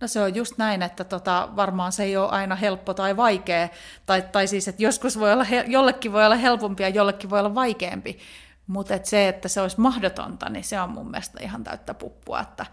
No 0.00 0.08
se 0.08 0.20
on 0.20 0.34
just 0.34 0.58
näin, 0.58 0.82
että 0.82 1.04
tota, 1.04 1.48
varmaan 1.56 1.92
se 1.92 2.02
ei 2.02 2.16
ole 2.16 2.30
aina 2.30 2.54
helppo 2.54 2.94
tai 2.94 3.16
vaikea, 3.16 3.68
tai, 4.06 4.22
tai 4.32 4.46
siis, 4.46 4.68
että 4.68 4.82
joskus 4.82 5.18
voi 5.18 5.32
olla, 5.32 5.46
jollekin 5.66 6.12
voi 6.12 6.26
olla 6.26 6.36
helpompi 6.36 6.82
ja 6.82 6.88
jollekin 6.88 7.30
voi 7.30 7.38
olla 7.38 7.54
vaikeampi, 7.54 8.18
mutta 8.66 8.94
et 8.94 9.06
se, 9.06 9.28
että 9.28 9.48
se 9.48 9.60
olisi 9.60 9.80
mahdotonta, 9.80 10.48
niin 10.48 10.64
se 10.64 10.80
on 10.80 10.90
mun 10.90 11.10
mielestä 11.10 11.38
ihan 11.42 11.64
täyttä 11.64 11.94
puppua, 11.94 12.40
että 12.40 12.66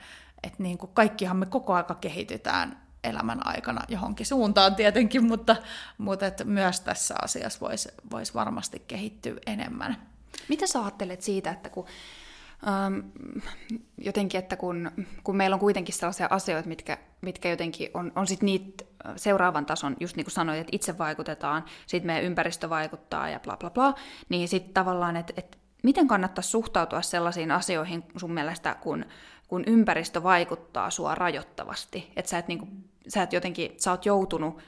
et 0.44 0.60
niin 0.60 0.78
kuin 0.78 0.92
kaikkihan 0.94 1.38
me 1.38 1.46
koko 1.46 1.74
aika 1.74 1.96
kehitytään 1.96 2.82
elämän 3.04 3.48
aikana 3.48 3.82
johonkin 3.88 4.26
suuntaan 4.26 4.76
tietenkin, 4.76 5.26
mutta, 5.26 5.56
mutta 5.98 6.26
et 6.26 6.42
myös 6.46 6.82
tässä 6.82 7.16
asiassa 7.22 7.60
voisi 7.60 7.90
vois 8.12 8.36
varmasti 8.36 8.84
kehittyä 8.88 9.36
enemmän. 9.46 9.98
Mitä 10.48 10.68
sä 10.68 10.82
ajattelet 10.82 11.22
siitä, 11.22 11.52
että 11.52 11.70
kun 11.70 11.86
Um, 12.68 13.12
jotenkin, 13.98 14.40
että 14.40 14.56
kun, 14.56 14.92
kun 15.24 15.36
meillä 15.36 15.54
on 15.54 15.60
kuitenkin 15.60 15.96
sellaisia 15.96 16.28
asioita, 16.30 16.70
mitkä, 16.70 16.98
mitkä 17.22 17.50
jotenkin 17.50 17.90
on, 17.94 18.12
on 18.16 18.28
sit 18.28 18.42
niitä 18.42 18.86
seuraavan 19.16 19.66
tason, 19.66 19.98
just 20.00 20.16
niin 20.16 20.26
kuin 20.26 20.34
sanoit, 20.34 20.60
että 20.60 20.76
itse 20.76 20.98
vaikutetaan, 20.98 21.66
sitten 21.88 22.08
meidän 22.08 22.24
ympäristö 22.24 22.70
vaikuttaa 22.70 23.30
ja 23.30 23.40
bla 23.40 23.58
bla 23.58 23.70
bla, 23.70 23.96
niin 24.30 24.48
sitten 24.48 24.74
tavallaan, 24.74 25.16
että, 25.16 25.34
että 25.38 25.58
miten 25.84 26.08
kannattaa 26.08 26.42
suhtautua 26.42 27.02
sellaisiin 27.02 27.52
asioihin 27.52 28.04
sun 28.18 28.34
mielestä, 28.34 28.76
kun, 28.82 29.06
kun 29.48 29.64
ympäristö 29.68 30.24
vaikuttaa 30.24 30.90
sua 30.90 31.16
rajoittavasti, 31.16 32.12
että 32.16 32.30
sä 32.30 32.38
et, 32.38 32.48
niin 32.48 32.60
kuin, 32.60 32.90
sä 33.08 33.24
et 33.24 33.34
jotenkin, 33.34 33.72
sä 33.78 33.92
oot 33.92 34.06
joutunut 34.06 34.62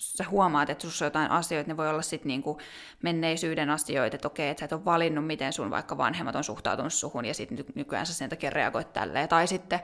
sä 0.00 0.24
huomaat, 0.30 0.70
että 0.70 0.82
sussa 0.82 1.04
on 1.04 1.06
jotain 1.06 1.30
asioita, 1.30 1.70
ne 1.70 1.76
voi 1.76 1.88
olla 1.88 2.02
sitten 2.02 2.28
niinku 2.28 2.58
menneisyyden 3.02 3.70
asioita, 3.70 4.16
että 4.16 4.28
okei, 4.28 4.48
että 4.48 4.60
sä 4.60 4.64
et 4.64 4.72
ole 4.72 4.84
valinnut, 4.84 5.26
miten 5.26 5.52
sun 5.52 5.70
vaikka 5.70 5.98
vanhemmat 5.98 6.36
on 6.36 6.44
suhtautunut 6.44 6.92
suhun, 6.92 7.24
ja 7.24 7.34
sitten 7.34 7.64
nykyään 7.74 8.06
sä 8.06 8.14
sen 8.14 8.30
takia 8.30 8.50
reagoit 8.50 8.92
tälleen. 8.92 9.28
Tai 9.28 9.46
sitten, 9.46 9.80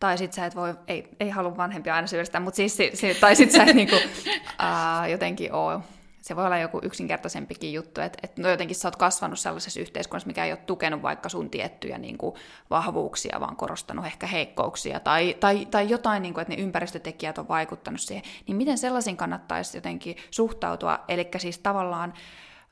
tai 0.00 0.18
sitten 0.18 0.36
sä 0.36 0.46
et 0.46 0.56
voi, 0.56 0.74
ei, 0.88 1.08
ei 1.20 1.30
halua 1.30 1.56
vanhempia 1.56 1.94
aina 1.94 2.06
syyllistää, 2.06 2.40
mutta 2.40 2.56
siis, 2.56 2.78
tai 3.20 3.36
sitten 3.36 3.60
sä 3.60 3.70
et 3.70 3.76
niinku, 3.76 3.96
ää, 4.58 5.08
jotenkin 5.08 5.52
ole 5.52 5.80
se 6.20 6.36
voi 6.36 6.46
olla 6.46 6.58
joku 6.58 6.80
yksinkertaisempikin 6.82 7.72
juttu, 7.72 8.00
että, 8.00 8.18
että 8.22 8.42
no 8.42 8.48
jotenkin 8.48 8.76
sä 8.76 8.88
oot 8.88 8.96
kasvanut 8.96 9.38
sellaisessa 9.38 9.80
yhteiskunnassa, 9.80 10.26
mikä 10.26 10.44
ei 10.44 10.52
ole 10.52 10.58
tukenut 10.66 11.02
vaikka 11.02 11.28
sun 11.28 11.50
tiettyjä 11.50 11.98
niin 11.98 12.18
kuin, 12.18 12.34
vahvuuksia, 12.70 13.40
vaan 13.40 13.56
korostanut 13.56 14.06
ehkä 14.06 14.26
heikkouksia, 14.26 15.00
tai, 15.00 15.36
tai, 15.40 15.66
tai 15.66 15.88
jotain, 15.90 16.22
niin 16.22 16.34
kuin, 16.34 16.42
että 16.42 16.54
ne 16.54 16.62
ympäristötekijät 16.62 17.38
on 17.38 17.48
vaikuttanut 17.48 18.00
siihen, 18.00 18.24
niin 18.46 18.56
miten 18.56 18.78
sellaisiin 18.78 19.16
kannattaisi 19.16 19.76
jotenkin 19.76 20.16
suhtautua, 20.30 20.98
eli 21.08 21.28
siis 21.38 21.58
tavallaan 21.58 22.14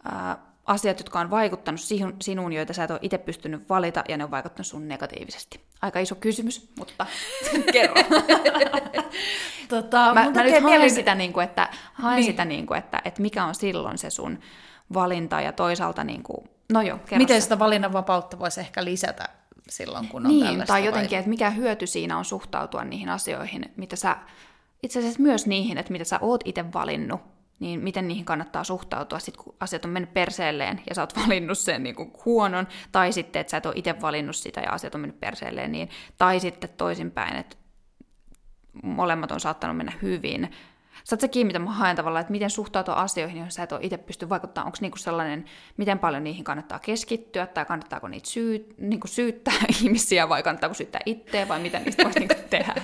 ää, 0.05 0.48
asiat, 0.69 0.99
jotka 0.99 1.21
on 1.21 1.31
vaikuttanut 1.31 1.81
sinuun, 2.23 2.53
joita 2.53 2.73
sä 2.73 2.85
et 2.85 2.91
ole 2.91 2.99
itse 3.03 3.19
pystynyt 3.19 3.69
valita, 3.69 4.05
ja 4.09 4.17
ne 4.17 4.25
on 4.25 4.31
vaikuttanut 4.31 4.67
sun 4.67 4.89
negatiivisesti. 4.89 5.61
Aika 5.83 5.99
iso 5.99 6.15
kysymys, 6.15 6.71
mutta 6.79 7.07
kerro. 7.73 7.95
tota, 9.69 10.15
mä, 10.15 10.31
mä 10.31 10.43
nyt 10.43 10.53
haen 10.53 10.65
mielen... 10.65 10.91
sitä, 10.91 11.15
niin 11.15 11.33
kuin, 11.33 11.45
että, 11.45 11.69
haen 11.93 12.17
niin. 12.17 12.27
sitä 12.27 12.45
niin 12.45 12.67
kuin, 12.67 12.79
että, 12.79 13.03
että 13.05 13.23
mikä 13.23 13.45
on 13.45 13.55
silloin 13.55 13.99
se 13.99 14.11
sun 14.11 14.39
valinta, 14.95 15.41
ja 15.41 15.53
toisaalta, 15.53 16.05
niin 16.05 16.23
kuin, 16.23 16.51
no 16.73 16.83
joo, 16.83 16.99
Miten 17.17 17.43
sitä 17.43 17.59
valinnanvapautta 17.59 18.39
voisi 18.39 18.61
ehkä 18.61 18.85
lisätä 18.85 19.29
silloin, 19.69 20.09
kun 20.09 20.27
on 20.27 20.33
niin, 20.33 20.65
tai 20.67 20.85
jotenkin, 20.85 21.11
vai... 21.11 21.19
että 21.19 21.31
mikä 21.31 21.51
hyöty 21.51 21.87
siinä 21.87 22.19
on 22.19 22.25
suhtautua 22.25 22.85
niihin 22.85 23.09
asioihin, 23.09 23.73
mitä 23.77 23.97
sä, 23.97 24.17
itse 24.83 24.99
asiassa 24.99 25.23
myös 25.23 25.47
niihin, 25.47 25.79
että 25.79 25.93
mitä 25.93 26.05
sä 26.05 26.19
oot 26.21 26.41
itse 26.45 26.73
valinnut, 26.73 27.38
niin 27.61 27.81
miten 27.81 28.09
niihin 28.09 28.25
kannattaa 28.25 28.65
suhtautua, 28.65 29.19
sit 29.19 29.37
kun 29.37 29.57
asiat 29.61 29.85
on 29.85 29.91
mennyt 29.91 30.15
perseelleen 30.15 30.81
ja 30.89 30.95
sä 30.95 31.03
oot 31.03 31.17
valinnut 31.27 31.59
sen 31.59 31.83
niin 31.83 31.95
kuin 31.95 32.13
huonon, 32.25 32.69
tai 32.93 33.13
sitten, 33.13 33.41
että 33.41 33.51
sä 33.51 33.57
et 33.57 33.67
ole 33.67 33.75
itse 33.77 34.01
valinnut 34.01 34.37
sitä 34.37 34.61
ja 34.61 34.73
asiat 34.73 34.95
on 34.95 35.01
mennyt 35.01 35.21
perseelleen, 35.21 35.73
niin, 35.73 35.89
tai 36.19 36.41
sitten 36.41 36.71
toisinpäin, 36.77 37.37
että 37.37 37.57
molemmat 38.83 39.31
on 39.31 39.41
saattanut 39.41 39.77
mennä 39.77 39.93
hyvin. 40.03 40.51
Sä 41.05 41.29
kiinni, 41.29 41.49
mitä 41.49 41.59
mä 41.59 41.71
haen 41.71 41.97
tavallaan, 41.97 42.21
että 42.21 42.31
miten 42.31 42.51
suhtautua 42.51 42.95
asioihin, 42.95 43.37
joihin 43.37 43.53
sä 43.53 43.63
et 43.63 43.73
ole 43.73 43.81
itse 43.83 43.97
pysty 43.97 44.29
vaikuttamaan, 44.29 44.67
onko 44.67 44.79
niinku 44.81 44.99
sellainen, 44.99 45.45
miten 45.77 45.99
paljon 45.99 46.25
niihin 46.25 46.45
kannattaa 46.45 46.79
keskittyä, 46.79 47.47
tai 47.47 47.65
kannattaako 47.65 48.09
niitä 48.09 48.29
syy, 48.29 48.75
niinku 48.79 49.07
syyttää 49.07 49.55
ihmisiä, 49.83 50.29
vai 50.29 50.43
kannattaako 50.43 50.75
syyttää 50.75 51.01
itseä, 51.07 51.49
vai 51.49 51.61
mitä 51.61 51.79
niistä 51.79 52.05
voisi 52.05 52.19
niinku 52.19 52.35
tehdä? 52.51 52.75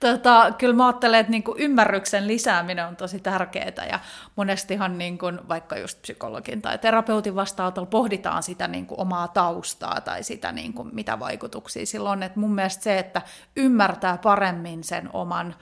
Tota, 0.00 0.52
kyllä 0.58 0.74
mä 0.74 0.86
ajattelen, 0.86 1.20
että 1.20 1.30
niin 1.30 1.42
kuin 1.42 1.58
ymmärryksen 1.58 2.28
lisääminen 2.28 2.86
on 2.86 2.96
tosi 2.96 3.20
tärkeää 3.20 3.86
ja 3.90 4.00
monestihan 4.36 4.98
niin 4.98 5.18
kuin, 5.18 5.48
vaikka 5.48 5.78
just 5.78 6.02
psykologin 6.02 6.62
tai 6.62 6.78
terapeutin 6.78 7.34
vastaanotolla 7.34 7.86
pohditaan 7.86 8.42
sitä 8.42 8.68
niin 8.68 8.86
kuin 8.86 9.00
omaa 9.00 9.28
taustaa 9.28 10.00
tai 10.00 10.22
sitä 10.22 10.52
niin 10.52 10.72
kuin, 10.72 10.88
mitä 10.92 11.18
vaikutuksia 11.18 11.86
sillä 11.86 12.10
on. 12.10 12.22
että 12.22 12.40
mun 12.40 12.54
mielestä 12.54 12.82
se, 12.82 12.98
että 12.98 13.22
ymmärtää 13.56 14.18
paremmin 14.18 14.84
sen 14.84 15.10
oman, 15.12 15.54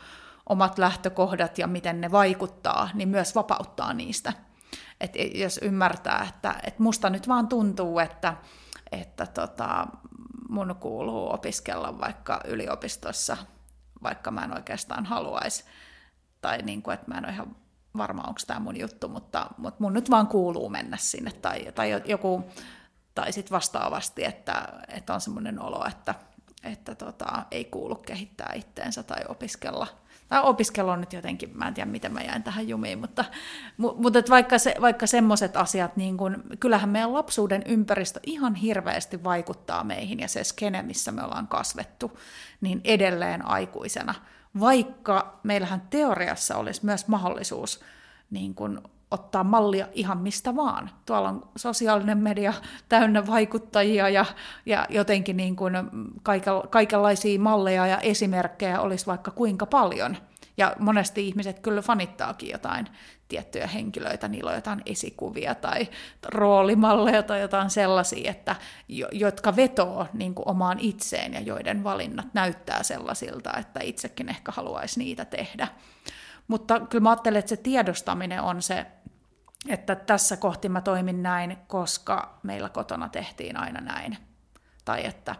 omat 0.49 0.78
lähtökohdat 0.78 1.59
ja 1.59 1.66
miten 1.66 2.01
ne 2.01 2.11
vaikuttaa, 2.11 2.91
niin 2.95 3.09
myös 3.09 3.34
vapauttaa 3.34 3.95
niistä. 3.95 4.32
Et 5.01 5.12
jos 5.34 5.61
ymmärtää, 5.62 6.26
että, 6.28 6.55
että 6.62 6.82
musta 6.82 7.11
nyt 7.11 7.28
vaan 7.28 7.49
tuntuu, 7.49 7.99
että, 7.99 8.34
että 8.93 9.26
tota, 9.26 9.86
mun 10.49 10.76
kuuluu 10.80 11.32
opiskella 11.32 11.99
vaikka 11.99 12.41
yliopistossa 12.45 13.36
vaikka 14.03 14.30
mä 14.30 14.44
en 14.44 14.55
oikeastaan 14.55 15.07
haluaisi. 15.07 15.64
Tai 16.40 16.59
niin 16.62 16.82
kuin, 16.82 16.94
että 16.94 17.07
mä 17.09 17.18
en 17.18 17.24
ole 17.24 17.32
ihan 17.32 17.57
varma, 17.96 18.22
onko 18.22 18.40
tämä 18.46 18.61
mun 18.61 18.80
juttu, 18.80 19.09
mutta, 19.09 19.46
mutta 19.59 19.82
mun 19.82 19.92
nyt 19.92 20.11
vaan 20.11 20.26
kuuluu 20.26 20.68
mennä 20.68 20.96
sinne. 20.96 21.32
Tai, 21.32 21.72
tai 21.74 22.03
joku, 22.05 22.44
tai 23.14 23.32
sitten 23.32 23.55
vastaavasti, 23.55 24.24
että, 24.24 24.68
että 24.88 25.14
on 25.14 25.20
semmoinen 25.20 25.62
olo, 25.62 25.86
että, 25.86 26.14
että 26.64 26.94
tota, 26.94 27.42
ei 27.51 27.64
kuulu 27.64 27.94
kehittää 27.94 28.53
itteensä 28.55 29.03
tai 29.03 29.20
opiskella. 29.28 29.86
Tai 30.29 30.43
opiskelu 30.43 30.89
on 30.89 31.01
nyt 31.01 31.12
jotenkin, 31.12 31.51
mä 31.55 31.68
en 31.68 31.74
tiedä 31.74 31.91
miten 31.91 32.12
mä 32.12 32.20
jäin 32.20 32.43
tähän 32.43 32.68
jumiin, 32.68 32.99
mutta, 32.99 33.24
mutta 33.76 34.18
että 34.18 34.31
vaikka, 34.31 34.59
se, 34.59 34.74
vaikka 34.81 35.07
semmoiset 35.07 35.57
asiat, 35.57 35.97
niin 35.97 36.16
kun, 36.16 36.45
kyllähän 36.61 36.89
meidän 36.89 37.14
lapsuuden 37.14 37.62
ympäristö 37.66 38.20
ihan 38.26 38.55
hirveästi 38.55 39.24
vaikuttaa 39.24 39.85
meihin 39.85 40.20
ja 40.20 40.29
se 40.29 40.45
skene, 40.45 40.83
missä 40.83 41.12
me 41.12 41.22
ollaan 41.22 41.49
kasvettu, 41.49 42.18
niin 42.61 42.81
edelleen 42.85 43.47
aikuisena. 43.47 44.14
Vaikka 44.61 45.41
meillähän 45.43 45.83
teoriassa 45.91 46.57
olisi 46.57 46.85
myös 46.85 47.09
mahdollisuus 47.09 47.81
niin 48.31 48.55
kun 48.55 48.83
ottaa 49.11 49.44
mallia 49.44 49.86
ihan 49.92 50.18
mistä 50.18 50.56
vaan. 50.56 50.90
Tuolla 51.06 51.28
on 51.28 51.48
sosiaalinen 51.56 52.18
media 52.18 52.52
täynnä 52.88 53.26
vaikuttajia 53.26 54.09
ja, 54.09 54.24
ja 54.66 54.86
jotenkin 54.90 55.36
niin 55.36 55.56
kuin 55.56 55.74
kaikenlaisia 56.70 57.40
malleja 57.40 57.86
ja 57.86 57.98
esimerkkejä 57.98 58.80
olisi 58.80 59.06
vaikka 59.06 59.30
kuinka 59.30 59.66
paljon. 59.66 60.16
Ja 60.56 60.76
monesti 60.78 61.28
ihmiset 61.28 61.59
kyllä 61.59 61.82
fanittaakin 61.82 62.50
jotain 62.50 62.86
tiettyjä 63.28 63.66
henkilöitä, 63.66 64.28
niillä 64.28 64.50
on 64.50 64.56
jotain 64.56 64.82
esikuvia 64.86 65.54
tai 65.54 65.88
roolimalleja 66.24 67.22
tai 67.22 67.40
jotain 67.40 67.70
sellaisia, 67.70 68.30
että, 68.30 68.56
jotka 69.12 69.56
vetoo 69.56 70.06
niin 70.12 70.34
kuin 70.34 70.48
omaan 70.48 70.78
itseen 70.80 71.34
ja 71.34 71.40
joiden 71.40 71.84
valinnat 71.84 72.34
näyttää 72.34 72.82
sellaisilta, 72.82 73.56
että 73.56 73.80
itsekin 73.82 74.28
ehkä 74.28 74.52
haluaisi 74.52 74.98
niitä 74.98 75.24
tehdä. 75.24 75.68
Mutta 76.49 76.80
kyllä 76.80 77.03
mä 77.03 77.11
ajattelen, 77.11 77.38
että 77.38 77.49
se 77.49 77.57
tiedostaminen 77.57 78.42
on 78.42 78.62
se, 78.62 78.86
että 79.68 79.94
tässä 79.94 80.36
kohti 80.36 80.68
mä 80.68 80.80
toimin 80.80 81.22
näin, 81.22 81.57
koska 81.66 82.38
meillä 82.42 82.68
kotona 82.68 83.09
tehtiin 83.09 83.57
aina 83.57 83.80
näin. 83.80 84.18
Tai 84.84 85.07
että 85.07 85.34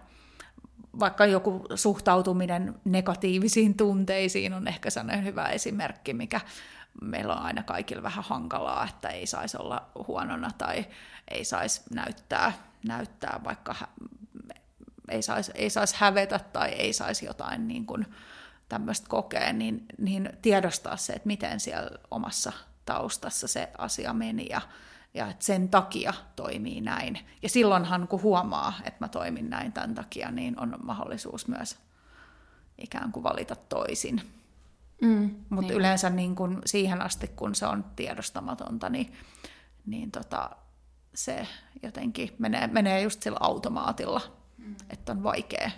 vaikka 1.01 1.27
joku 1.27 1.67
suhtautuminen 1.75 2.75
negatiivisiin 2.85 3.77
tunteisiin 3.77 4.55
on 4.55 4.69
ehkä 4.69 4.91
sellainen 4.91 5.25
hyvä 5.25 5.45
esimerkki, 5.45 6.15
mikä 6.15 6.41
meillä 7.03 7.35
on 7.35 7.43
aina 7.43 7.63
kaikilla 7.63 8.03
vähän 8.03 8.25
hankalaa, 8.25 8.89
että 8.89 9.09
ei 9.09 9.27
saisi 9.27 9.57
olla 9.61 9.91
huonona 10.09 10.51
tai 10.59 10.87
ei 11.31 11.45
saisi 11.45 11.83
näyttää, 11.95 12.53
näyttää 12.87 13.41
vaikka 13.45 13.75
ei 15.09 15.23
saisi 15.23 15.53
ei 15.55 15.71
sais 15.71 15.95
hävetä 15.95 16.39
tai 16.39 16.69
ei 16.69 16.93
saisi 16.93 17.27
jotain 17.27 17.69
niin 17.69 17.87
kuin, 17.87 18.07
tämmöistä 18.69 19.07
kokea, 19.09 19.53
niin, 19.53 19.87
niin 19.99 20.31
tiedostaa 20.43 20.97
se, 20.97 21.13
että 21.13 21.27
miten 21.27 21.61
siellä 21.61 21.91
omassa 22.11 22.53
taustassa 22.85 23.49
se 23.49 23.71
asia 23.79 24.13
meni 24.13 24.47
ja, 24.51 24.61
ja 25.15 25.29
että 25.29 25.45
sen 25.45 25.69
takia 25.69 26.15
toimii 26.37 26.81
näin. 26.81 27.19
Ja 27.43 27.49
silloinhan 27.49 28.09
kun 28.09 28.23
huomaa, 28.23 28.73
että 28.85 29.05
mä 29.05 29.09
toimin 29.09 29.51
näin 29.51 29.73
tämän 29.73 29.95
takia, 29.95 30.31
niin 30.31 30.61
on 30.61 30.77
mahdollisuus 30.83 31.49
myös 31.49 31.79
ikään 32.79 33.13
kuin 33.13 33.23
valita 33.23 33.57
toisin. 33.57 34.23
Mm, 35.03 35.35
Mutta 35.51 35.69
niin. 35.69 35.79
yleensä 35.79 36.11
niin 36.11 36.35
kun 36.35 36.63
siihen 36.67 37.03
asti, 37.03 37.29
kun 37.29 37.55
se 37.55 37.67
on 37.67 37.85
tiedostamatonta, 37.97 38.89
niin, 38.89 39.13
niin 39.87 40.11
tota, 40.11 40.51
se 41.15 41.47
jotenkin 41.83 42.37
menee, 42.39 42.67
menee 42.67 43.03
just 43.03 43.23
sillä 43.23 43.39
automaatilla, 43.41 44.21
mm. 44.59 44.77
että 44.91 45.13
on 45.13 45.23
vaikea 45.23 45.71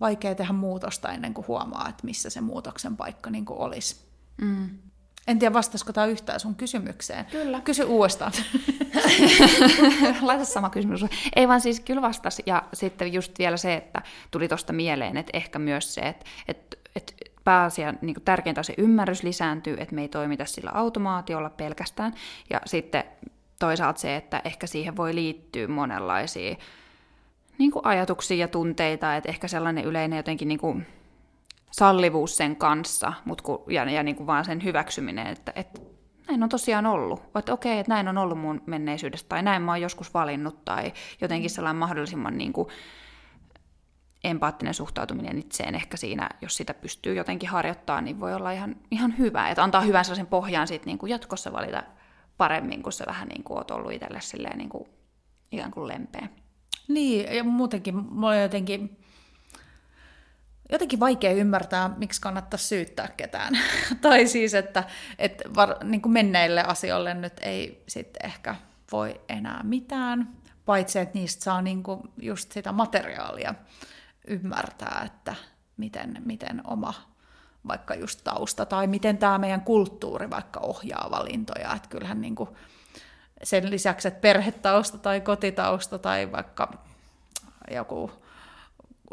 vaikea 0.00 0.34
tehdä 0.34 0.52
muutosta 0.52 1.12
ennen 1.12 1.34
kuin 1.34 1.46
huomaa, 1.46 1.88
että 1.88 2.04
missä 2.04 2.30
se 2.30 2.40
muutoksen 2.40 2.96
paikka 2.96 3.30
niin 3.30 3.44
kuin 3.44 3.58
olisi. 3.58 3.96
Mm. 4.40 4.70
En 5.26 5.38
tiedä, 5.38 5.52
vastasiko 5.52 5.92
tämä 5.92 6.06
yhtään 6.06 6.40
sun 6.40 6.54
kysymykseen. 6.54 7.24
Kyllä. 7.24 7.60
Kysy 7.60 7.84
uudestaan. 7.84 8.32
Laita 10.22 10.44
sama 10.44 10.70
kysymys. 10.70 11.04
Ei 11.36 11.48
vaan 11.48 11.60
siis 11.60 11.80
kyllä 11.80 12.02
vastas. 12.02 12.42
Ja 12.46 12.62
sitten 12.72 13.12
just 13.12 13.38
vielä 13.38 13.56
se, 13.56 13.74
että 13.74 14.02
tuli 14.30 14.48
tuosta 14.48 14.72
mieleen, 14.72 15.16
että 15.16 15.30
ehkä 15.34 15.58
myös 15.58 15.94
se, 15.94 16.00
että, 16.00 16.26
että, 16.48 16.76
että 16.96 17.12
pääasia, 17.44 17.94
niin 18.00 18.14
kuin 18.14 18.24
tärkeintä 18.24 18.60
on 18.60 18.64
se 18.64 18.74
ymmärrys 18.78 19.22
lisääntyy, 19.22 19.76
että 19.80 19.94
me 19.94 20.00
ei 20.00 20.08
toimita 20.08 20.44
sillä 20.44 20.70
automaatiolla 20.74 21.50
pelkästään. 21.50 22.14
Ja 22.50 22.60
sitten 22.66 23.04
toisaalta 23.58 24.00
se, 24.00 24.16
että 24.16 24.42
ehkä 24.44 24.66
siihen 24.66 24.96
voi 24.96 25.14
liittyä 25.14 25.68
monenlaisia 25.68 26.56
niin 27.60 27.70
kuin 27.70 27.86
ajatuksia 27.86 28.36
ja 28.36 28.48
tunteita, 28.48 29.16
että 29.16 29.28
ehkä 29.28 29.48
sellainen 29.48 29.84
yleinen 29.84 30.16
jotenkin 30.16 30.48
niin 30.48 30.60
kuin 30.60 30.86
sallivuus 31.70 32.36
sen 32.36 32.56
kanssa 32.56 33.12
mut 33.24 33.42
ku, 33.42 33.64
ja, 33.68 33.90
ja 33.90 34.02
niin 34.02 34.16
kuin 34.16 34.26
vaan 34.26 34.44
sen 34.44 34.64
hyväksyminen, 34.64 35.26
että, 35.26 35.52
että 35.56 35.80
näin 36.28 36.42
on 36.42 36.48
tosiaan 36.48 36.86
ollut. 36.86 37.22
Että 37.38 37.52
okei, 37.52 37.78
että 37.78 37.92
näin 37.92 38.08
on 38.08 38.18
ollut 38.18 38.38
mun 38.38 38.62
menneisyydestä, 38.66 39.28
tai 39.28 39.42
näin 39.42 39.62
mä 39.62 39.72
oon 39.72 39.80
joskus 39.80 40.14
valinnut, 40.14 40.64
tai 40.64 40.92
jotenkin 41.20 41.50
sellainen 41.50 41.78
mahdollisimman 41.78 42.38
niin 42.38 42.52
kuin 42.52 42.68
empaattinen 44.24 44.74
suhtautuminen 44.74 45.38
itseen 45.38 45.74
ehkä 45.74 45.96
siinä, 45.96 46.28
jos 46.40 46.56
sitä 46.56 46.74
pystyy 46.74 47.14
jotenkin 47.14 47.48
harjoittamaan, 47.48 48.04
niin 48.04 48.20
voi 48.20 48.34
olla 48.34 48.52
ihan, 48.52 48.76
ihan 48.90 49.18
hyvä. 49.18 49.48
Että 49.48 49.62
antaa 49.62 49.80
hyvän 49.80 50.04
sellaisen 50.04 50.26
pohjan 50.26 50.68
siitä 50.68 50.86
niin 50.86 50.98
kuin 50.98 51.10
jatkossa 51.10 51.52
valita 51.52 51.82
paremmin, 52.36 52.82
kun 52.82 52.92
sä 52.92 53.04
vähän 53.06 53.28
niin 53.28 53.44
kuin 53.44 53.58
oot 53.58 53.70
ollut 53.70 53.92
itselle 53.92 54.20
silleen 54.20 54.58
niin 54.58 54.70
kuin, 54.70 54.88
ikään 55.52 55.70
kuin 55.70 55.88
lempeä. 55.88 56.28
Niin, 56.90 57.36
ja 57.36 57.44
muutenkin 57.44 57.96
mulla 57.96 58.28
on 58.28 58.42
jotenkin, 58.42 58.98
jotenkin 60.72 61.00
vaikea 61.00 61.32
ymmärtää, 61.32 61.90
miksi 61.96 62.20
kannattaa 62.20 62.58
syyttää 62.58 63.08
ketään. 63.08 63.58
tai 64.02 64.26
siis, 64.26 64.54
että, 64.54 64.84
että 65.18 65.44
var, 65.54 65.84
niin 65.84 66.02
kuin 66.02 66.12
menneille 66.12 66.62
asioille 66.62 67.14
nyt 67.14 67.32
ei 67.42 67.84
sitten 67.88 68.26
ehkä 68.26 68.54
voi 68.92 69.20
enää 69.28 69.60
mitään, 69.62 70.32
paitsi 70.64 70.98
että 70.98 71.18
niistä 71.18 71.44
saa 71.44 71.62
niin 71.62 71.82
kuin 71.82 72.00
just 72.22 72.52
sitä 72.52 72.72
materiaalia 72.72 73.54
ymmärtää, 74.26 75.02
että 75.06 75.34
miten, 75.76 76.22
miten 76.24 76.60
oma 76.64 76.94
vaikka 77.68 77.94
just 77.94 78.20
tausta 78.24 78.66
tai 78.66 78.86
miten 78.86 79.18
tämä 79.18 79.38
meidän 79.38 79.60
kulttuuri 79.60 80.30
vaikka 80.30 80.60
ohjaa 80.60 81.08
valintoja. 81.10 81.74
Että 81.76 81.88
kyllähän 81.88 82.20
niin 82.20 82.34
kuin 82.34 82.50
sen 83.42 83.70
lisäksi, 83.70 84.08
että 84.08 84.20
perhetausta 84.20 84.98
tai 84.98 85.20
kotitausta 85.20 85.98
tai 85.98 86.32
vaikka 86.32 86.72
joku 87.70 88.10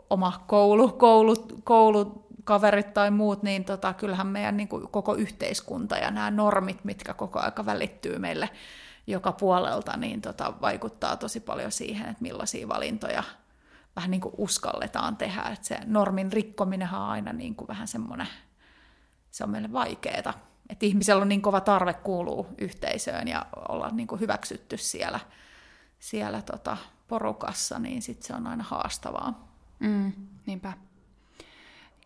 oma 0.09 0.43
koulu, 0.47 0.89
koulu, 0.89 1.36
koulukaverit 1.63 2.93
tai 2.93 3.11
muut, 3.11 3.43
niin 3.43 3.65
tota, 3.65 3.93
kyllähän 3.93 4.28
meidän 4.28 4.57
niin 4.57 4.67
kuin 4.67 4.88
koko 4.88 5.15
yhteiskunta 5.15 5.97
ja 5.97 6.11
nämä 6.11 6.32
normit, 6.32 6.84
mitkä 6.84 7.13
koko 7.13 7.39
aika 7.39 7.65
välittyy 7.65 8.19
meille 8.19 8.49
joka 9.07 9.32
puolelta, 9.32 9.97
niin 9.97 10.21
tota, 10.21 10.53
vaikuttaa 10.61 11.17
tosi 11.17 11.39
paljon 11.39 11.71
siihen, 11.71 12.09
että 12.09 12.21
millaisia 12.21 12.67
valintoja 12.67 13.23
vähän 13.95 14.11
niin 14.11 14.21
kuin 14.21 14.36
uskalletaan 14.38 15.17
tehdä. 15.17 15.41
Että 15.41 15.67
se 15.67 15.80
normin 15.86 16.34
rikkominen 16.34 16.89
on 16.93 17.01
aina 17.01 17.34
niin 17.34 17.55
kuin 17.55 17.67
vähän 17.67 17.88
semmoinen, 17.88 18.28
se 19.32 19.43
on 19.43 19.49
meille 19.49 19.73
vaikeaa 19.73 20.34
että 20.70 20.86
ihmisellä 20.86 21.22
on 21.22 21.30
niin 21.30 21.41
kova 21.41 21.61
tarve 21.61 21.93
kuuluu 21.93 22.47
yhteisöön 22.57 23.28
ja 23.28 23.45
olla 23.70 23.89
niin 23.89 24.07
kuin 24.07 24.22
hyväksytty 24.22 24.78
siellä, 24.78 25.20
siellä 25.99 26.41
tota 26.41 26.78
porukassa, 27.07 27.80
niin 27.80 28.01
sit 28.01 28.24
se 28.24 28.34
on 28.34 28.47
aina 28.47 28.63
haastavaa. 28.63 29.47
Mm, 29.80 30.11
niinpä. 30.45 30.74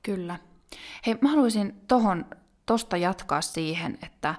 Kyllä. 0.04 0.40
Hei, 1.06 1.18
mä 1.22 1.30
haluaisin 1.30 1.82
tohon, 1.88 2.26
tosta 2.66 2.98
jatkaa 2.98 3.42
siihen, 3.42 3.98
että, 4.04 4.36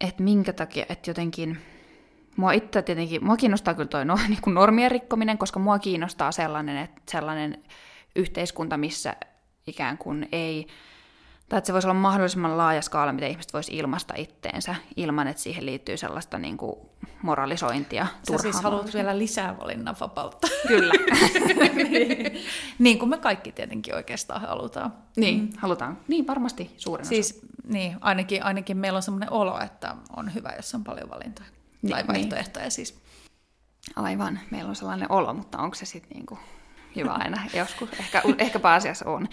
että 0.00 0.22
minkä 0.22 0.52
takia, 0.52 0.86
että 0.88 1.10
jotenkin, 1.10 1.58
mua 2.36 2.52
itse 2.52 2.82
tietenkin, 2.82 3.24
mua 3.24 3.36
kiinnostaa 3.36 3.74
kyllä 3.74 3.88
toi 3.88 4.04
no, 4.04 4.18
niin 4.28 4.42
kuin 4.42 4.54
normien 4.54 4.90
rikkominen, 4.90 5.38
koska 5.38 5.58
mua 5.60 5.78
kiinnostaa 5.78 6.32
sellainen, 6.32 6.76
että 6.76 7.02
sellainen 7.10 7.64
yhteiskunta, 8.16 8.76
missä 8.76 9.16
ikään 9.66 9.98
kuin 9.98 10.28
ei 10.32 10.66
tai 11.48 11.58
että 11.58 11.66
se 11.66 11.72
voisi 11.72 11.86
olla 11.88 11.94
mahdollisimman 11.94 12.58
laaja 12.58 12.82
skaala, 12.82 13.12
mitä 13.12 13.26
ihmiset 13.26 13.52
voisi 13.52 13.76
ilmaista 13.76 14.14
itteensä, 14.16 14.74
ilman 14.96 15.28
että 15.28 15.42
siihen 15.42 15.66
liittyy 15.66 15.96
sellaista 15.96 16.38
niin 16.38 16.56
kuin 16.56 16.76
moralisointia. 17.22 18.06
Sä 18.30 18.38
siis 18.38 18.62
haluat 18.62 18.94
vielä 18.94 19.18
lisää 19.18 19.58
valinnanvapautta. 19.58 20.48
Kyllä. 20.68 20.94
niin. 21.90 22.44
niin 22.78 22.98
kuin 22.98 23.08
me 23.08 23.18
kaikki 23.18 23.52
tietenkin 23.52 23.94
oikeastaan 23.94 24.40
halutaan. 24.40 24.92
Niin, 25.16 25.40
mm. 25.40 25.48
halutaan. 25.56 25.98
Niin, 26.08 26.26
varmasti 26.26 26.74
suurin 26.76 27.06
siis, 27.06 27.32
osa. 27.32 27.46
Niin, 27.64 27.96
ainakin, 28.00 28.44
ainakin 28.44 28.76
meillä 28.76 28.96
on 28.96 29.02
sellainen 29.02 29.32
olo, 29.32 29.60
että 29.60 29.96
on 30.16 30.34
hyvä, 30.34 30.52
jos 30.56 30.74
on 30.74 30.84
paljon 30.84 31.10
valintoja. 31.10 31.48
Niin, 31.82 31.90
tai 31.90 32.06
vaihtoehtoja 32.06 32.64
niin. 32.64 32.72
siis. 32.72 33.00
Aivan, 33.96 34.40
meillä 34.50 34.68
on 34.68 34.76
sellainen 34.76 35.12
olo, 35.12 35.34
mutta 35.34 35.58
onko 35.58 35.74
se 35.74 35.86
sitten 35.86 36.10
niinku 36.14 36.38
hyvä 36.96 37.12
aina 37.12 37.42
joskus? 37.54 37.88
Ehkä, 37.92 38.22
ehkä 38.38 38.58
pääasiassa 38.58 39.10
on 39.10 39.28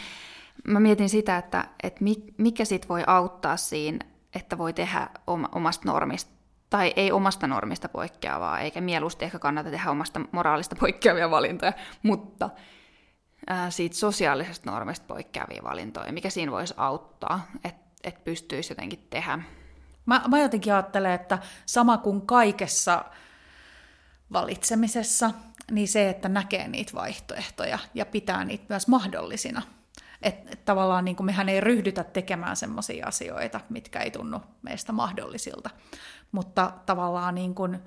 mä 0.67 0.79
mietin 0.79 1.09
sitä, 1.09 1.37
että, 1.37 1.65
että 1.83 2.05
mikä 2.37 2.65
sit 2.65 2.89
voi 2.89 3.03
auttaa 3.07 3.57
siinä, 3.57 4.05
että 4.35 4.57
voi 4.57 4.73
tehdä 4.73 5.09
omasta 5.51 5.91
normista, 5.91 6.31
tai 6.69 6.93
ei 6.95 7.11
omasta 7.11 7.47
normista 7.47 7.89
poikkeavaa, 7.89 8.59
eikä 8.59 8.81
mieluusti 8.81 9.25
ehkä 9.25 9.39
kannata 9.39 9.71
tehdä 9.71 9.91
omasta 9.91 10.21
moraalista 10.31 10.75
poikkeavia 10.79 11.31
valintoja, 11.31 11.73
mutta 12.03 12.49
ää, 13.47 13.69
siitä 13.69 13.95
sosiaalisesta 13.95 14.71
normista 14.71 15.05
poikkeavia 15.07 15.61
valintoja, 15.63 16.13
mikä 16.13 16.29
siinä 16.29 16.51
voisi 16.51 16.73
auttaa, 16.77 17.47
että 17.63 17.85
et 18.03 18.23
pystyisi 18.23 18.71
jotenkin 18.71 19.07
tehdä. 19.09 19.39
Mä, 20.05 20.21
mä 20.27 20.39
jotenkin 20.39 20.73
ajattelen, 20.73 21.11
että 21.11 21.39
sama 21.65 21.97
kuin 21.97 22.21
kaikessa 22.21 23.05
valitsemisessa, 24.33 25.31
niin 25.71 25.87
se, 25.87 26.09
että 26.09 26.29
näkee 26.29 26.67
niitä 26.67 26.93
vaihtoehtoja 26.95 27.79
ja 27.93 28.05
pitää 28.05 28.43
niitä 28.43 28.65
myös 28.69 28.87
mahdollisina. 28.87 29.61
Että 30.21 30.49
et 30.51 30.65
tavallaan 30.65 31.05
niin 31.05 31.15
kuin 31.15 31.25
mehän 31.25 31.49
ei 31.49 31.61
ryhdytä 31.61 32.03
tekemään 32.03 32.55
sellaisia 32.55 33.07
asioita, 33.07 33.59
mitkä 33.69 33.99
ei 33.99 34.11
tunnu 34.11 34.41
meistä 34.61 34.91
mahdollisilta. 34.91 35.69
Mutta 36.31 36.71
tavallaan 36.85 37.35
niin 37.35 37.55
kuin 37.55 37.79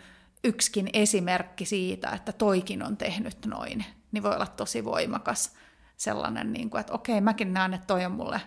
yksikin 0.45 0.91
esimerkki 0.93 1.65
siitä, 1.65 2.11
että 2.11 2.33
toikin 2.33 2.83
on 2.83 2.97
tehnyt 2.97 3.47
noin, 3.47 3.85
niin 4.13 4.23
voi 4.23 4.35
olla 4.35 4.47
tosi 4.47 4.85
voimakas 4.85 5.55
sellainen, 5.97 6.53
niin 6.53 6.71
kuin, 6.71 6.81
että 6.81 6.93
okei, 6.93 7.21
mäkin 7.21 7.53
näen, 7.53 7.75
että 7.75 7.87
toi 7.87 8.05
on 8.05 8.13
mulle 8.13 8.41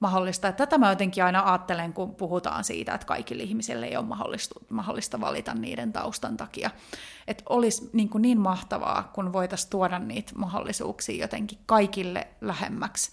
mahdollista. 0.00 0.48
Että 0.48 0.66
tätä 0.66 0.78
mä 0.78 0.90
jotenkin 0.90 1.24
aina 1.24 1.52
ajattelen, 1.52 1.92
kun 1.92 2.14
puhutaan 2.14 2.64
siitä, 2.64 2.94
että 2.94 3.06
kaikille 3.06 3.42
ihmisille 3.42 3.86
ei 3.86 3.96
ole 3.96 4.06
mahdollista, 4.06 4.60
mahdollista 4.70 5.20
valita 5.20 5.54
niiden 5.54 5.92
taustan 5.92 6.36
takia. 6.36 6.70
Että 7.28 7.44
olisi 7.48 7.90
niin, 7.92 8.08
kuin 8.08 8.22
niin 8.22 8.40
mahtavaa, 8.40 9.10
kun 9.14 9.32
voitaisiin 9.32 9.70
tuoda 9.70 9.98
niitä 9.98 10.32
mahdollisuuksia 10.34 11.24
jotenkin 11.24 11.58
kaikille 11.66 12.26
lähemmäksi 12.40 13.12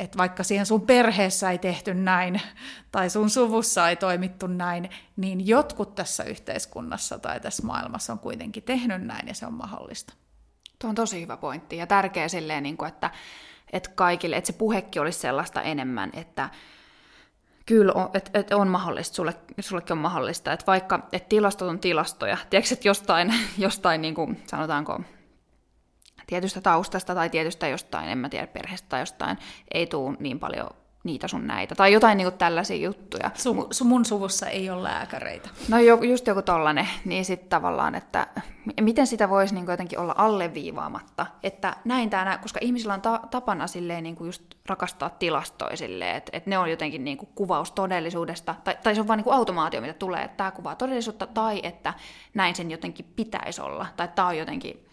että 0.00 0.18
vaikka 0.18 0.42
siihen 0.42 0.66
sun 0.66 0.80
perheessä 0.80 1.50
ei 1.50 1.58
tehty 1.58 1.94
näin, 1.94 2.40
tai 2.92 3.10
sun 3.10 3.30
suvussa 3.30 3.88
ei 3.88 3.96
toimittu 3.96 4.46
näin, 4.46 4.90
niin 5.16 5.46
jotkut 5.46 5.94
tässä 5.94 6.24
yhteiskunnassa 6.24 7.18
tai 7.18 7.40
tässä 7.40 7.66
maailmassa 7.66 8.12
on 8.12 8.18
kuitenkin 8.18 8.62
tehnyt 8.62 9.02
näin, 9.02 9.28
ja 9.28 9.34
se 9.34 9.46
on 9.46 9.54
mahdollista. 9.54 10.14
Tuo 10.78 10.90
on 10.90 10.94
tosi 10.94 11.20
hyvä 11.20 11.36
pointti, 11.36 11.76
ja 11.76 11.86
tärkeä 11.86 12.28
silleen, 12.28 12.62
niin 12.62 12.84
että, 12.88 13.10
että 13.72 13.90
kaikille, 13.94 14.36
että 14.36 14.46
se 14.46 14.52
puhekin 14.52 15.02
olisi 15.02 15.18
sellaista 15.18 15.62
enemmän, 15.62 16.10
että 16.14 16.50
kyllä 17.66 17.92
on, 17.92 18.10
että, 18.14 18.38
että 18.38 18.56
on 18.56 18.68
mahdollista, 18.68 19.14
sulle, 19.14 19.34
sullekin 19.60 19.92
on 19.92 19.98
mahdollista, 19.98 20.52
että 20.52 20.66
vaikka 20.66 21.08
että 21.12 21.28
tilastot 21.28 21.68
on 21.68 21.78
tilastoja, 21.78 22.36
tiedätkö, 22.50 22.74
että 22.74 22.88
jostain, 22.88 23.34
jostain 23.58 24.02
niin 24.02 24.14
kuin, 24.14 24.42
sanotaanko, 24.46 25.00
tietystä 26.26 26.60
taustasta 26.60 27.14
tai 27.14 27.30
tietystä 27.30 27.68
jostain, 27.68 28.08
en 28.08 28.18
mä 28.18 28.28
tiedä, 28.28 28.46
perheestä 28.46 28.88
tai 28.88 29.00
jostain, 29.00 29.38
ei 29.74 29.86
tule 29.86 30.16
niin 30.20 30.40
paljon 30.40 30.70
niitä 31.04 31.28
sun 31.28 31.46
näitä, 31.46 31.74
tai 31.74 31.92
jotain 31.92 32.16
niin 32.16 32.26
kuin 32.26 32.38
tällaisia 32.38 32.76
juttuja. 32.76 33.30
Su, 33.34 33.66
su, 33.70 33.84
mun 33.84 34.04
suvussa 34.04 34.48
ei 34.48 34.70
ole 34.70 34.82
lääkäreitä. 34.82 35.48
No 35.68 35.78
jo, 35.78 36.02
just 36.02 36.26
joku 36.26 36.42
tollanen, 36.42 36.88
niin 37.04 37.24
sitten 37.24 37.48
tavallaan, 37.48 37.94
että 37.94 38.26
miten 38.80 39.06
sitä 39.06 39.28
voisi 39.28 39.54
niin 39.54 39.66
jotenkin 39.66 39.98
olla 39.98 40.14
alleviivaamatta, 40.18 41.26
että 41.42 41.76
näin 41.84 42.10
tämä, 42.10 42.38
koska 42.38 42.60
ihmisillä 42.62 42.94
on 42.94 43.00
ta- 43.00 43.20
tapana 43.30 43.66
silleen 43.66 44.02
niin 44.02 44.16
kuin 44.16 44.28
just 44.28 44.42
rakastaa 44.66 45.10
tilastoja 45.10 45.76
silleen, 45.76 46.16
että, 46.16 46.30
että 46.34 46.50
ne 46.50 46.58
on 46.58 46.70
jotenkin 46.70 47.04
niin 47.04 47.18
kuin 47.18 47.28
kuvaus 47.34 47.72
todellisuudesta, 47.72 48.54
tai, 48.64 48.76
tai 48.82 48.94
se 48.94 49.00
on 49.00 49.08
vain 49.08 49.18
niin 49.18 49.24
kuin 49.24 49.36
automaatio, 49.36 49.80
mitä 49.80 49.92
tulee, 49.94 50.22
että 50.22 50.36
tämä 50.36 50.50
kuvaa 50.50 50.74
todellisuutta, 50.74 51.26
tai 51.26 51.60
että 51.62 51.94
näin 52.34 52.54
sen 52.54 52.70
jotenkin 52.70 53.06
pitäisi 53.16 53.60
olla, 53.60 53.86
tai 53.96 54.08
tämä 54.14 54.28
on 54.28 54.38
jotenkin 54.38 54.89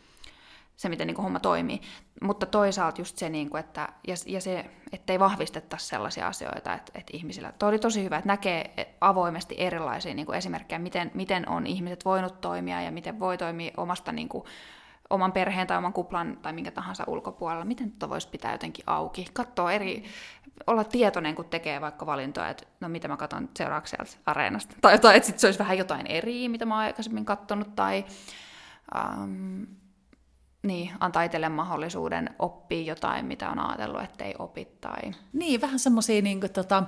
se, 0.78 0.89
miten 0.89 1.07
niin 1.07 1.15
kuin 1.15 1.23
homma 1.23 1.39
toimii. 1.39 1.82
Mutta 2.21 2.45
toisaalta 2.45 3.01
just 3.01 3.17
se, 3.17 3.30
niin 3.30 3.49
kuin, 3.49 3.59
että, 3.59 3.89
ja, 4.07 4.15
ja 4.25 4.41
se, 4.41 4.65
ettei 4.91 5.19
vahvistettaisi 5.19 5.86
sellaisia 5.86 6.28
asioita, 6.28 6.73
että, 6.73 6.91
että 6.95 7.11
ihmisillä... 7.13 7.53
Tuo 7.59 7.69
oli 7.69 7.80
tosi 7.80 8.03
hyvä, 8.03 8.17
että 8.17 8.28
näkee 8.28 8.95
avoimesti 9.01 9.55
erilaisia 9.57 10.13
niin 10.13 10.25
kuin 10.25 10.38
esimerkkejä, 10.38 10.80
miten, 10.80 11.11
miten 11.13 11.49
on 11.49 11.67
ihmiset 11.67 12.05
voinut 12.05 12.41
toimia 12.41 12.82
ja 12.82 12.91
miten 12.91 13.19
voi 13.19 13.38
toimia 13.38 13.71
omasta 13.78 14.11
niin 14.11 14.30
kuin, 14.30 14.43
oman 15.09 15.32
perheen 15.32 15.67
tai 15.67 15.78
oman 15.78 15.93
kuplan 15.93 16.38
tai 16.41 16.53
minkä 16.53 16.71
tahansa 16.71 17.03
ulkopuolella, 17.07 17.65
miten 17.65 17.91
tuota 17.91 18.09
voisi 18.09 18.30
pitää 18.30 18.51
jotenkin 18.51 18.84
auki. 18.88 19.25
Katsoa 19.34 19.71
eri, 19.71 20.03
olla 20.67 20.84
tietoinen, 20.84 21.36
kun 21.36 21.45
tekee 21.45 21.82
vaikka 21.82 22.05
valintoja, 22.05 22.49
että 22.49 22.63
no 22.80 22.89
mitä 22.89 23.07
mä 23.07 23.17
katson 23.17 23.49
seuraavaksi 23.57 23.95
sieltä 23.95 24.21
areenasta. 24.25 24.75
Tai, 24.82 24.99
tai 24.99 25.17
että 25.17 25.28
sit 25.28 25.39
se 25.39 25.47
olisi 25.47 25.59
vähän 25.59 25.78
jotain 25.78 26.07
eri, 26.07 26.49
mitä 26.49 26.65
mä 26.65 26.73
oon 26.75 26.84
aikaisemmin 26.84 27.25
katsonut, 27.25 27.75
tai 27.75 28.05
um, 28.95 29.67
niin, 30.68 30.91
antaa 30.99 31.24
itselle 31.24 31.49
mahdollisuuden 31.49 32.30
oppia 32.39 32.82
jotain, 32.82 33.26
mitä 33.26 33.49
on 33.49 33.59
ajatellut, 33.59 34.01
ettei 34.01 34.36
opi. 34.39 34.68
Tai... 34.82 35.11
Niin, 35.34 35.61
vähän 35.61 35.80
semmoisia 35.80 36.22
niin 36.22 36.39
tota, 36.53 36.84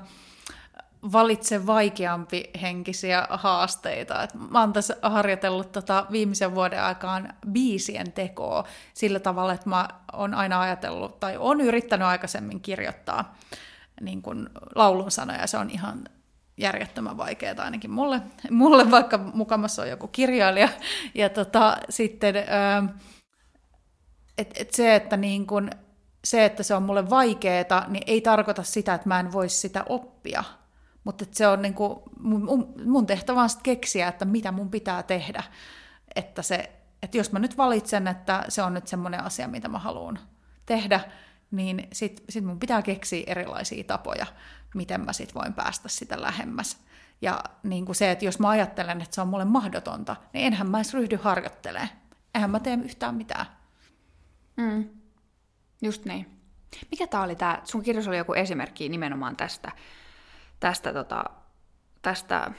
valitse 1.11 1.67
vaikeampi 1.67 2.49
henkisiä 2.61 3.27
haasteita. 3.29 4.23
Et 4.23 4.33
mä 4.49 4.59
oon 4.59 4.73
tässä 4.73 4.97
harjoitellut 5.01 5.71
tota 5.71 6.05
viimeisen 6.11 6.55
vuoden 6.55 6.83
aikaan 6.83 7.33
biisien 7.51 8.11
tekoa 8.11 8.63
sillä 8.93 9.19
tavalla, 9.19 9.53
että 9.53 9.69
mä 9.69 9.87
oon 10.13 10.33
aina 10.33 10.61
ajatellut, 10.61 11.19
tai 11.19 11.37
on 11.37 11.61
yrittänyt 11.61 12.07
aikaisemmin 12.07 12.61
kirjoittaa 12.61 13.35
niin 14.01 14.21
kun 14.21 14.49
laulun 14.75 15.11
sanoja, 15.11 15.47
se 15.47 15.57
on 15.57 15.69
ihan 15.69 16.03
järjettömän 16.57 17.17
vaikeaa 17.17 17.55
ainakin 17.63 17.91
mulle, 17.91 18.21
mulle 18.51 18.91
vaikka 18.91 19.17
mukamassa 19.17 19.81
on 19.81 19.89
joku 19.89 20.07
kirjailija. 20.07 20.69
Ja 21.13 21.29
tota, 21.29 21.77
sitten... 21.89 22.35
Öö, 22.35 22.93
et, 24.39 24.51
et 24.55 24.71
se, 24.71 24.95
että 24.95 25.17
niin 25.17 25.47
kun, 25.47 25.69
se, 26.23 26.45
että 26.45 26.63
se 26.63 26.75
on 26.75 26.83
mulle 26.83 27.09
vaikeeta, 27.09 27.85
niin 27.87 28.03
ei 28.07 28.21
tarkoita 28.21 28.63
sitä, 28.63 28.93
että 28.93 29.07
mä 29.07 29.19
en 29.19 29.31
voisi 29.31 29.57
sitä 29.57 29.85
oppia. 29.89 30.43
Mutta 31.03 31.25
se 31.31 31.47
on 31.47 31.61
niin 31.61 31.73
kun, 31.73 32.03
mun, 32.19 32.73
mun 32.85 33.05
tehtävä 33.05 33.41
on 33.41 33.49
keksiä, 33.63 34.07
että 34.07 34.25
mitä 34.25 34.51
mun 34.51 34.69
pitää 34.69 35.03
tehdä. 35.03 35.43
Että, 36.15 36.41
se, 36.41 36.71
että 37.03 37.17
jos 37.17 37.31
mä 37.31 37.39
nyt 37.39 37.57
valitsen, 37.57 38.07
että 38.07 38.45
se 38.49 38.61
on 38.61 38.73
nyt 38.73 38.87
semmoinen 38.87 39.23
asia, 39.23 39.47
mitä 39.47 39.67
mä 39.67 39.79
haluan 39.79 40.19
tehdä, 40.65 40.99
niin 41.51 41.87
sit, 41.93 42.23
sit 42.29 42.45
mun 42.45 42.59
pitää 42.59 42.81
keksiä 42.81 43.23
erilaisia 43.27 43.83
tapoja, 43.83 44.25
miten 44.75 45.01
mä 45.01 45.13
sit 45.13 45.35
voin 45.35 45.53
päästä 45.53 45.89
sitä 45.89 46.21
lähemmäs. 46.21 46.77
Ja 47.21 47.43
niin 47.63 47.85
kuin 47.85 47.95
se, 47.95 48.11
että 48.11 48.25
jos 48.25 48.39
mä 48.39 48.49
ajattelen, 48.49 49.01
että 49.01 49.15
se 49.15 49.21
on 49.21 49.27
mulle 49.27 49.45
mahdotonta, 49.45 50.15
niin 50.33 50.45
enhän 50.45 50.69
mä 50.69 50.77
edes 50.77 50.93
ryhdy 50.93 51.19
harjoittelemaan. 51.23 51.89
Eihän 52.35 52.49
mä 52.49 52.59
tee 52.59 52.79
yhtään 52.83 53.15
mitään. 53.15 53.45
Mm. 54.59 54.89
Just 55.81 56.05
niin. 56.05 56.39
Mikä 56.91 57.07
tämä 57.07 57.23
oli 57.23 57.35
tämä, 57.35 57.61
sun 57.63 57.83
kirjoitus 57.83 58.07
oli 58.07 58.17
joku 58.17 58.33
esimerkki 58.33 58.89
nimenomaan 58.89 59.35
tästä, 59.35 59.71
tästä, 60.59 60.93
tota, 60.93 61.23
tästä 62.01 62.51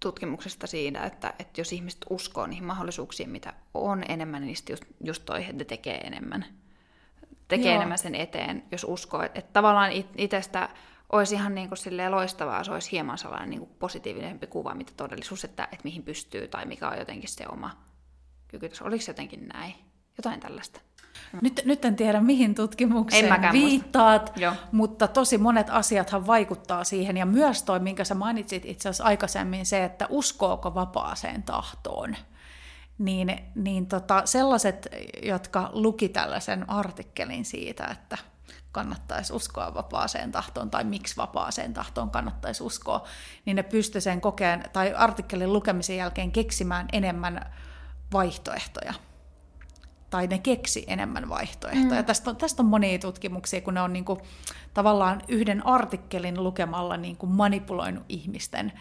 tutkimuksesta 0.00 0.66
siitä, 0.66 1.04
että, 1.04 1.34
että 1.38 1.60
jos 1.60 1.72
ihmiset 1.72 2.00
uskoo 2.10 2.46
niihin 2.46 2.64
mahdollisuuksiin, 2.64 3.30
mitä 3.30 3.54
on 3.74 4.04
enemmän, 4.08 4.42
niin 4.42 4.56
just, 4.70 4.84
just 5.04 5.24
toi, 5.24 5.44
että 5.48 5.64
tekee 5.64 5.98
enemmän. 5.98 6.44
Tekee 7.48 7.66
Joo. 7.66 7.76
enemmän 7.76 7.98
sen 7.98 8.14
eteen, 8.14 8.64
jos 8.72 8.86
uskoo. 8.88 9.22
Että, 9.22 9.38
että 9.38 9.52
tavallaan 9.52 9.92
itsestä 10.16 10.68
olisi 11.12 11.34
ihan 11.34 11.54
niin 11.54 11.68
kuin 11.68 11.78
silleen 11.78 12.12
loistavaa, 12.12 12.64
se 12.64 12.72
olisi 12.72 12.92
hieman 12.92 13.18
sellainen 13.18 13.50
niin 13.50 13.60
kuin 13.60 13.70
positiivisempi 13.78 14.46
kuva, 14.46 14.74
mitä 14.74 14.92
todellisuus, 14.96 15.44
että, 15.44 15.64
että 15.64 15.84
mihin 15.84 16.02
pystyy 16.02 16.48
tai 16.48 16.66
mikä 16.66 16.88
on 16.88 16.98
jotenkin 16.98 17.28
se 17.28 17.44
oma 17.48 17.82
kyky. 18.48 18.70
Oliko 18.80 19.02
se 19.02 19.10
jotenkin 19.10 19.48
näin? 19.48 19.74
Jotain 20.18 20.40
tällaista. 20.40 20.80
Nyt, 21.42 21.62
nyt 21.64 21.84
en 21.84 21.96
tiedä, 21.96 22.20
mihin 22.20 22.54
tutkimukseen 22.54 23.52
viittaat, 23.52 24.32
mutta 24.72 25.08
tosi 25.08 25.38
monet 25.38 25.70
asiathan 25.70 26.26
vaikuttaa 26.26 26.84
siihen. 26.84 27.16
Ja 27.16 27.26
myös 27.26 27.62
toi, 27.62 27.80
minkä 27.80 28.04
sä 28.04 28.14
mainitsit 28.14 28.64
itse 28.64 28.88
asiassa 28.88 29.04
aikaisemmin, 29.04 29.66
se, 29.66 29.84
että 29.84 30.06
uskooko 30.10 30.74
vapaaseen 30.74 31.42
tahtoon. 31.42 32.16
Niin, 32.98 33.38
niin 33.54 33.86
tota, 33.86 34.22
sellaiset, 34.24 34.88
jotka 35.22 35.70
luki 35.72 36.08
tällaisen 36.08 36.70
artikkelin 36.70 37.44
siitä, 37.44 37.84
että 37.84 38.18
kannattaisi 38.72 39.32
uskoa 39.32 39.74
vapaaseen 39.74 40.32
tahtoon 40.32 40.70
tai 40.70 40.84
miksi 40.84 41.16
vapaaseen 41.16 41.74
tahtoon 41.74 42.10
kannattaisi 42.10 42.62
uskoa, 42.62 43.04
niin 43.44 43.56
ne 43.56 43.62
pysty 43.62 44.00
sen 44.00 44.20
kokeen 44.20 44.64
tai 44.72 44.94
artikkelin 44.94 45.52
lukemisen 45.52 45.96
jälkeen 45.96 46.32
keksimään 46.32 46.86
enemmän 46.92 47.52
vaihtoehtoja 48.12 48.94
tai 50.10 50.26
ne 50.26 50.38
keksi 50.38 50.84
enemmän 50.86 51.28
vaihtoehtoja. 51.28 52.00
Mm. 52.00 52.06
Tästä, 52.06 52.30
on, 52.30 52.36
tästä 52.36 52.62
on 52.62 52.68
monia 52.68 52.98
tutkimuksia, 52.98 53.60
kun 53.60 53.74
ne 53.74 53.80
on 53.80 53.92
niinku, 53.92 54.18
tavallaan 54.74 55.22
yhden 55.28 55.66
artikkelin 55.66 56.44
lukemalla 56.44 56.96
niinku 56.96 57.26
manipuloinut 57.26 58.04
ihmisten 58.08 58.72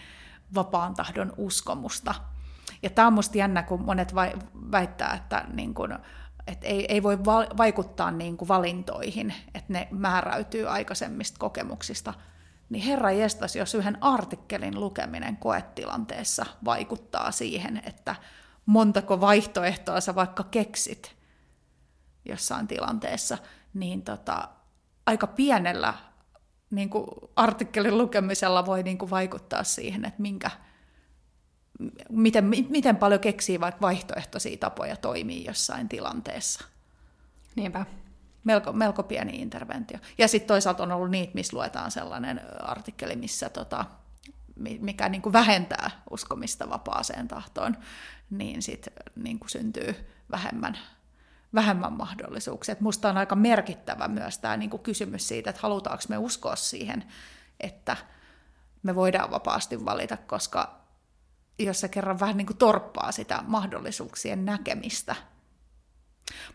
vapaan 0.56 0.94
tahdon 0.94 1.34
uskomusta. 1.38 2.16
Ja 2.84 2.90
tämä 2.90 3.08
on 3.08 3.14
musta 3.14 3.38
jännä, 3.38 3.64
kun 3.64 3.82
monet 3.82 4.16
vai, 4.16 4.34
väittää, 4.72 5.14
että 5.14 5.46
niinku, 5.54 5.84
et 6.48 6.64
ei, 6.64 6.94
ei 6.94 7.04
voi 7.04 7.26
va- 7.26 7.58
vaikuttaa 7.58 8.12
niinku 8.12 8.48
valintoihin, 8.48 9.34
että 9.56 9.74
ne 9.74 9.88
määräytyy 9.92 10.68
aikaisemmista 10.70 11.40
kokemuksista. 11.40 12.14
Niin 12.70 12.84
herra 12.84 13.12
jestas, 13.12 13.56
jos 13.56 13.76
yhden 13.76 13.98
artikkelin 14.04 14.80
lukeminen 14.80 15.38
koetilanteessa 15.38 16.46
vaikuttaa 16.66 17.32
siihen, 17.32 17.82
että 17.86 18.16
montako 18.66 19.22
vaihtoehtoa 19.22 20.02
sä 20.02 20.16
vaikka 20.16 20.44
keksit 20.44 21.15
jossain 22.26 22.68
tilanteessa, 22.68 23.38
niin 23.74 24.02
tota, 24.02 24.50
aika 25.06 25.28
pienellä 25.28 25.94
niin 26.70 26.90
kuin 26.90 27.06
artikkelin 27.36 27.98
lukemisella 27.98 28.66
voi 28.66 28.84
niin 28.84 28.98
kuin 28.98 29.10
vaikuttaa 29.10 29.64
siihen, 29.64 30.06
että 30.06 30.22
minkä, 30.22 30.52
miten, 32.10 32.46
miten 32.70 32.96
paljon 32.96 33.22
keksii 33.22 33.60
vaikka 33.60 33.82
vaihtoehtoisia 33.82 34.58
tapoja 34.58 34.96
toimii 34.96 35.46
jossain 35.46 35.90
tilanteessa. 35.90 36.66
Niinpä. 37.56 37.86
Melko, 38.44 38.74
melko 38.74 39.04
pieni 39.04 39.42
interventio. 39.42 39.98
Ja 40.18 40.28
sitten 40.28 40.48
toisaalta 40.48 40.84
on 40.84 40.92
ollut 40.92 41.10
niitä, 41.10 41.34
missä 41.34 41.58
luetaan 41.58 41.92
sellainen 41.92 42.42
artikkeli, 42.62 43.16
missä 43.16 43.50
tota, 43.50 43.86
mikä 44.80 45.10
niin 45.10 45.22
kuin 45.22 45.34
vähentää 45.34 45.92
uskomista 46.10 46.70
vapaaseen 46.70 47.28
tahtoon, 47.28 47.78
niin 48.30 48.62
sitten 48.62 48.94
niin 49.16 49.40
kuin 49.40 49.50
syntyy 49.50 49.96
vähemmän 50.32 50.78
vähemmän 51.56 51.94
mahdollisuuksia. 51.94 52.74
Et 52.74 52.82
musta 52.82 53.10
on 53.10 53.18
aika 53.18 53.36
merkittävä 53.36 54.08
myös 54.08 54.38
tämä 54.38 54.58
niinku 54.58 54.78
kysymys 54.78 55.28
siitä, 55.28 55.50
että 55.50 55.62
halutaanko 55.62 56.04
me 56.10 56.18
uskoa 56.18 56.56
siihen, 56.56 57.04
että 57.60 57.98
me 58.84 58.96
voidaan 58.96 59.32
vapaasti 59.32 59.86
valita, 59.86 60.18
koska 60.18 60.86
jos 61.60 61.80
se 61.80 61.88
kerran 61.88 62.20
vähän 62.20 62.38
niin 62.38 62.48
kuin 62.48 62.58
torppaa 62.58 63.12
sitä 63.12 63.44
mahdollisuuksien 63.48 64.46
näkemistä. 64.46 65.16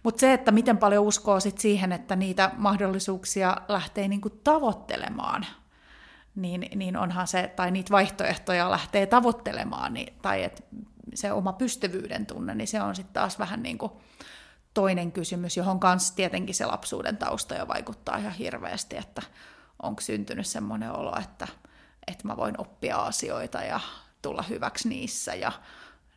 Mutta 0.03 0.21
se, 0.21 0.33
että 0.33 0.51
miten 0.51 0.79
paljon 0.79 1.05
uskoo 1.05 1.41
sit 1.41 1.59
siihen, 1.59 1.93
että 1.93 2.17
niitä 2.17 2.51
mahdollisuuksia 2.57 3.57
lähtee 3.69 4.09
niin 4.09 4.21
kuin 4.21 4.41
tavoittelemaan, 4.45 5.47
niin, 6.35 6.67
niin 6.75 6.97
onhan 6.97 7.27
se, 7.27 7.53
tai 7.57 7.71
niitä 7.71 7.91
vaihtoehtoja 7.91 8.71
lähtee 8.71 9.07
tavoittelemaan, 9.07 9.95
niin, 9.95 10.15
tai 10.23 10.45
että 10.45 10.63
se 11.15 11.33
oma 11.33 11.53
pystyvyyden 11.53 12.27
tunne, 12.27 12.55
niin 12.55 12.69
se 12.69 12.83
on 12.83 12.97
sitten 12.97 13.15
taas 13.15 13.39
vähän 13.39 13.63
niin 13.63 13.79
kuin 13.79 13.93
toinen 14.75 15.13
kysymys, 15.13 15.57
johon 15.57 15.81
kanssa 15.81 16.17
tietenkin 16.17 16.55
se 16.55 16.67
lapsuuden 16.67 17.17
tausta 17.17 17.55
jo 17.55 17.69
vaikuttaa 17.69 18.17
ihan 18.17 18.33
hirveästi, 18.33 18.97
että 18.97 19.23
onko 19.83 20.01
syntynyt 20.01 20.47
semmoinen 20.47 20.93
olo, 20.93 21.17
että, 21.21 21.49
että 22.07 22.29
mä 22.29 22.37
voin 22.37 22.61
oppia 22.61 22.97
asioita 22.97 23.59
ja 23.59 23.81
tulla 24.23 24.43
hyväksi 24.43 24.89
niissä 24.89 25.35
ja 25.35 25.53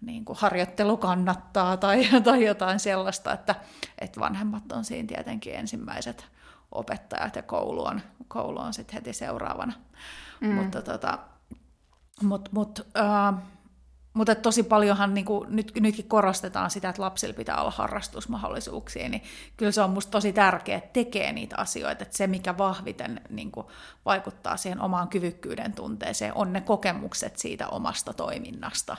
niin 0.02 0.26
kuin 0.26 0.38
harjoittelu 0.40 0.98
kannattaa 0.98 1.78
tai, 1.78 2.08
tai 2.24 2.46
jotain 2.46 2.80
sellaista, 2.80 3.34
että, 3.34 3.56
että 4.00 4.20
vanhemmat 4.20 4.72
on 4.72 4.86
siinä 4.86 5.08
tietenkin 5.08 5.56
ensimmäiset 5.56 6.26
opettajat 6.72 7.36
ja 7.36 7.42
koulu 7.42 7.86
on, 7.86 8.02
koulu 8.28 8.60
on 8.60 8.74
sitten 8.74 8.94
heti 8.94 9.14
seuraavana. 9.14 9.74
Mm. 10.42 10.54
Mutta 10.54 10.82
tota, 10.82 11.20
mut, 12.22 12.50
mut, 12.52 12.88
äh, 12.98 13.44
mutta 14.14 14.36
tosi 14.36 14.64
paljonhan 14.64 15.14
niin 15.14 15.26
kuin, 15.26 15.56
nyt, 15.56 15.72
nytkin 15.80 16.08
korostetaan 16.08 16.72
sitä, 16.72 16.90
että 16.90 17.02
lapsilla 17.02 17.34
pitää 17.34 17.62
olla 17.62 17.72
harrastusmahdollisuuksia, 17.72 19.10
niin 19.10 19.24
kyllä 19.58 19.72
se 19.72 19.82
on 19.82 19.90
musta 19.90 20.12
tosi 20.12 20.34
tärkeää, 20.34 20.78
että 20.78 20.94
tekee 20.94 21.34
niitä 21.34 21.56
asioita, 21.58 22.04
että 22.04 22.18
se 22.18 22.28
mikä 22.28 22.58
vahviten 22.58 23.22
niin 23.30 23.52
kuin, 23.52 23.68
vaikuttaa 24.06 24.58
siihen 24.58 24.82
omaan 24.82 25.08
kyvykkyyden 25.08 25.74
tunteeseen 25.74 26.34
on 26.36 26.54
ne 26.54 26.62
kokemukset 26.62 27.38
siitä 27.38 27.68
omasta 27.68 28.14
toiminnasta. 28.14 28.98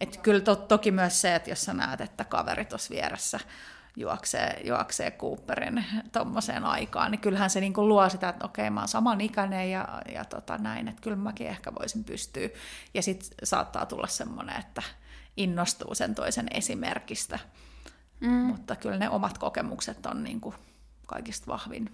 Et 0.00 0.16
kyllä 0.16 0.40
to, 0.40 0.56
toki 0.56 0.90
myös 0.90 1.20
se, 1.20 1.34
että 1.34 1.50
jos 1.50 1.62
sä 1.62 1.74
näet, 1.74 2.00
että 2.00 2.24
kaveri 2.24 2.64
tuossa 2.64 2.94
vieressä 2.94 3.40
juoksee, 3.96 4.60
juoksee 4.64 5.10
Cooperin 5.10 5.84
tuommoiseen 6.12 6.64
aikaan, 6.64 7.10
niin 7.10 7.20
kyllähän 7.20 7.50
se 7.50 7.60
niinku 7.60 7.88
luo 7.88 8.08
sitä, 8.08 8.28
että 8.28 8.44
okei, 8.44 8.70
mä 8.70 8.80
oon 8.80 8.88
samanikäinen 8.88 9.70
ja, 9.70 10.02
ja 10.12 10.24
tota 10.24 10.58
näin, 10.58 10.88
että 10.88 11.02
kyllä 11.02 11.16
mäkin 11.16 11.46
ehkä 11.46 11.74
voisin 11.74 12.04
pystyä. 12.04 12.48
Ja 12.94 13.02
sitten 13.02 13.28
saattaa 13.44 13.86
tulla 13.86 14.06
semmoinen, 14.06 14.56
että 14.60 14.82
innostuu 15.36 15.94
sen 15.94 16.14
toisen 16.14 16.46
esimerkistä. 16.50 17.38
Mm. 18.20 18.30
Mutta 18.30 18.76
kyllä 18.76 18.98
ne 18.98 19.10
omat 19.10 19.38
kokemukset 19.38 20.06
on 20.06 20.24
niinku 20.24 20.54
kaikista 21.06 21.46
vahvin. 21.46 21.90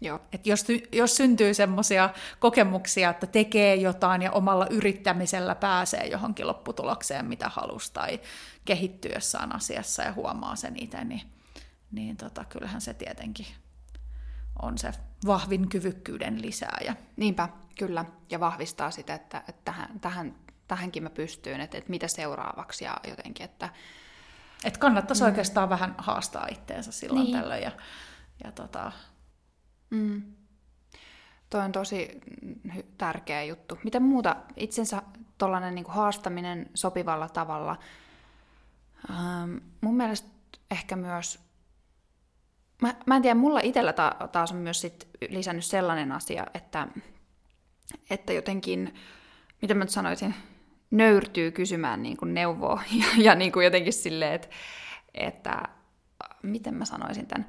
Joo. 0.00 0.20
Et 0.32 0.46
jos, 0.46 0.66
jos 0.92 1.16
syntyy 1.16 1.54
semmoisia 1.54 2.10
kokemuksia, 2.38 3.10
että 3.10 3.26
tekee 3.26 3.74
jotain 3.74 4.22
ja 4.22 4.32
omalla 4.32 4.66
yrittämisellä 4.70 5.54
pääsee 5.54 6.06
johonkin 6.06 6.46
lopputulokseen, 6.46 7.26
mitä 7.26 7.48
halusi, 7.48 7.92
tai 7.92 8.20
kehittyy 8.64 9.10
jossain 9.14 9.54
asiassa 9.54 10.02
ja 10.02 10.12
huomaa 10.12 10.56
sen 10.56 10.74
itse, 10.76 11.04
niin 11.04 11.22
niin 11.92 12.16
tota, 12.16 12.44
kyllähän 12.44 12.80
se 12.80 12.94
tietenkin 12.94 13.46
on 14.62 14.78
se 14.78 14.92
vahvin 15.26 15.68
kyvykkyyden 15.68 16.42
lisääjä. 16.42 16.96
Niinpä, 17.16 17.48
kyllä, 17.78 18.04
ja 18.30 18.40
vahvistaa 18.40 18.90
sitä, 18.90 19.14
että, 19.14 19.38
että 19.48 19.62
tähän, 19.64 20.00
tähän, 20.00 20.34
tähänkin 20.68 21.02
mä 21.02 21.10
pystyn, 21.10 21.60
että, 21.60 21.78
että 21.78 21.90
mitä 21.90 22.08
seuraavaksi 22.08 22.84
ja 22.84 22.96
jotenkin, 23.08 23.44
että... 23.44 23.68
Et 24.64 24.76
kannattaisi 24.76 25.22
mm. 25.22 25.28
oikeastaan 25.28 25.68
vähän 25.68 25.94
haastaa 25.98 26.46
itteensä 26.50 26.92
silloin 26.92 27.24
niin. 27.24 27.38
tällöin 27.38 27.62
ja, 27.62 27.72
ja 28.44 28.52
tota... 28.52 28.92
Mm. 29.90 30.22
Toi 31.50 31.60
on 31.60 31.72
tosi 31.72 32.20
tärkeä 32.98 33.42
juttu. 33.42 33.78
Miten 33.84 34.02
muuta 34.02 34.36
itsensä 34.56 35.02
tuollainen 35.38 35.74
niin 35.74 35.84
haastaminen 35.88 36.70
sopivalla 36.74 37.28
tavalla? 37.28 37.78
Ähm, 39.10 39.56
mun 39.80 39.96
mielestä 39.96 40.28
ehkä 40.70 40.96
myös 40.96 41.47
Mä, 42.82 42.94
mä 43.06 43.16
en 43.16 43.22
tiedä, 43.22 43.34
mulla 43.34 43.60
itsellä 43.60 43.92
ta- 43.92 44.28
taas 44.32 44.52
on 44.52 44.58
myös 44.58 44.80
sit 44.80 45.08
lisännyt 45.28 45.64
sellainen 45.64 46.12
asia, 46.12 46.46
että, 46.54 46.88
että 48.10 48.32
jotenkin, 48.32 48.94
mitä 49.62 49.74
mä 49.74 49.84
nyt 49.84 49.90
sanoisin, 49.90 50.34
nöyrtyy 50.90 51.50
kysymään 51.50 52.02
niin 52.02 52.16
kuin 52.16 52.34
neuvoa 52.34 52.82
ja, 53.00 53.06
ja 53.18 53.34
niin 53.34 53.52
kuin 53.52 53.64
jotenkin 53.64 53.92
silleen, 53.92 54.32
että, 54.32 54.48
että 55.14 55.62
miten 56.42 56.74
mä 56.74 56.84
sanoisin 56.84 57.26
tämän, 57.26 57.46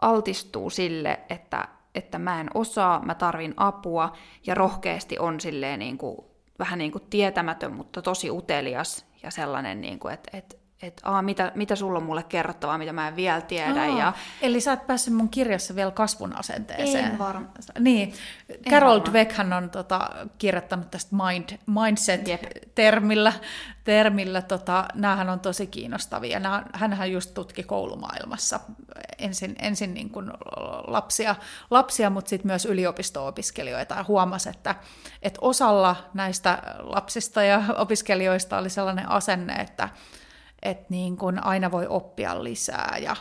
altistuu 0.00 0.70
sille, 0.70 1.20
että, 1.28 1.68
että 1.94 2.18
mä 2.18 2.40
en 2.40 2.50
osaa, 2.54 3.02
mä 3.02 3.14
tarvin 3.14 3.54
apua 3.56 4.12
ja 4.46 4.54
rohkeasti 4.54 5.18
on 5.18 5.40
silleen 5.40 5.78
niin 5.78 5.98
kuin, 5.98 6.18
vähän 6.58 6.78
niin 6.78 6.92
kuin 6.92 7.04
tietämätön, 7.10 7.72
mutta 7.72 8.02
tosi 8.02 8.30
utelias 8.30 9.06
ja 9.22 9.30
sellainen, 9.30 9.80
niin 9.80 9.98
kuin, 9.98 10.14
että, 10.14 10.36
että 10.36 10.56
että 10.82 11.10
Aa, 11.10 11.22
mitä, 11.22 11.52
mitä 11.54 11.76
sulla 11.76 11.98
on 11.98 12.04
mulle 12.04 12.22
kerrottavaa, 12.22 12.78
mitä 12.78 12.92
mä 12.92 13.08
en 13.08 13.16
vielä 13.16 13.40
tiedä. 13.40 13.80
Aa, 13.80 13.98
ja... 13.98 14.12
Eli 14.42 14.60
sä 14.60 14.72
et 14.72 14.86
päässyt 14.86 15.14
mun 15.14 15.28
kirjassa 15.28 15.76
vielä 15.76 15.90
kasvun 15.90 16.38
asenteeseen. 16.38 17.04
En 17.04 17.18
varma. 17.18 17.46
Niin, 17.78 18.14
en 18.48 18.72
Carol 18.72 19.00
Dweck 19.10 19.32
hän 19.32 19.52
on 19.52 19.70
tota, 19.70 20.10
kirjoittanut 20.38 20.90
tästä 20.90 21.16
mind, 21.16 21.58
mindset-termillä. 21.66 23.32
Termillä, 23.84 24.42
tota, 24.42 24.84
näähän 24.94 25.30
on 25.30 25.40
tosi 25.40 25.66
kiinnostavia. 25.66 26.40
Nää, 26.40 26.66
hänhän 26.72 27.12
just 27.12 27.34
tutki 27.34 27.62
koulumaailmassa 27.62 28.60
ensin, 29.18 29.56
ensin 29.62 29.94
niin 29.94 30.10
kuin 30.10 30.30
lapsia, 30.86 31.34
lapsia, 31.70 32.10
mutta 32.10 32.28
sitten 32.28 32.46
myös 32.46 32.66
yliopisto-opiskelijoita 32.66 33.94
ja 33.94 34.04
huomasi, 34.08 34.48
että, 34.48 34.74
että 35.22 35.38
osalla 35.40 35.96
näistä 36.14 36.62
lapsista 36.78 37.42
ja 37.42 37.62
opiskelijoista 37.76 38.58
oli 38.58 38.70
sellainen 38.70 39.10
asenne, 39.10 39.54
että 39.54 39.88
että 40.62 40.86
niin 40.88 41.16
kun 41.16 41.44
aina 41.44 41.70
voi 41.70 41.86
oppia 41.86 42.44
lisää 42.44 42.98
ja, 43.02 43.16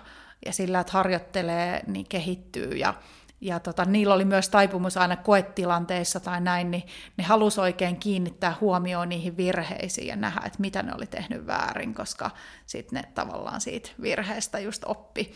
ja 0.45 0.53
sillä, 0.53 0.79
että 0.79 0.93
harjoittelee, 0.93 1.83
niin 1.87 2.05
kehittyy 2.09 2.71
ja, 2.71 2.93
ja 3.41 3.59
tota, 3.59 3.85
niillä 3.85 4.13
oli 4.13 4.25
myös 4.25 4.49
taipumus 4.49 4.97
aina 4.97 5.15
koetilanteissa 5.15 6.19
tai 6.19 6.41
näin, 6.41 6.71
niin 6.71 6.83
ne 7.17 7.23
halusi 7.23 7.61
oikein 7.61 7.97
kiinnittää 7.97 8.55
huomioon 8.61 9.09
niihin 9.09 9.37
virheisiin 9.37 10.07
ja 10.07 10.15
nähdä, 10.15 10.41
että 10.45 10.61
mitä 10.61 10.83
ne 10.83 10.93
oli 10.95 11.07
tehnyt 11.07 11.47
väärin, 11.47 11.93
koska 11.93 12.31
sitten 12.65 13.01
ne 13.01 13.11
tavallaan 13.13 13.61
siitä 13.61 13.89
virheestä 14.01 14.59
just 14.59 14.83
oppi. 14.85 15.33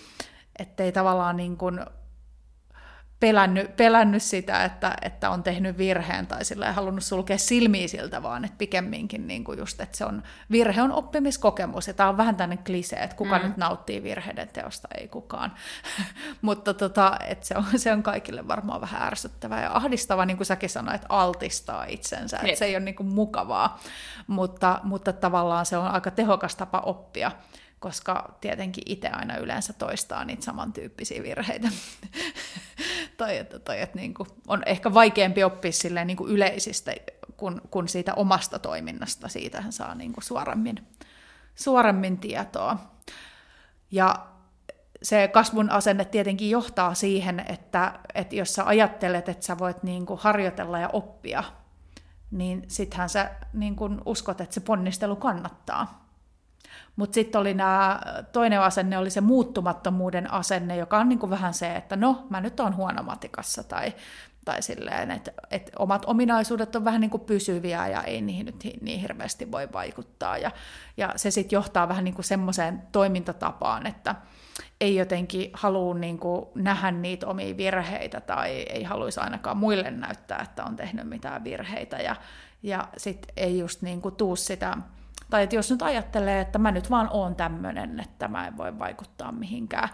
Että 0.59 0.83
ei 0.83 0.91
tavallaan 0.91 1.37
niin 1.37 1.57
kuin 1.57 1.79
pelännyt, 3.19 3.75
pelännyt 3.75 4.23
sitä, 4.23 4.65
että, 4.65 4.95
että 5.01 5.29
on 5.29 5.43
tehnyt 5.43 5.77
virheen 5.77 6.27
tai 6.27 6.45
sillä 6.45 6.67
ei 6.67 6.73
halunnut 6.73 7.03
sulkea 7.03 7.37
silmiä 7.37 7.87
siltä, 7.87 8.23
vaan 8.23 8.45
että 8.45 8.57
pikemminkin 8.57 9.27
niin 9.27 9.43
kuin 9.43 9.59
just, 9.59 9.81
että 9.81 9.97
se 9.97 10.05
on, 10.05 10.23
virhe 10.51 10.81
on 10.81 10.91
oppimiskokemus 10.91 11.87
ja 11.87 11.93
tämä 11.93 12.09
on 12.09 12.17
vähän 12.17 12.35
tämmöinen 12.35 12.65
klise, 12.65 12.95
että 12.95 13.15
kuka 13.15 13.39
mm. 13.39 13.45
nyt 13.45 13.57
nauttii 13.57 14.03
virheiden 14.03 14.47
teosta, 14.47 14.87
ei 14.97 15.07
kukaan. 15.07 15.53
Mutta 16.41 16.73
tota, 16.73 17.17
että 17.27 17.45
se, 17.45 17.57
on, 17.57 17.65
se 17.75 17.93
on 17.93 18.03
kaikille 18.03 18.47
varmaan 18.47 18.81
vähän 18.81 19.01
ärsyttävää 19.01 19.63
ja 19.63 19.71
ahdistavaa, 19.73 20.25
niin 20.25 20.37
kuin 20.37 20.47
säkin 20.47 20.69
sanoit, 20.69 20.95
että 20.95 21.07
altistaa 21.09 21.85
itsensä, 21.85 22.39
että 22.43 22.59
se 22.59 22.65
ei 22.65 22.75
ole 22.75 22.85
niin 22.85 22.95
kuin 22.95 23.07
mukavaa, 23.07 23.79
mutta, 24.27 24.79
mutta 24.83 25.13
tavallaan 25.13 25.65
se 25.65 25.77
on 25.77 25.87
aika 25.87 26.11
tehokas 26.11 26.55
tapa 26.55 26.79
oppia 26.79 27.31
koska 27.79 28.37
tietenkin 28.41 28.83
itse 28.85 29.07
aina 29.07 29.37
yleensä 29.37 29.73
toistaa 29.73 30.25
niitä 30.25 30.43
samantyyppisiä 30.43 31.23
virheitä. 31.23 31.67
tai 33.17 33.37
että, 33.37 33.59
tai 33.59 33.81
että 33.81 33.99
niin 33.99 34.13
kuin 34.13 34.29
on 34.47 34.63
ehkä 34.65 34.93
vaikeampi 34.93 35.43
oppia 35.43 35.71
silleen 35.71 36.07
niin 36.07 36.17
kuin 36.17 36.31
yleisistä 36.31 36.91
kuin, 37.37 37.61
kuin 37.71 37.87
siitä 37.87 38.13
omasta 38.13 38.59
toiminnasta. 38.59 39.27
Siitähän 39.27 39.73
saa 39.73 39.95
niin 39.95 40.13
kuin 40.13 40.23
suoremmin, 40.23 40.87
suoremmin 41.55 42.17
tietoa. 42.17 42.77
Ja 43.91 44.27
se 45.01 45.27
kasvun 45.27 45.69
asenne 45.69 46.05
tietenkin 46.05 46.49
johtaa 46.49 46.93
siihen, 46.93 47.39
että, 47.47 47.99
että 48.15 48.35
jos 48.35 48.53
sä 48.53 48.65
ajattelet, 48.65 49.29
että 49.29 49.45
sä 49.45 49.57
voit 49.59 49.83
niin 49.83 50.05
kuin 50.05 50.19
harjoitella 50.19 50.79
ja 50.79 50.89
oppia, 50.93 51.43
niin 52.31 52.63
sittenhän 52.67 53.09
sä 53.09 53.31
niin 53.53 53.75
kuin 53.75 54.01
uskot, 54.05 54.41
että 54.41 54.53
se 54.53 54.59
ponnistelu 54.59 55.15
kannattaa. 55.15 56.08
Mutta 56.95 57.13
sitten 57.13 57.41
oli 57.41 57.53
nämä, 57.53 58.01
toinen 58.31 58.61
asenne 58.61 58.97
oli 58.97 59.09
se 59.09 59.21
muuttumattomuuden 59.21 60.31
asenne, 60.31 60.77
joka 60.77 60.97
on 60.97 61.09
niinku 61.09 61.29
vähän 61.29 61.53
se, 61.53 61.75
että 61.75 61.95
no, 61.95 62.25
mä 62.29 62.41
nyt 62.41 62.59
oon 62.59 62.75
huono 62.75 63.03
matikassa 63.03 63.63
tai, 63.63 63.93
tai 64.45 64.61
silleen, 64.61 65.11
että, 65.11 65.31
että 65.51 65.71
omat 65.79 66.03
ominaisuudet 66.05 66.75
on 66.75 66.85
vähän 66.85 67.01
niin 67.01 67.11
kuin 67.11 67.23
pysyviä 67.23 67.87
ja 67.87 68.03
ei 68.03 68.21
niihin 68.21 68.45
nyt 68.45 68.63
niin 68.81 68.99
hirveästi 68.99 69.51
voi 69.51 69.69
vaikuttaa. 69.73 70.37
Ja, 70.37 70.51
ja 70.97 71.13
se 71.15 71.31
sitten 71.31 71.57
johtaa 71.57 71.87
vähän 71.87 72.03
niin 72.03 72.15
kuin 72.15 72.25
semmoiseen 72.25 72.81
toimintatapaan, 72.91 73.87
että 73.87 74.15
ei 74.81 74.95
jotenkin 74.95 75.49
halua 75.53 75.93
niin 75.93 76.19
kuin 76.19 76.45
nähdä 76.55 76.91
niitä 76.91 77.27
omia 77.27 77.57
virheitä 77.57 78.21
tai 78.21 78.51
ei 78.51 78.83
haluaisi 78.83 79.19
ainakaan 79.19 79.57
muille 79.57 79.91
näyttää, 79.91 80.41
että 80.41 80.63
on 80.63 80.75
tehnyt 80.75 81.09
mitään 81.09 81.43
virheitä. 81.43 81.97
Ja, 81.97 82.15
ja 82.63 82.87
sitten 82.97 83.33
ei 83.37 83.59
just 83.59 83.81
niin 83.81 84.01
kuin 84.01 84.15
tuu 84.15 84.35
sitä 84.35 84.77
Tai 85.29 85.43
että 85.43 85.55
jos 85.55 85.71
nyt 85.71 85.81
ajattelee, 85.81 86.41
että 86.41 86.59
mä 86.59 86.71
nyt 86.71 86.89
vaan 86.89 87.07
oon 87.11 87.35
tämmöinen, 87.35 87.99
että 87.99 88.27
mä 88.27 88.47
en 88.47 88.57
voi 88.57 88.79
vaikuttaa 88.79 89.31
mihinkään 89.31 89.89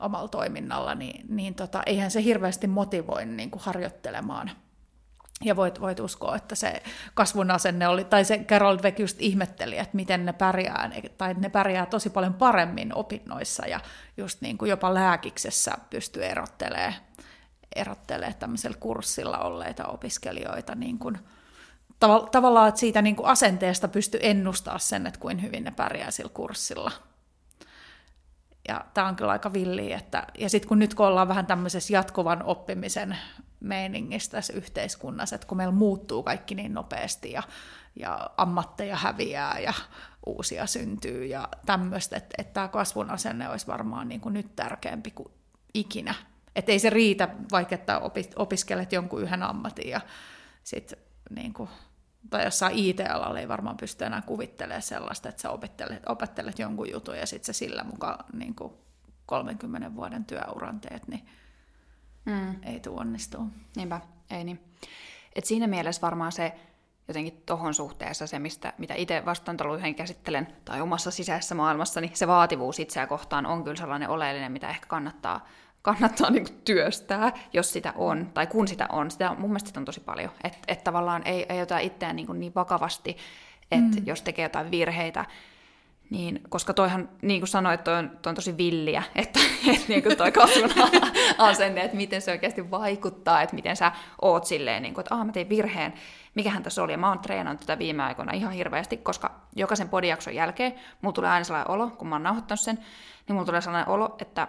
omalla 0.00 0.28
toiminnalla, 0.28 0.94
niin, 0.94 1.26
niin 1.28 1.54
tota, 1.54 1.82
eihän 1.86 2.10
se 2.10 2.22
hirveästi 2.22 2.66
motivoi 2.66 3.26
niin 3.26 3.50
kuin 3.50 3.62
harjoittelemaan– 3.64 4.50
ja 5.44 5.56
voit, 5.56 5.80
voit 5.80 6.00
uskoa, 6.00 6.36
että 6.36 6.54
se 6.54 6.82
kasvun 7.14 7.50
asenne 7.50 7.88
oli, 7.88 8.04
tai 8.04 8.24
se 8.24 8.38
Carol 8.38 8.78
Dweck 8.78 8.98
just 8.98 9.16
ihmetteli, 9.20 9.78
että 9.78 9.96
miten 9.96 10.26
ne 10.26 10.32
pärjää, 10.32 10.90
tai 11.18 11.34
ne 11.34 11.48
pärjää 11.48 11.86
tosi 11.86 12.10
paljon 12.10 12.34
paremmin 12.34 12.94
opinnoissa, 12.94 13.66
ja 13.66 13.80
just 14.16 14.40
niin 14.40 14.58
kuin 14.58 14.68
jopa 14.68 14.94
lääkiksessä 14.94 15.72
pystyy 15.90 16.24
erottelemaan, 16.24 16.94
erottelemaan 17.76 18.38
tämmöisellä 18.38 18.76
kurssilla 18.80 19.38
olleita 19.38 19.86
opiskelijoita, 19.86 20.74
niin 20.74 20.98
kuin, 20.98 21.18
tav- 22.00 22.30
tavallaan, 22.30 22.68
että 22.68 22.80
siitä 22.80 23.02
niin 23.02 23.16
kuin 23.16 23.26
asenteesta 23.26 23.88
pystyy 23.88 24.20
ennustaa 24.22 24.78
sen, 24.78 25.06
että 25.06 25.20
kuin 25.20 25.42
hyvin 25.42 25.64
ne 25.64 25.70
pärjää 25.70 26.10
sillä 26.10 26.30
kurssilla. 26.34 26.90
Ja 28.68 28.84
tämä 28.94 29.06
on 29.06 29.16
kyllä 29.16 29.32
aika 29.32 29.52
villiä, 29.52 29.96
että, 29.96 30.26
ja 30.38 30.50
sitten 30.50 30.68
kun 30.68 30.78
nyt 30.78 30.94
kun 30.94 31.06
ollaan 31.06 31.28
vähän 31.28 31.46
tämmöisessä 31.46 31.92
jatkuvan 31.92 32.42
oppimisen 32.42 33.16
meiningissä 33.60 34.30
tässä 34.30 34.52
yhteiskunnassa, 34.52 35.34
että 35.34 35.46
kun 35.46 35.56
meillä 35.56 35.74
muuttuu 35.74 36.22
kaikki 36.22 36.54
niin 36.54 36.74
nopeasti 36.74 37.32
ja, 37.32 37.42
ja 37.96 38.30
ammatteja 38.36 38.96
häviää 38.96 39.58
ja 39.58 39.72
uusia 40.26 40.66
syntyy 40.66 41.24
ja 41.24 41.48
tämmöistä, 41.66 42.16
että, 42.16 42.34
että 42.38 42.52
tämä 42.52 42.68
kasvun 42.68 43.10
asenne 43.10 43.48
olisi 43.48 43.66
varmaan 43.66 44.08
niin 44.08 44.20
kuin 44.20 44.32
nyt 44.32 44.56
tärkeämpi 44.56 45.10
kuin 45.10 45.32
ikinä. 45.74 46.14
Että 46.56 46.72
ei 46.72 46.78
se 46.78 46.90
riitä, 46.90 47.28
vaikka 47.52 47.74
että 47.74 48.00
opiskelet 48.36 48.92
jonkun 48.92 49.22
yhden 49.22 49.42
ammatin 49.42 49.90
ja 49.90 50.00
sitten 50.64 50.98
niin 51.30 51.52
kuin, 51.52 51.68
tai 52.30 52.44
jossain 52.44 52.74
IT-alalla 52.76 53.40
ei 53.40 53.48
varmaan 53.48 53.76
pysty 53.76 54.04
enää 54.04 54.22
kuvittelemaan 54.22 54.82
sellaista, 54.82 55.28
että 55.28 55.42
sä 55.42 55.50
opettelet, 55.50 56.02
opettelet 56.08 56.58
jonkun 56.58 56.90
jutun 56.90 57.18
ja 57.18 57.26
sitten 57.26 57.46
sä 57.54 57.58
sillä 57.58 57.84
mukaan 57.84 58.24
niin 58.32 58.54
kuin 58.54 58.72
30 59.26 59.94
vuoden 59.94 60.24
työuran 60.24 60.80
teet, 60.80 61.08
niin 61.08 61.26
mm. 62.24 62.62
ei 62.62 62.80
tule 62.80 63.00
onnistua. 63.00 63.46
Niinpä, 63.76 64.00
ei 64.30 64.44
niin. 64.44 64.60
Et 65.34 65.44
siinä 65.44 65.66
mielessä 65.66 66.02
varmaan 66.02 66.32
se 66.32 66.54
jotenkin 67.08 67.42
tohon 67.46 67.74
suhteessa 67.74 68.26
se, 68.26 68.38
mistä, 68.38 68.72
mitä 68.78 68.94
itse 68.94 69.24
vastaantaluihin 69.24 69.94
käsittelen, 69.94 70.48
tai 70.64 70.80
omassa 70.80 71.10
sisäisessä 71.10 71.54
maailmassa, 71.54 72.00
niin 72.00 72.16
se 72.16 72.26
vaativuus 72.26 72.78
itseä 72.78 73.06
kohtaan 73.06 73.46
on 73.46 73.64
kyllä 73.64 73.76
sellainen 73.76 74.08
oleellinen, 74.08 74.52
mitä 74.52 74.68
ehkä 74.68 74.86
kannattaa, 74.86 75.46
kannattaa 75.84 76.30
niin 76.30 76.44
kuin 76.44 76.60
työstää, 76.64 77.32
jos 77.52 77.72
sitä 77.72 77.92
on, 77.96 78.30
tai 78.34 78.46
kun 78.46 78.68
sitä 78.68 78.86
on. 78.92 79.10
Sitä 79.10 79.34
mun 79.38 79.50
mielestä 79.50 79.66
sitä 79.66 79.80
on 79.80 79.84
tosi 79.84 80.00
paljon. 80.00 80.30
Että 80.44 80.58
et 80.68 80.84
tavallaan 80.84 81.22
ei, 81.24 81.46
ei 81.48 81.62
ota 81.62 81.78
itseään 81.78 82.16
niin, 82.16 82.40
niin 82.40 82.52
vakavasti, 82.54 83.16
että 83.72 84.00
mm. 84.00 84.06
jos 84.06 84.22
tekee 84.22 84.42
jotain 84.42 84.70
virheitä, 84.70 85.24
niin, 86.10 86.40
koska 86.48 86.74
toihan, 86.74 87.08
niin 87.22 87.40
kuin 87.40 87.48
sanoit, 87.48 87.84
toi 87.84 87.94
on, 87.94 88.10
toi 88.22 88.30
on 88.30 88.34
tosi 88.34 88.56
villiä, 88.56 89.02
että, 89.16 89.40
että 89.68 89.84
niin 89.88 90.02
kuin 90.02 90.16
toi 90.16 90.32
kasvun 90.32 90.70
asenne, 91.38 91.84
että 91.84 91.96
miten 91.96 92.22
se 92.22 92.30
oikeasti 92.30 92.70
vaikuttaa, 92.70 93.42
että 93.42 93.54
miten 93.54 93.76
sä 93.76 93.92
oot 94.22 94.44
silleen, 94.44 94.82
niin 94.82 94.94
kuin, 94.94 95.02
että 95.02 95.14
aah, 95.14 95.26
mä 95.26 95.32
tein 95.32 95.48
virheen, 95.48 95.94
mikähän 96.34 96.62
tässä 96.62 96.82
oli, 96.82 96.92
ja 96.92 96.98
mä 96.98 97.08
oon 97.08 97.18
treenannut 97.18 97.60
tätä 97.60 97.78
viime 97.78 98.02
aikoina 98.02 98.32
ihan 98.32 98.52
hirveästi, 98.52 98.96
koska 98.96 99.40
jokaisen 99.56 99.88
podijakson 99.88 100.34
jälkeen 100.34 100.74
mulla 101.02 101.14
tulee 101.14 101.30
aina 101.30 101.44
sellainen 101.44 101.70
olo, 101.70 101.90
kun 101.90 102.08
mä 102.08 102.14
oon 102.14 102.22
nauhoittanut 102.22 102.60
sen, 102.60 102.78
niin 103.28 103.34
mulla 103.34 103.46
tulee 103.46 103.60
sellainen 103.60 103.88
olo, 103.88 104.16
että 104.18 104.48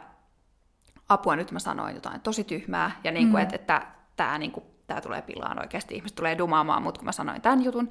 apua, 1.09 1.35
nyt 1.35 1.51
mä 1.51 1.59
sanoin 1.59 1.95
jotain 1.95 2.21
tosi 2.21 2.43
tyhmää, 2.43 2.91
ja 3.03 3.11
niin 3.11 3.31
kuin, 3.31 3.41
mm. 3.41 3.43
että, 3.43 3.55
että 3.55 3.81
tämä 4.15 4.37
niin 4.37 4.51
kuin, 4.51 4.65
tää 4.87 5.01
tulee 5.01 5.21
pilaan 5.21 5.59
oikeasti, 5.59 5.95
ihmiset 5.95 6.15
tulee 6.15 6.37
dumaamaan 6.37 6.83
mut, 6.83 6.97
kun 6.97 7.05
mä 7.05 7.11
sanoin 7.11 7.41
tämän 7.41 7.63
jutun, 7.63 7.89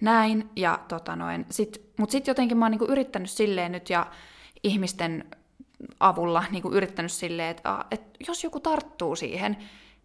näin, 0.00 0.50
ja 0.56 0.78
tota 0.88 1.16
noin, 1.16 1.46
sit, 1.50 1.92
mut 1.98 2.10
sitten 2.10 2.30
jotenkin 2.30 2.56
mä 2.56 2.64
oon 2.64 2.70
niinku 2.70 2.84
yrittänyt 2.84 3.30
silleen 3.30 3.72
nyt 3.72 3.90
ja 3.90 4.06
ihmisten 4.62 5.24
avulla 6.00 6.44
niinku 6.50 6.72
yrittänyt 6.72 7.12
silleen, 7.12 7.50
että 7.50 7.84
et 7.90 8.02
jos 8.26 8.44
joku 8.44 8.60
tarttuu 8.60 9.16
siihen, 9.16 9.56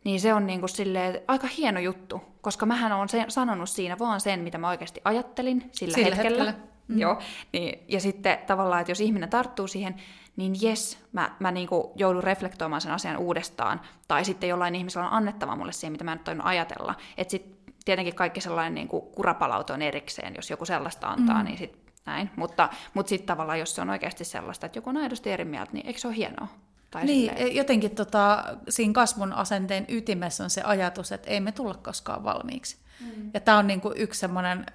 niin 0.04 0.20
se 0.20 0.34
on 0.34 0.48
niinku 0.48 0.68
silleen, 0.68 1.22
aika 1.28 1.48
hieno 1.48 1.80
juttu, 1.80 2.22
koska 2.42 2.66
mähän 2.66 2.92
on 2.92 3.10
se, 3.10 3.26
sanonut 3.28 3.70
siinä 3.70 4.00
vaan 4.00 4.22
sen, 4.22 4.40
mitä 4.40 4.58
mä 4.58 4.70
oikeasti 4.70 5.02
ajattelin 5.06 5.70
sillä, 5.72 5.96
sillä 5.96 6.16
hetkellä. 6.16 6.46
hetkellä. 6.46 6.77
Mm. 6.88 7.00
Joo, 7.00 7.20
niin, 7.54 7.80
ja 7.88 8.00
sitten 8.00 8.38
tavallaan, 8.48 8.82
että 8.82 8.92
jos 8.92 9.02
ihminen 9.02 9.30
tarttuu 9.30 9.68
siihen, 9.68 9.96
niin 10.36 10.56
jes, 10.62 11.00
mä, 11.12 11.36
mä 11.40 11.52
niinku 11.52 11.94
joudun 11.96 12.24
reflektoimaan 12.24 12.82
sen 12.82 12.92
asian 12.92 13.18
uudestaan, 13.18 13.82
tai 14.08 14.26
sitten 14.26 14.50
jollain 14.50 14.76
ihmisellä 14.76 15.08
on 15.08 15.14
annettava 15.14 15.56
mulle 15.56 15.72
siihen, 15.72 15.92
mitä 15.92 16.04
mä 16.04 16.12
en 16.12 16.20
toinut 16.20 16.46
ajatella. 16.46 16.96
Että 17.18 17.32
sitten 17.32 17.58
tietenkin 17.86 18.16
kaikki 18.16 18.42
sellainen 18.42 18.76
niin 18.76 18.88
kuin 18.88 19.06
kurapalaute 19.06 19.74
on 19.74 19.82
erikseen, 19.82 20.34
jos 20.36 20.50
joku 20.50 20.66
sellaista 20.66 21.08
antaa, 21.08 21.38
mm. 21.38 21.46
niin 21.46 21.58
sitten 21.58 21.82
näin. 22.06 22.30
Mutta, 22.36 22.70
mutta 22.94 23.10
sitten 23.10 23.28
tavallaan, 23.28 23.60
jos 23.60 23.76
se 23.76 23.82
on 23.82 23.90
oikeasti 23.90 24.26
sellaista, 24.26 24.66
että 24.66 24.78
joku 24.78 24.90
on 24.90 24.98
aidosti 24.98 25.32
eri 25.32 25.46
mieltä, 25.46 25.72
niin 25.74 25.88
eikö 25.88 26.00
se 26.00 26.08
ole 26.08 26.16
hienoa? 26.16 26.48
Tai 26.92 27.06
niin, 27.06 27.30
silleen... 27.30 27.56
jotenkin 27.56 27.96
tota, 27.96 28.44
siinä 28.70 28.94
kasvun 28.94 29.34
asenteen 29.34 29.86
ytimessä 29.90 30.44
on 30.44 30.50
se 30.50 30.62
ajatus, 30.62 31.12
että 31.12 31.30
ei 31.30 31.40
me 31.40 31.52
tulla 31.52 31.74
koskaan 31.74 32.24
valmiiksi. 32.24 32.78
Mm. 33.00 33.32
Ja 33.34 33.40
tämä 33.40 33.58
on 33.58 33.68
niin 33.68 33.82
kuin 33.82 33.94
yksi 33.98 34.20
semmoinen 34.20 34.66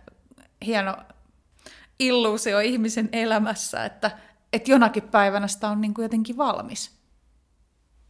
hieno 0.66 0.96
illuusio 1.98 2.58
ihmisen 2.58 3.08
elämässä, 3.12 3.84
että, 3.84 4.10
että 4.52 4.70
jonakin 4.70 5.02
päivänä 5.02 5.48
sitä 5.48 5.68
on 5.68 5.80
niin 5.80 5.94
kuin 5.94 6.02
jotenkin 6.02 6.36
valmis. 6.36 6.98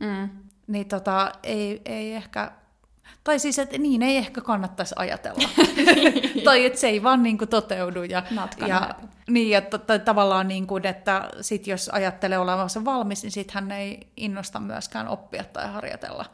Mm. 0.00 0.28
Niin 0.66 0.88
tota, 0.88 1.32
ei, 1.42 1.82
ei 1.84 2.14
ehkä 2.14 2.52
tai 3.24 3.38
siis, 3.38 3.58
että 3.58 3.78
niin 3.78 4.02
ei 4.02 4.16
ehkä 4.16 4.40
kannattaisi 4.40 4.94
ajatella. 4.98 5.48
tai 6.44 6.64
että 6.64 6.78
se 6.78 6.88
ei 6.88 7.02
vaan 7.02 7.22
niin 7.22 7.38
kuin 7.38 7.48
toteudu. 7.48 8.02
Ja, 8.02 8.22
ja, 8.66 8.94
niin, 9.28 9.50
ja 9.50 9.60
t- 9.60 10.04
tavallaan, 10.04 10.48
niin 10.48 10.66
kuin, 10.66 10.86
että 10.86 11.30
sit 11.40 11.66
jos 11.66 11.88
ajattelee 11.88 12.38
olevansa 12.38 12.84
valmis, 12.84 13.22
niin 13.22 13.30
sitten 13.30 13.54
hän 13.54 13.72
ei 13.72 14.12
innosta 14.16 14.60
myöskään 14.60 15.08
oppia 15.08 15.44
tai 15.44 15.72
harjoitella, 15.72 16.24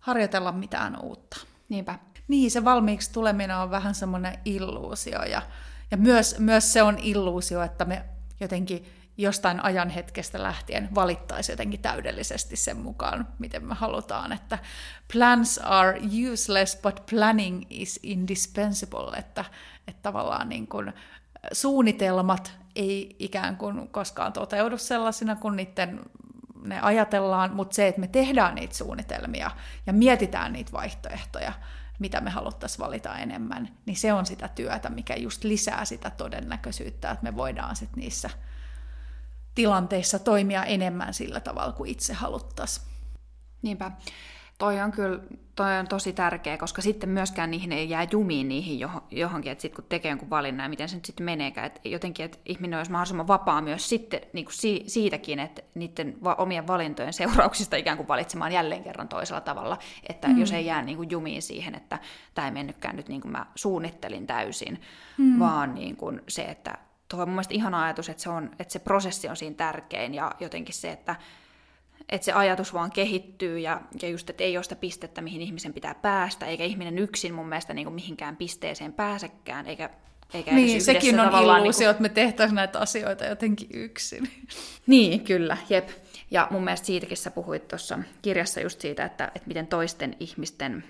harjoitella 0.00 0.52
mitään 0.52 1.00
uutta. 1.02 1.36
Niinpä. 1.68 1.98
Niin, 2.28 2.50
se 2.50 2.64
valmiiksi 2.64 3.12
tuleminen 3.12 3.56
on 3.56 3.70
vähän 3.70 3.94
semmoinen 3.94 4.38
illuusio. 4.44 5.22
Ja, 5.22 5.42
ja 5.94 5.98
myös, 5.98 6.38
myös 6.38 6.72
se 6.72 6.82
on 6.82 6.98
illuusio, 6.98 7.62
että 7.62 7.84
me 7.84 8.04
jotenkin 8.40 8.84
jostain 9.16 9.64
ajan 9.64 9.90
hetkestä 9.90 10.42
lähtien 10.42 10.88
valittaisi 10.94 11.52
jotenkin 11.52 11.80
täydellisesti 11.80 12.56
sen 12.56 12.76
mukaan, 12.76 13.28
miten 13.38 13.64
me 13.64 13.74
halutaan, 13.74 14.32
että 14.32 14.58
plans 15.12 15.58
are 15.58 16.00
useless, 16.32 16.78
but 16.82 17.06
planning 17.10 17.62
is 17.70 18.00
indispensable, 18.02 19.18
että, 19.18 19.44
että 19.88 20.02
tavallaan 20.02 20.48
niin 20.48 20.66
kuin 20.66 20.92
suunnitelmat 21.52 22.52
ei 22.76 23.16
ikään 23.18 23.56
kuin 23.56 23.88
koskaan 23.88 24.32
toteudu 24.32 24.78
sellaisina 24.78 25.36
kuin 25.36 25.56
niiden 25.56 26.00
ne 26.64 26.80
ajatellaan, 26.80 27.54
mutta 27.54 27.74
se, 27.74 27.88
että 27.88 28.00
me 28.00 28.08
tehdään 28.08 28.54
niitä 28.54 28.74
suunnitelmia 28.74 29.50
ja 29.86 29.92
mietitään 29.92 30.52
niitä 30.52 30.72
vaihtoehtoja, 30.72 31.52
mitä 31.98 32.20
me 32.20 32.30
haluttaisiin 32.30 32.84
valita 32.84 33.18
enemmän, 33.18 33.78
niin 33.86 33.96
se 33.96 34.12
on 34.12 34.26
sitä 34.26 34.48
työtä, 34.48 34.90
mikä 34.90 35.14
just 35.16 35.44
lisää 35.44 35.84
sitä 35.84 36.10
todennäköisyyttä, 36.10 37.10
että 37.10 37.22
me 37.22 37.36
voidaan 37.36 37.76
sitten 37.76 38.00
niissä 38.00 38.30
tilanteissa 39.54 40.18
toimia 40.18 40.64
enemmän 40.64 41.14
sillä 41.14 41.40
tavalla 41.40 41.72
kuin 41.72 41.90
itse 41.90 42.12
haluttaisiin. 42.12 42.86
Niinpä. 43.62 43.90
Toi 44.58 44.80
on 44.80 44.92
kyllä 44.92 45.20
toi 45.56 45.78
on 45.78 45.88
tosi 45.88 46.12
tärkeä, 46.12 46.58
koska 46.58 46.82
sitten 46.82 47.08
myöskään 47.08 47.50
niihin 47.50 47.72
ei 47.72 47.90
jää 47.90 48.06
jumiin 48.10 48.48
niihin 48.48 48.88
johonkin, 49.10 49.52
että 49.52 49.62
sitten 49.62 49.76
kun 49.76 49.88
tekee 49.88 50.10
jonkun 50.10 50.30
valinnan 50.30 50.64
ja 50.64 50.68
miten 50.68 50.88
se 50.88 50.96
nyt 50.96 51.04
sitten 51.04 51.24
meneekään, 51.24 51.66
että 51.66 51.80
jotenkin, 51.88 52.24
että 52.24 52.38
ihminen 52.44 52.78
olisi 52.78 52.92
mahdollisimman 52.92 53.28
vapaa 53.28 53.60
myös 53.60 53.88
sitten 53.88 54.20
niin 54.32 54.44
kuin 54.44 54.54
siitäkin, 54.86 55.38
että 55.38 55.62
niiden 55.74 56.18
omien 56.38 56.66
valintojen 56.66 57.12
seurauksista 57.22 57.76
ikään 57.76 57.96
kuin 57.96 58.08
valitsemaan 58.08 58.52
jälleen 58.52 58.84
kerran 58.84 59.08
toisella 59.08 59.40
tavalla, 59.40 59.78
että 60.08 60.28
mm. 60.28 60.38
jos 60.38 60.52
ei 60.52 60.66
jää 60.66 60.82
niin 60.82 60.96
kuin 60.96 61.10
jumiin 61.10 61.42
siihen, 61.42 61.74
että 61.74 61.98
tämä 62.34 62.48
ei 62.48 62.52
mennytkään 62.52 62.96
nyt 62.96 63.08
niin 63.08 63.20
kuin 63.20 63.32
mä 63.32 63.46
suunnittelin 63.54 64.26
täysin, 64.26 64.80
mm. 65.18 65.38
vaan 65.38 65.74
niin 65.74 65.96
kuin 65.96 66.20
se, 66.28 66.42
että 66.42 66.78
tuo 67.08 67.22
on 67.22 67.28
mun 67.28 67.34
mielestä 67.34 67.54
ihana 67.54 67.82
ajatus, 67.82 68.08
että 68.08 68.22
se, 68.22 68.30
on, 68.30 68.50
että 68.58 68.72
se 68.72 68.78
prosessi 68.78 69.28
on 69.28 69.36
siinä 69.36 69.56
tärkein 69.56 70.14
ja 70.14 70.32
jotenkin 70.40 70.74
se, 70.74 70.92
että, 70.92 71.16
että 72.08 72.24
se 72.24 72.32
ajatus 72.32 72.74
vaan 72.74 72.90
kehittyy 72.92 73.58
ja, 73.58 73.80
ja 74.02 74.08
just, 74.08 74.30
että 74.30 74.44
ei 74.44 74.56
ole 74.56 74.62
sitä 74.62 74.76
pistettä, 74.76 75.20
mihin 75.20 75.42
ihmisen 75.42 75.72
pitää 75.72 75.94
päästä, 75.94 76.46
eikä 76.46 76.64
ihminen 76.64 76.98
yksin 76.98 77.34
mun 77.34 77.48
mielestä 77.48 77.74
niin 77.74 77.84
kuin 77.84 77.94
mihinkään 77.94 78.36
pisteeseen 78.36 78.92
pääsekään, 78.92 79.66
eikä 79.66 79.90
eikä 80.34 80.54
niin, 80.54 80.82
sekin 80.82 81.20
on 81.20 81.26
illuusio, 81.26 81.62
niin 81.62 81.74
kuin... 81.74 81.90
että 81.90 82.02
me 82.02 82.08
tehtäisiin 82.08 82.56
näitä 82.56 82.78
asioita 82.78 83.24
jotenkin 83.24 83.68
yksin. 83.72 84.28
Niin, 84.86 85.24
kyllä, 85.24 85.56
jep. 85.68 85.88
Ja 86.30 86.48
mun 86.50 86.64
mielestä 86.64 86.86
siitäkin 86.86 87.16
sä 87.16 87.30
puhuit 87.30 87.68
tuossa 87.68 87.98
kirjassa 88.22 88.60
just 88.60 88.80
siitä, 88.80 89.04
että, 89.04 89.24
että 89.24 89.48
miten 89.48 89.66
toisten 89.66 90.16
ihmisten 90.20 90.84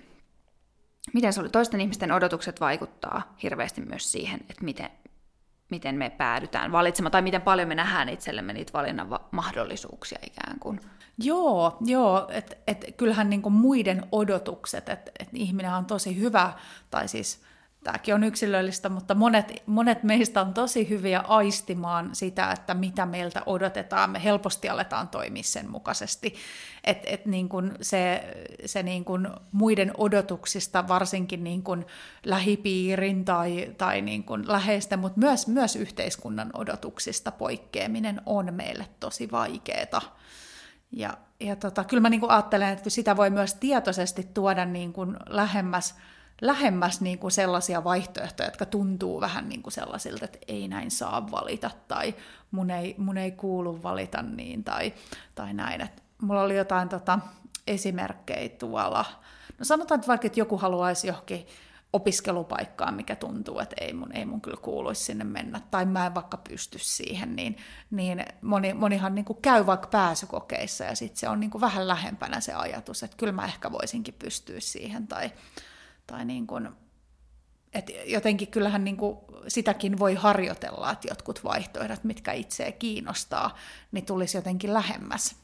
miten 1.13 1.33
se 1.33 1.41
oli, 1.41 1.49
toisten 1.49 1.81
ihmisten 1.81 2.13
odotukset 2.13 2.61
vaikuttaa 2.61 3.37
hirveästi 3.43 3.81
myös 3.81 4.13
siihen, 4.13 4.41
että 4.41 4.65
miten, 4.65 4.91
miten 5.71 5.95
me 5.95 6.11
päädytään 6.11 6.73
valitsemaan, 6.73 7.13
tai 7.13 7.23
miten 7.23 7.43
paljon 7.43 7.69
me 7.69 7.75
nähdään 7.75 8.09
itsellemme 8.09 8.53
niitä 8.53 8.73
valinnan 8.73 9.09
mahdollisuuksia 9.31 10.19
ikään 10.27 10.59
kuin. 10.61 10.81
Joo, 11.19 11.77
joo 11.81 12.29
että 12.31 12.57
et 12.67 12.95
kyllähän 12.97 13.31
niinku 13.31 13.51
muiden 13.51 14.07
odotukset, 14.13 14.89
että 14.89 15.11
et 15.21 15.29
ihminen 15.33 15.75
on 15.75 15.85
tosi 15.85 16.21
hyvä, 16.21 16.53
tai 16.91 17.09
siis 17.09 17.41
tämäkin 17.85 18.15
on 18.15 18.25
yksilöllistä, 18.25 18.89
mutta 18.89 19.15
monet, 19.15 19.63
monet 19.67 20.03
meistä 20.03 20.41
on 20.41 20.55
tosi 20.55 20.89
hyviä 20.89 21.21
aistimaan 21.21 22.11
sitä, 22.15 22.53
että 22.53 22.75
mitä 22.75 23.07
meiltä 23.07 23.43
odotetaan. 23.47 24.11
Me 24.11 24.25
helposti 24.25 24.69
aletaan 24.69 25.09
toimia 25.09 25.43
sen 25.43 25.71
mukaisesti. 25.71 26.35
Et 26.85 27.27
niin 27.27 27.49
kun 27.49 27.75
se, 27.81 28.25
se 28.65 28.83
niin 28.83 29.05
kun 29.05 29.37
muiden 29.53 29.93
odotuksista, 29.97 30.89
varsinkin 30.89 31.45
niin 31.45 31.63
kun 31.63 31.87
lähipiirin 32.25 33.25
tai, 33.25 33.75
tai 33.79 34.01
niin 34.01 34.25
kun 34.25 34.49
läheisten, 34.49 34.99
mutta 34.99 35.21
myös, 35.21 35.47
myös 35.47 35.77
yhteiskunnan 35.77 36.51
odotuksista 36.55 37.31
poikkeaminen 37.31 38.21
on 38.27 38.55
meille 38.55 38.87
tosi 39.01 39.31
vaikeaa. 39.31 40.17
Ja, 40.97 41.17
ja 41.41 41.57
tota, 41.57 41.85
kyllä 41.85 42.01
mä 42.01 42.11
niin 42.11 42.31
ajattelen, 42.31 42.69
että 42.69 42.91
sitä 42.91 43.17
voi 43.17 43.31
myös 43.31 43.55
tietoisesti 43.55 44.29
tuoda 44.35 44.65
niin 44.65 44.93
kun 44.93 45.17
lähemmäs– 45.29 45.95
lähemmäs 46.41 47.01
niin 47.01 47.19
kuin 47.19 47.33
sellaisia 47.33 47.85
vaihtoehtoja, 47.85 48.47
jotka 48.47 48.67
tuntuu 48.67 49.21
vähän 49.21 49.49
niin 49.49 49.63
kuin 49.63 49.73
sellaisilta, 49.73 50.25
että 50.25 50.39
ei 50.49 50.69
näin 50.69 50.91
saa 50.91 51.31
valita 51.31 51.71
tai 51.89 52.15
mun 52.51 52.71
ei, 52.71 52.95
mun 52.99 53.19
ei 53.19 53.33
kuulu 53.33 53.83
valita 53.83 54.23
niin 54.23 54.65
tai, 54.65 54.95
tai 55.35 55.55
näin. 55.55 55.81
Et 55.81 56.03
mulla 56.23 56.43
oli 56.43 56.57
jotain 56.57 56.89
tota, 56.89 57.19
esimerkkejä 57.67 58.49
tuolla. 58.49 59.05
No 59.59 59.65
sanotaan, 59.65 59.99
että 59.99 60.09
vaikka 60.09 60.27
että 60.27 60.41
joku 60.41 60.59
haluaisi 60.59 61.07
johonkin 61.07 61.47
opiskelupaikkaan, 61.95 62.95
mikä 62.95 63.17
tuntuu, 63.17 63.59
että 63.59 63.77
ei 63.81 63.93
mun, 63.93 64.13
ei 64.13 64.27
mun 64.27 64.41
kyllä 64.41 64.57
kuuluisi 64.57 65.05
sinne 65.05 65.25
mennä, 65.25 65.61
tai 65.71 65.87
mä 65.87 66.07
en 66.07 66.15
vaikka 66.15 66.37
pysty 66.37 66.79
siihen, 66.79 67.37
niin, 67.37 67.57
niin 67.91 68.25
moni, 68.43 68.75
monihan 68.75 69.15
niin 69.15 69.25
kuin 69.25 69.39
käy 69.43 69.67
vaikka 69.67 69.89
pääsykokeissa, 69.89 70.85
ja 70.85 70.97
sitten 70.97 71.19
se 71.19 71.29
on 71.29 71.41
niin 71.41 71.51
kuin 71.51 71.61
vähän 71.61 71.89
lähempänä 71.89 72.41
se 72.41 72.55
ajatus, 72.55 73.03
että 73.03 73.17
kyllä 73.17 73.33
mä 73.33 73.45
ehkä 73.45 73.73
voisinkin 73.73 74.15
pystyä 74.15 74.61
siihen, 74.61 75.07
tai, 75.07 75.33
tai 76.07 76.25
niin 76.25 76.47
kuin, 76.47 76.69
et 77.73 77.91
jotenkin 78.07 78.49
kyllähän 78.49 78.85
niin 78.85 78.97
kuin 78.97 79.19
sitäkin 79.49 79.99
voi 79.99 80.15
harjoitella, 80.15 80.91
että 80.91 81.09
jotkut 81.09 81.45
vaihtoehdot, 81.45 82.05
mitkä 82.05 82.33
itseä 82.33 82.73
kiinnostaa, 82.73 83.57
niin 83.93 84.07
tulisi 84.07 84.39
jotenkin 84.39 84.75
lähemmäs. 84.75 85.37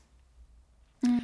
Mm. 1.09 1.21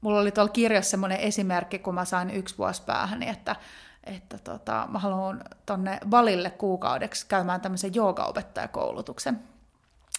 Mulla 0.00 0.20
oli 0.20 0.32
tuolla 0.32 0.52
kirjassa 0.52 0.90
semmoinen 0.90 1.20
esimerkki, 1.20 1.78
kun 1.78 1.94
mä 1.94 2.04
sain 2.04 2.30
yksi 2.30 2.58
vuosi 2.58 2.82
päähän, 2.82 3.22
että, 3.22 3.56
että 4.04 4.38
tota, 4.38 4.88
mä 4.90 4.98
haluan 4.98 5.44
tonne 5.66 6.00
Valille 6.10 6.50
kuukaudeksi 6.50 7.26
käymään 7.26 7.60
tämmöisen 7.60 7.94
joogaopettajakoulutuksen. 7.94 9.40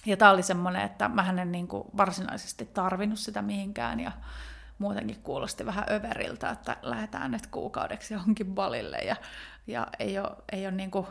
Ja 0.05 0.17
tämä 0.17 0.31
oli 0.31 0.43
semmoinen, 0.43 0.81
että 0.81 1.09
mä 1.09 1.29
en 1.41 1.51
niin 1.51 1.67
kuin 1.67 1.83
varsinaisesti 1.97 2.65
tarvinnut 2.65 3.19
sitä 3.19 3.41
mihinkään, 3.41 3.99
ja 3.99 4.11
muutenkin 4.77 5.21
kuulosti 5.23 5.65
vähän 5.65 5.85
överiltä, 5.91 6.49
että 6.49 6.77
lähdetään 6.81 7.31
nyt 7.31 7.47
kuukaudeksi 7.47 8.13
johonkin 8.13 8.55
balille 8.55 8.97
ja, 8.97 9.15
ja 9.67 9.87
ei 9.99 10.19
ole, 10.19 10.31
ei 10.51 10.65
ole 10.65 10.71
niin 10.71 10.91
kuin, 10.91 11.07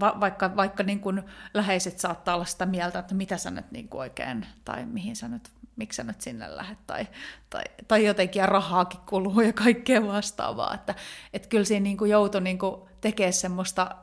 va, 0.00 0.20
vaikka, 0.20 0.56
vaikka 0.56 0.82
niin 0.82 1.00
kuin 1.00 1.22
läheiset 1.54 1.98
saattaa 1.98 2.34
olla 2.34 2.44
sitä 2.44 2.66
mieltä, 2.66 2.98
että 2.98 3.14
mitä 3.14 3.36
sä 3.36 3.50
nyt 3.50 3.70
niin 3.70 3.88
kuin 3.88 4.00
oikein, 4.00 4.46
tai 4.64 4.86
mihin 4.86 5.16
sä 5.16 5.28
nyt, 5.28 5.50
miksi 5.76 5.96
sä 5.96 6.04
nyt 6.04 6.20
sinne 6.20 6.56
lähdet, 6.56 6.78
tai, 6.86 7.06
tai, 7.50 7.64
tai 7.88 8.04
jotenkin 8.04 8.40
ja 8.40 8.46
rahaakin 8.46 9.00
kuluu 9.00 9.40
ja 9.40 9.52
kaikkea 9.52 10.06
vastaavaa, 10.06 10.74
että, 10.74 10.94
että 11.32 11.48
kyllä 11.48 11.64
siinä 11.64 11.84
niin 11.84 11.96
kuin 11.96 12.10
joutui 12.10 12.40
niin 12.40 12.58
tekemään 13.00 13.32
semmoista 13.32 13.96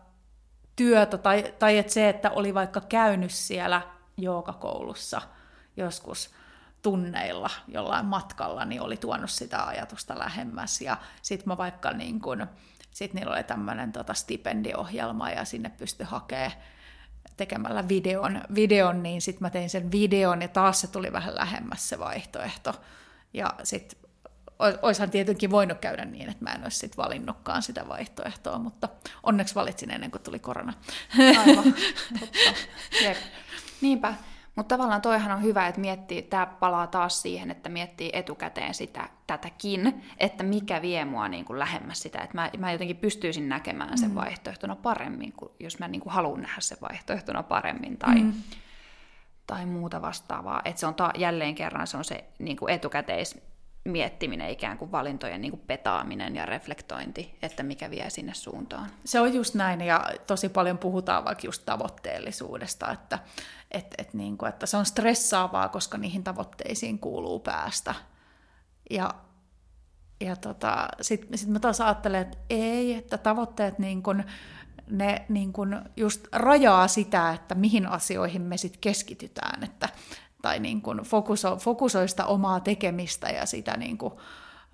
työtä, 0.76 1.18
tai, 1.18 1.54
tai 1.60 1.78
että 1.78 1.94
se, 1.94 2.10
että 2.10 2.32
oli 2.32 2.54
vaikka 2.54 2.82
käynyt 2.82 3.32
siellä 3.32 3.82
joogakoulussa 4.18 5.22
joskus, 5.78 6.30
tunneilla 6.82 7.50
jollain 7.68 8.06
matkalla, 8.06 8.66
niin 8.66 8.82
oli 8.82 8.98
tuonut 8.98 9.30
sitä 9.30 9.68
ajatusta 9.68 10.20
lähemmäs. 10.20 10.82
Ja 10.82 10.98
sitten 11.22 11.48
mä 11.48 11.58
vaikka 11.58 11.92
niin 11.92 12.20
kun, 12.20 12.48
sit 12.92 13.14
niillä 13.14 13.34
oli 13.34 13.44
tämmöinen 13.44 13.92
tota 13.92 14.14
stipendiohjelma 14.14 15.30
ja 15.30 15.46
sinne 15.46 15.70
pystyi 15.70 16.06
hakemaan 16.06 16.52
tekemällä 17.38 17.88
videon, 17.88 18.42
videon 18.56 19.04
niin 19.04 19.22
sitten 19.22 19.46
mä 19.46 19.50
tein 19.50 19.70
sen 19.70 19.92
videon 19.92 20.42
ja 20.42 20.48
taas 20.48 20.82
se 20.82 20.88
tuli 20.88 21.12
vähän 21.12 21.36
lähemmäs 21.36 21.90
se 21.90 22.00
vaihtoehto. 22.00 22.74
Ja 23.34 23.54
sitten 23.64 24.00
oishan 24.82 25.10
tietenkin 25.10 25.52
voinut 25.52 25.78
käydä 25.80 26.06
niin, 26.06 26.30
että 26.30 26.44
mä 26.44 26.54
en 26.54 26.64
olisi 26.64 26.78
sit 26.78 26.98
valinnutkaan 26.98 27.62
sitä 27.62 27.88
vaihtoehtoa, 27.88 28.60
mutta 28.60 28.90
onneksi 29.24 29.56
valitsin 29.56 29.92
ennen 29.92 30.12
kuin 30.12 30.22
tuli 30.22 30.40
korona. 30.40 30.74
Aivan, 31.40 31.74
totta. 32.20 32.54
Jep. 33.02 33.18
Niinpä. 33.82 34.14
Mutta 34.56 34.76
tavallaan 34.76 35.02
toihan 35.02 35.32
on 35.32 35.44
hyvä, 35.44 35.68
että 35.68 35.82
miettii, 35.82 36.22
tämä 36.22 36.46
palaa 36.46 36.88
taas 36.88 37.22
siihen, 37.22 37.52
että 37.52 37.70
miettii 37.70 38.10
etukäteen 38.14 38.74
sitä, 38.74 39.10
tätäkin, 39.28 40.04
että 40.18 40.44
mikä 40.44 40.82
vie 40.82 41.06
mua 41.06 41.28
niin 41.28 41.46
kuin 41.46 41.60
lähemmäs 41.60 42.02
sitä, 42.02 42.20
että 42.20 42.38
mä, 42.38 42.50
mä 42.58 42.72
jotenkin 42.72 42.98
pystyisin 42.98 43.50
näkemään 43.50 43.98
sen 43.98 44.10
mm. 44.10 44.16
vaihtoehtona 44.16 44.76
paremmin, 44.76 45.32
kuin 45.34 45.52
jos 45.60 45.80
mä 45.80 45.88
niin 45.88 46.02
kuin 46.02 46.14
haluan 46.14 46.42
nähdä 46.42 46.62
sen 46.62 46.78
vaihtoehtona 46.82 47.44
paremmin 47.44 47.98
tai, 47.98 48.16
mm. 48.16 48.34
tai 49.48 49.66
muuta 49.66 50.02
vastaavaa. 50.02 50.62
Että 50.66 50.80
se 50.80 50.86
on 50.86 50.96
ta- 50.96 51.14
jälleen 51.18 51.56
kerran 51.56 51.88
se 51.88 51.98
on 51.98 52.06
se 52.06 52.24
niin 52.40 52.58
kuin 52.58 52.74
etukäteis 52.74 53.51
miettiminen, 53.86 54.50
ikään 54.50 54.78
kuin 54.78 54.92
valintojen 54.92 55.42
niin 55.42 55.52
kuin 55.52 55.64
petaaminen 55.68 56.36
ja 56.36 56.46
reflektointi, 56.46 57.38
että 57.42 57.64
mikä 57.64 57.90
vie 57.90 58.10
sinne 58.10 58.34
suuntaan. 58.34 58.90
Se 59.06 59.20
on 59.20 59.34
just 59.34 59.56
näin, 59.56 59.82
ja 59.82 60.10
tosi 60.28 60.50
paljon 60.50 60.78
puhutaan 60.78 61.26
vaikka 61.26 61.48
just 61.48 61.66
tavoitteellisuudesta, 61.66 62.92
että, 62.92 63.20
et, 63.72 63.96
et 63.98 64.14
niin 64.14 64.38
kuin, 64.38 64.50
että 64.50 64.66
se 64.66 64.78
on 64.78 64.86
stressaavaa, 64.86 65.70
koska 65.70 65.98
niihin 65.98 66.24
tavoitteisiin 66.24 67.00
kuuluu 67.00 67.40
päästä. 67.40 67.96
Ja, 68.90 69.14
ja 70.22 70.36
tota, 70.36 70.88
sitten 71.02 71.38
sit 71.38 71.50
mä 71.50 71.60
taas 71.60 71.82
ajattelen, 71.82 72.22
että 72.22 72.38
ei, 72.50 72.94
että 72.94 73.18
tavoitteet 73.18 73.80
niin 73.80 74.04
kuin, 74.04 74.24
ne 74.90 75.26
niin 75.30 75.54
kuin 75.54 75.80
just 75.98 76.28
rajaa 76.32 76.88
sitä, 76.88 77.32
että 77.32 77.56
mihin 77.56 77.88
asioihin 77.88 78.42
me 78.42 78.58
sitten 78.58 78.82
keskitytään, 78.82 79.64
että 79.64 79.90
tai 80.42 80.60
niin 80.60 80.82
kuin 80.82 80.98
fokuso, 80.98 81.58
fokusoi 81.58 82.08
sitä 82.08 82.26
omaa 82.26 82.60
tekemistä 82.60 83.30
ja 83.30 83.46
sitä 83.46 83.78
niin 83.78 83.98
kuin 83.98 84.14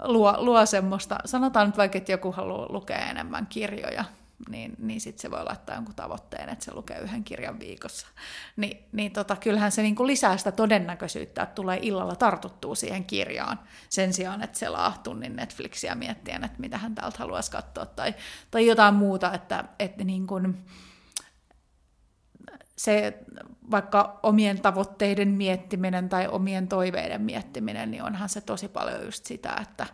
luo, 0.04 0.36
luo 0.38 0.66
semmoista, 0.66 1.18
sanotaan 1.26 1.68
nyt 1.68 1.78
vaikka, 1.78 1.98
että 1.98 2.12
joku 2.12 2.32
haluaa 2.32 2.68
lukea 2.70 3.10
enemmän 3.10 3.48
kirjoja, 3.48 4.06
niin, 4.50 4.76
niin 4.80 5.02
sitten 5.02 5.22
se 5.22 5.32
voi 5.32 5.44
laittaa 5.44 5.76
jonkun 5.76 5.96
tavoitteen, 5.96 6.50
että 6.50 6.66
se 6.66 6.74
lukee 6.74 7.00
yhden 7.00 7.24
kirjan 7.24 7.60
viikossa. 7.60 8.08
Ni, 8.56 8.84
niin 8.92 9.12
tota, 9.12 9.36
kyllähän 9.36 9.72
se 9.72 9.82
niinku 9.82 10.08
lisää 10.08 10.38
sitä 10.38 10.52
todennäköisyyttä, 10.52 11.44
että 11.44 11.56
tulee 11.56 11.80
illalla 11.82 12.16
tartuttua 12.16 12.76
siihen 12.76 13.06
kirjaan, 13.06 13.60
sen 13.90 14.14
sijaan, 14.14 14.44
että 14.44 14.60
selaa 14.60 15.00
tunnin 15.04 15.36
Netflixiä 15.36 15.96
miettien, 15.96 16.44
että 16.44 16.60
mitä 16.60 16.78
hän 16.78 16.96
täältä 16.96 17.18
haluaisi 17.20 17.52
katsoa, 17.52 17.86
tai, 17.86 18.16
tai 18.52 18.68
jotain 18.68 18.96
muuta, 18.96 19.34
että, 19.34 19.64
että 19.80 20.04
niin 20.04 20.28
kuin, 20.28 20.58
se 22.78 23.20
vaikka 23.72 24.20
omien 24.24 24.62
tavoitteiden 24.62 25.28
miettiminen 25.28 26.10
tai 26.10 26.28
omien 26.28 26.68
toiveiden 26.68 27.22
miettiminen, 27.22 27.92
niin 27.92 28.04
onhan 28.04 28.30
se 28.30 28.42
tosi 28.42 28.68
paljon 28.68 29.06
just 29.06 29.26
sitä, 29.26 29.58
että, 29.62 29.88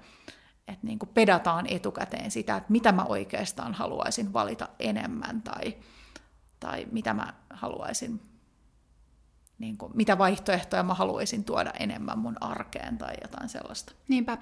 että 0.68 0.88
niin 0.88 1.00
kuin 1.00 1.10
pedataan 1.14 1.66
etukäteen 1.70 2.32
sitä, 2.32 2.58
että 2.58 2.72
mitä 2.72 2.92
mä 2.92 3.04
oikeastaan 3.04 3.74
haluaisin 3.74 4.34
valita 4.34 4.70
enemmän 4.80 5.42
tai, 5.42 5.78
tai 6.60 6.88
mitä 6.92 7.14
mä 7.14 7.34
haluaisin 7.50 8.33
niin 9.64 9.78
kuin, 9.78 9.92
mitä 9.96 10.18
vaihtoehtoja 10.18 10.84
mä 10.84 10.94
haluaisin 10.94 11.44
tuoda 11.44 11.72
enemmän 11.80 12.20
mun 12.20 12.36
arkeen 12.42 12.98
tai 12.98 13.14
jotain 13.22 13.50
sellaista. 13.50 13.94
Niinpä. 14.08 14.38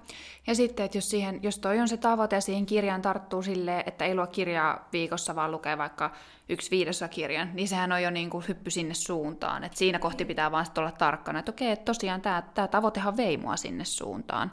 Ja 0.47 0.55
sitten, 0.55 0.86
että 0.86 0.97
jos, 0.97 1.09
siihen, 1.09 1.39
jos 1.43 1.59
toi 1.59 1.80
on 1.80 1.88
se 1.88 1.97
tavoite 1.97 2.36
ja 2.36 2.41
siihen 2.41 2.65
kirjaan 2.65 3.01
tarttuu 3.01 3.41
silleen, 3.41 3.84
että 3.86 4.05
ei 4.05 4.15
lue 4.15 4.28
kirjaa 4.28 4.88
viikossa, 4.93 5.36
vaan 5.36 5.51
lukee 5.51 5.78
vaikka 5.78 6.11
yksi 6.49 6.72
viidossa 6.72 7.07
kirjan, 7.07 7.49
niin 7.53 7.67
sehän 7.67 7.91
on 7.91 8.03
jo 8.03 8.09
niin 8.09 8.30
kuin 8.30 8.45
hyppy 8.47 8.69
sinne 8.69 8.93
suuntaan. 8.93 9.63
Et 9.63 9.78
siinä 9.78 9.99
kohti 9.99 10.26
pitää 10.26 10.51
vaan 10.51 10.65
olla 10.78 10.91
tarkkana, 10.91 11.39
että 11.39 11.51
okei, 11.51 11.72
että 11.72 11.86
tosiaan 11.86 12.22
tämä, 12.22 12.43
tämä 12.53 12.67
tavoitehan 12.67 13.17
vei 13.17 13.38
mua 13.38 13.57
sinne 13.57 13.86
suuntaan. 13.86 14.51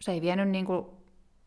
Se 0.00 0.12
ei 0.12 0.20
vienyt 0.20 0.48
niin 0.48 0.66
kuin 0.66 0.86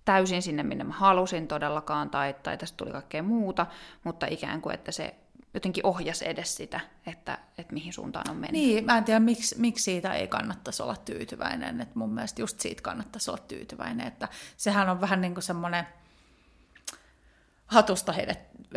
täysin 0.05 0.41
sinne, 0.41 0.63
minne 0.63 0.83
mä 0.83 0.93
halusin 0.93 1.47
todellakaan, 1.47 2.09
tai, 2.09 2.35
tai 2.43 2.57
tästä 2.57 2.77
tuli 2.77 2.91
kaikkea 2.91 3.23
muuta, 3.23 3.65
mutta 4.03 4.25
ikään 4.29 4.61
kuin, 4.61 4.73
että 4.73 4.91
se 4.91 5.15
jotenkin 5.53 5.85
ohjasi 5.85 6.29
edes 6.29 6.55
sitä, 6.55 6.79
että, 7.05 7.37
että 7.57 7.73
mihin 7.73 7.93
suuntaan 7.93 8.29
on 8.29 8.35
mennyt. 8.35 8.51
Niin, 8.51 8.85
mä 8.85 8.97
en 8.97 9.03
tiedä, 9.03 9.19
miksi, 9.19 9.59
miksi 9.59 9.83
siitä 9.83 10.13
ei 10.13 10.27
kannattaisi 10.27 10.83
olla 10.83 10.95
tyytyväinen. 10.95 11.81
Että 11.81 11.99
mun 11.99 12.13
mielestä 12.13 12.41
just 12.41 12.59
siitä 12.59 12.81
kannattaisi 12.81 13.31
olla 13.31 13.43
tyytyväinen. 13.47 14.07
Että 14.07 14.27
sehän 14.57 14.89
on 14.89 15.01
vähän 15.01 15.21
niin 15.21 15.33
kuin 15.33 15.43
semmoinen 15.43 15.87
hatusta 17.65 18.13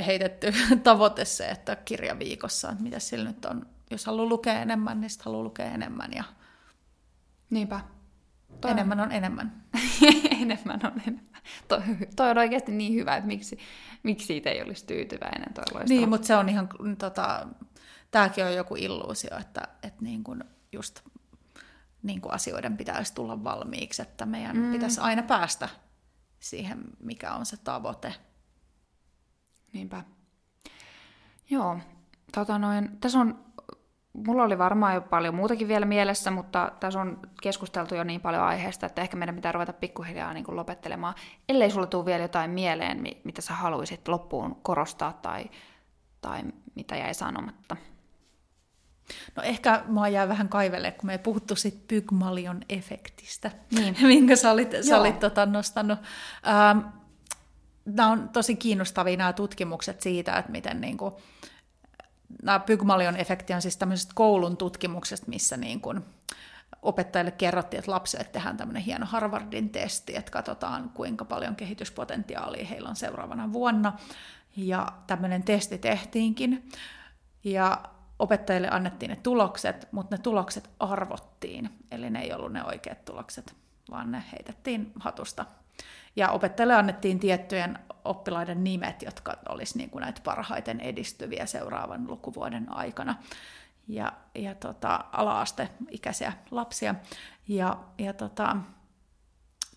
heitetty 0.07 0.53
tavoite 0.83 1.25
se, 1.25 1.49
että 1.49 1.77
kirja 1.77 2.19
viikossa, 2.19 2.71
että 2.71 2.83
mitä 2.83 2.99
sillä 2.99 3.29
nyt 3.29 3.45
on. 3.45 3.67
Jos 3.91 4.07
haluaa 4.07 4.29
lukea 4.29 4.61
enemmän, 4.61 5.01
niin 5.01 5.11
haluaa 5.25 5.45
lukea 5.45 5.67
enemmän. 5.67 6.13
Ja 6.13 6.25
Niinpä. 7.51 7.81
Toi 8.61 8.71
enemmän 8.71 9.01
on 9.01 9.13
enemmän. 9.13 9.65
enemmän 10.43 10.81
on 10.85 10.93
enemmän. 11.07 11.36
Toi, 11.69 11.81
toi 12.17 12.31
on 12.31 12.39
oikeasti 12.39 12.73
niin 12.73 12.95
hyvä, 12.95 13.17
että 13.17 13.27
miksi, 13.27 13.59
miksi 14.03 14.27
siitä 14.27 14.51
ei 14.51 14.63
olisi 14.63 14.87
tyytyväinen. 14.87 15.55
Toi 15.55 15.85
niin, 15.89 16.09
mutta 16.09 16.27
se 16.27 16.37
on 16.37 16.49
ihan, 16.49 16.69
tota, 16.99 17.49
tämäkin 18.11 18.45
on 18.45 18.55
joku 18.55 18.77
illuusio, 18.77 19.39
että, 19.39 19.61
että 19.83 20.05
niin 20.05 20.25
kuin 20.25 20.45
just 20.73 21.01
niin 22.03 22.21
kuin 22.21 22.35
asioiden 22.35 22.77
pitäisi 22.77 23.15
tulla 23.15 23.45
valmiiksi, 23.45 24.03
että 24.03 24.27
meidän 24.27 24.57
mm. 24.57 24.73
pitäisi 24.73 25.01
aina 25.01 25.23
päästä 25.23 25.69
siihen, 26.39 26.85
mikä 27.03 27.35
on 27.35 27.47
se 27.47 27.57
tavoite. 27.57 28.15
Niinpä. 29.73 30.05
Joo, 31.51 31.79
tota 32.33 32.59
noin, 32.59 32.99
tässä 33.01 33.19
on, 33.19 33.46
mulla 34.17 34.43
oli 34.43 34.59
varmaan 34.59 34.95
jo 34.95 35.01
paljon 35.01 35.35
muutakin 35.35 35.69
vielä 35.69 35.87
mielessä, 35.87 36.31
mutta 36.31 36.73
tässä 36.81 37.01
on 37.01 37.21
keskusteltu 37.43 37.95
jo 37.95 38.05
niin 38.05 38.21
paljon 38.21 38.43
aiheesta, 38.43 38.87
että 38.87 39.03
ehkä 39.03 39.17
meidän 39.17 39.35
pitää 39.35 39.53
ruveta 39.53 39.73
pikkuhiljaa 39.73 40.33
niin 40.33 40.45
kuin 40.45 40.57
lopettelemaan. 40.57 41.15
Ellei 41.49 41.71
sulla 41.71 41.87
tule 41.87 42.05
vielä 42.05 42.23
jotain 42.23 42.51
mieleen, 42.51 43.05
mitä 43.25 43.43
sä 43.43 43.55
haluaisit 43.55 44.09
loppuun 44.09 44.57
korostaa 44.63 45.13
tai, 45.13 45.45
tai 46.21 46.43
mitä 46.75 46.97
jäi 46.97 47.15
sanomatta. 47.15 47.77
No 49.37 49.43
ehkä 49.43 49.83
mä 49.89 50.09
jää 50.09 50.29
vähän 50.29 50.49
kaivelle, 50.49 50.91
kun 50.91 51.07
me 51.07 51.13
ei 51.13 51.19
puhuttu 51.19 51.57
sit 51.57 51.89
Pygmalion 51.89 52.61
efektistä, 52.69 53.51
niin. 53.71 53.97
minkä 54.07 54.37
sä 54.37 54.51
olit, 54.51 54.71
sä 54.89 55.01
olit 55.01 55.19
tota, 55.19 55.47
nostanut. 55.47 55.99
Ähm, 56.47 56.79
nämä 57.85 58.09
on 58.09 58.29
tosi 58.29 58.57
kiinnostavia 58.57 59.17
nämä 59.17 59.33
tutkimukset 59.33 60.01
siitä, 60.01 60.39
että 60.39 60.53
miten 60.53 60.81
niin 60.81 60.97
kuin, 60.97 61.15
nämä 62.43 62.61
Pygmalion 62.61 63.17
efekti 63.17 63.55
on 63.55 63.63
siis 63.63 63.77
tämmöisestä 63.77 64.13
koulun 64.15 64.57
tutkimuksesta, 64.57 65.27
missä 65.29 65.57
niin 65.57 65.81
kuin, 65.81 66.05
opettajille 66.83 67.31
kerrottiin, 67.31 67.79
että 67.79 67.91
lapsille 67.91 68.25
tehdään 68.25 68.57
tämmöinen 68.57 68.83
hieno 68.83 69.07
Harvardin 69.07 69.71
testi, 69.71 70.17
että 70.17 70.31
katsotaan 70.31 70.91
kuinka 70.91 71.25
paljon 71.25 71.57
kehityspotentiaalia 71.57 72.67
heillä 72.67 72.89
on 72.89 72.97
seuraavana 72.97 73.53
vuonna. 73.53 73.93
Ja 74.57 74.93
tämmöinen 75.07 75.43
testi 75.43 75.79
tehtiinkin. 75.79 76.69
Ja 77.45 77.83
opettajille 78.19 78.69
annettiin 78.71 79.11
ne 79.11 79.17
tulokset, 79.17 79.89
mutta 79.93 80.17
ne 80.17 80.23
tulokset 80.23 80.71
arvottiin. 80.81 81.71
Eli 81.91 82.11
ne 82.11 82.21
ei 82.21 82.33
ollut 82.33 82.53
ne 82.53 82.65
oikeat 82.65 83.05
tulokset, 83.05 83.55
vaan 83.91 84.13
ne 84.13 84.25
heitettiin 84.33 84.93
hatusta. 85.01 85.47
Ja 86.17 86.31
opettajille 86.31 86.75
annettiin 86.75 87.19
tiettyjen 87.19 87.79
oppilaiden 88.05 88.65
nimet, 88.65 89.03
jotka 89.03 89.37
olisi 89.49 89.79
niin 89.79 89.91
kuin 89.91 90.03
näitä 90.03 90.21
parhaiten 90.25 90.81
edistyviä 90.81 91.47
seuraavan 91.47 92.07
lukuvuoden 92.09 92.73
aikana. 92.73 93.15
Ja, 93.89 94.13
ja 94.35 94.55
tota, 94.55 95.05
ala-asteikäisiä 95.13 96.33
lapsia. 96.51 96.95
Ja, 97.49 97.79
ja 97.99 98.13
tota, 98.13 98.57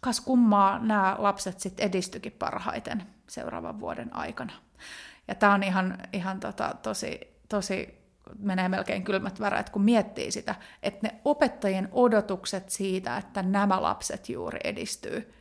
kas 0.02 0.22
kummaa 0.22 0.80
nämä 0.80 1.16
lapset 1.18 1.60
sitten 1.60 1.86
edistyikin 1.86 2.32
parhaiten 2.32 3.04
seuraavan 3.30 3.80
vuoden 3.80 4.16
aikana. 4.16 4.54
Ja 5.28 5.36
tämä 5.36 5.54
on 5.54 5.64
ihan, 5.64 5.98
ihan 6.14 6.40
tota, 6.40 6.76
tosi, 6.82 7.20
tosi 7.50 8.00
menee 8.40 8.70
melkein 8.70 9.04
kylmät 9.04 9.40
väreet, 9.40 9.70
kun 9.70 9.82
miettii 9.82 10.32
sitä, 10.32 10.56
että 10.84 11.08
ne 11.08 11.20
opettajien 11.26 11.90
odotukset 11.92 12.70
siitä, 12.70 13.18
että 13.18 13.44
nämä 13.44 13.82
lapset 13.82 14.30
juuri 14.30 14.60
edistyy, 14.64 15.34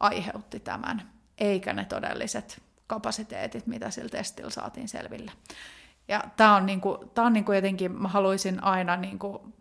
aiheutti 0.00 0.60
tämän, 0.60 1.12
eikä 1.38 1.72
ne 1.72 1.84
todelliset 1.84 2.62
kapasiteetit, 2.86 3.66
mitä 3.66 3.90
sillä 3.90 4.08
testillä 4.08 4.50
saatiin 4.50 4.88
selville. 4.88 5.32
Ja 6.08 6.24
tämä 6.36 6.56
on, 6.56 6.66
niinku, 6.66 7.10
tää 7.14 7.24
on 7.24 7.32
niinku 7.32 7.52
jotenkin, 7.52 7.92
mä 7.92 8.08
haluaisin 8.08 8.64
aina, 8.64 8.96
niinku, 8.96 9.52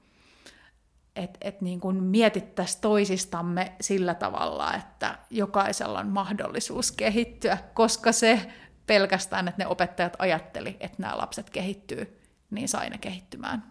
että 1.15 1.37
et 1.41 1.61
niinku 1.61 1.91
mietittäisiin 1.91 2.81
toisistamme 2.81 3.71
sillä 3.81 4.13
tavalla, 4.13 4.73
että 4.73 5.17
jokaisella 5.29 5.99
on 5.99 6.07
mahdollisuus 6.07 6.91
kehittyä, 6.91 7.57
koska 7.73 8.11
se 8.11 8.51
pelkästään, 8.87 9.47
että 9.47 9.63
ne 9.63 9.67
opettajat 9.67 10.15
ajatteli, 10.19 10.77
että 10.79 11.01
nämä 11.01 11.17
lapset 11.17 11.49
kehittyy, 11.49 12.19
niin 12.51 12.69
sai 12.69 12.89
ne 12.89 12.97
kehittymään. 12.97 13.63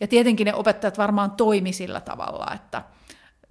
Ja 0.00 0.08
tietenkin 0.08 0.44
ne 0.44 0.54
opettajat 0.54 0.98
varmaan 0.98 1.30
toimi 1.30 1.72
sillä 1.72 2.00
tavalla, 2.00 2.46
että 2.54 2.82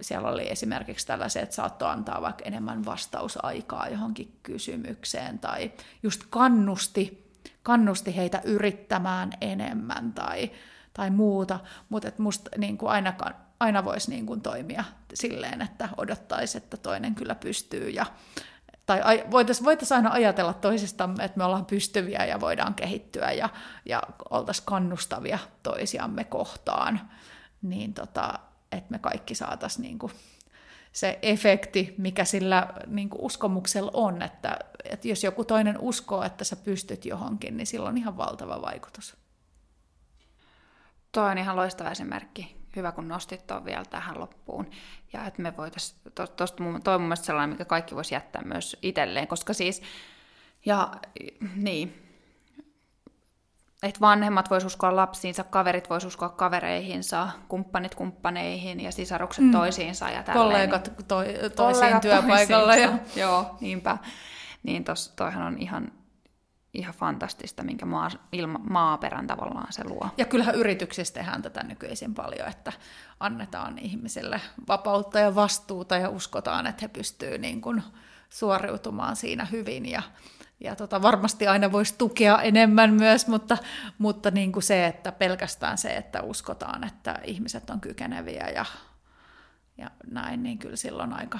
siellä 0.00 0.28
oli 0.28 0.50
esimerkiksi 0.50 1.06
tällaisia, 1.06 1.42
että 1.42 1.54
saattoi 1.54 1.90
antaa 1.90 2.22
vaikka 2.22 2.44
enemmän 2.44 2.84
vastausaikaa 2.84 3.88
johonkin 3.88 4.38
kysymykseen 4.42 5.38
tai 5.38 5.72
just 6.02 6.22
kannusti, 6.30 7.32
kannusti 7.62 8.16
heitä 8.16 8.40
yrittämään 8.44 9.32
enemmän 9.40 10.12
tai, 10.12 10.50
tai 10.92 11.10
muuta, 11.10 11.60
mutta 11.88 12.12
musta 12.18 12.50
niin 12.58 12.78
kuin 12.78 12.90
ainakaan, 12.90 13.34
aina 13.60 13.84
voisi 13.84 14.10
niin 14.10 14.26
kuin 14.26 14.40
toimia 14.40 14.84
silleen, 15.14 15.62
että 15.62 15.88
odottaisi, 15.96 16.58
että 16.58 16.76
toinen 16.76 17.14
kyllä 17.14 17.34
pystyy 17.34 17.90
ja 17.90 18.06
tai 18.86 19.24
voitaisiin 19.30 19.64
voitais 19.64 19.92
aina 19.92 20.10
ajatella 20.10 20.52
toisistamme, 20.52 21.24
että 21.24 21.38
me 21.38 21.44
ollaan 21.44 21.66
pystyviä 21.66 22.24
ja 22.24 22.40
voidaan 22.40 22.74
kehittyä 22.74 23.32
ja, 23.32 23.48
ja 23.86 24.02
oltaisiin 24.30 24.66
kannustavia 24.66 25.38
toisiamme 25.62 26.24
kohtaan, 26.24 27.00
niin 27.62 27.94
tota, 27.94 28.38
että 28.72 28.90
me 28.90 28.98
kaikki 28.98 29.34
saataisiin 29.34 29.82
niinku 29.82 30.10
se 30.92 31.18
efekti, 31.22 31.94
mikä 31.98 32.24
sillä 32.24 32.72
niinku 32.86 33.26
uskomuksella 33.26 33.90
on, 33.94 34.22
että, 34.22 34.58
että 34.84 35.08
jos 35.08 35.24
joku 35.24 35.44
toinen 35.44 35.78
uskoo, 35.78 36.22
että 36.22 36.44
sä 36.44 36.56
pystyt 36.56 37.04
johonkin, 37.04 37.56
niin 37.56 37.66
sillä 37.66 37.88
on 37.88 37.98
ihan 37.98 38.16
valtava 38.16 38.62
vaikutus. 38.62 39.16
Toi 41.12 41.30
on 41.30 41.38
ihan 41.38 41.56
loistava 41.56 41.90
esimerkki. 41.90 42.56
Hyvä, 42.76 42.92
kun 42.92 43.08
nostit 43.08 43.46
tuon 43.46 43.64
vielä 43.64 43.84
tähän 43.84 44.20
loppuun. 44.20 44.70
Ja 45.12 45.26
että 45.26 45.42
me 45.42 45.56
voitaisiin, 45.56 46.00
tuosta 46.36 46.64
toi 46.84 46.94
on 46.94 47.02
mun 47.02 47.16
sellainen, 47.16 47.50
mikä 47.50 47.64
kaikki 47.64 47.94
voisi 47.94 48.14
jättää 48.14 48.42
myös 48.42 48.76
itselleen, 48.82 49.28
koska 49.28 49.52
siis, 49.52 49.82
ja 50.66 50.90
niin, 51.56 52.09
että 53.82 54.00
vanhemmat 54.00 54.50
vois 54.50 54.64
uskoa 54.64 54.96
lapsiinsa, 54.96 55.44
kaverit 55.44 55.90
vois 55.90 56.04
uskoa 56.04 56.28
kavereihinsa, 56.28 57.28
kumppanit 57.48 57.94
kumppaneihin 57.94 58.80
ja 58.80 58.92
sisarukset 58.92 59.44
mm. 59.44 59.52
toisiinsa 59.52 60.10
ja 60.10 60.22
tälleen. 60.22 60.70
Kollegat 60.70 60.92
to, 61.08 61.16
toisiin 61.56 61.56
Kollegat 61.56 62.02
työpaikalla. 62.02 62.76
Ja... 62.76 62.98
Joo, 63.22 63.56
niinpä. 63.60 63.98
Niin 64.62 64.84
tos, 64.84 65.12
toihan 65.16 65.42
on 65.42 65.58
ihan, 65.58 65.92
ihan 66.74 66.94
fantastista, 66.94 67.62
minkä 67.62 67.86
maa, 67.86 68.10
ilma, 68.32 68.60
maaperän 68.70 69.26
tavallaan 69.26 69.72
se 69.72 69.84
luo. 69.84 70.08
Ja 70.16 70.24
kyllähän 70.24 70.54
yrityksissä 70.54 71.14
tehdään 71.14 71.42
tätä 71.42 71.62
nykyisin 71.62 72.14
paljon, 72.14 72.48
että 72.48 72.72
annetaan 73.20 73.78
ihmisille 73.78 74.40
vapautta 74.68 75.18
ja 75.18 75.34
vastuuta 75.34 75.96
ja 75.96 76.08
uskotaan, 76.08 76.66
että 76.66 76.82
he 76.82 76.88
pystyvät 76.88 77.40
niin 77.40 77.60
kuin 77.60 77.82
suoriutumaan 78.30 79.16
siinä 79.16 79.44
hyvin 79.44 79.86
ja 79.86 80.02
ja 80.60 80.76
tota, 80.76 81.02
varmasti 81.02 81.46
aina 81.46 81.72
voisi 81.72 81.94
tukea 81.98 82.42
enemmän 82.42 82.94
myös, 82.94 83.26
mutta, 83.26 83.58
mutta 83.98 84.30
niin 84.30 84.52
kuin 84.52 84.62
se, 84.62 84.86
että 84.86 85.12
pelkästään 85.12 85.78
se, 85.78 85.96
että 85.96 86.22
uskotaan, 86.22 86.84
että 86.84 87.18
ihmiset 87.24 87.70
on 87.70 87.80
kykeneviä 87.80 88.48
ja, 88.48 88.64
ja 89.78 89.90
näin, 90.10 90.42
niin 90.42 90.58
kyllä 90.58 90.76
silloin 90.76 91.12
aika 91.12 91.38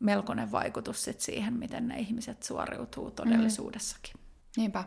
melkoinen 0.00 0.52
vaikutus 0.52 1.04
sit 1.04 1.20
siihen, 1.20 1.54
miten 1.54 1.88
ne 1.88 1.98
ihmiset 1.98 2.42
suoriutuu 2.42 3.10
todellisuudessakin. 3.10 4.14
Mm. 4.14 4.20
Niinpä. 4.56 4.84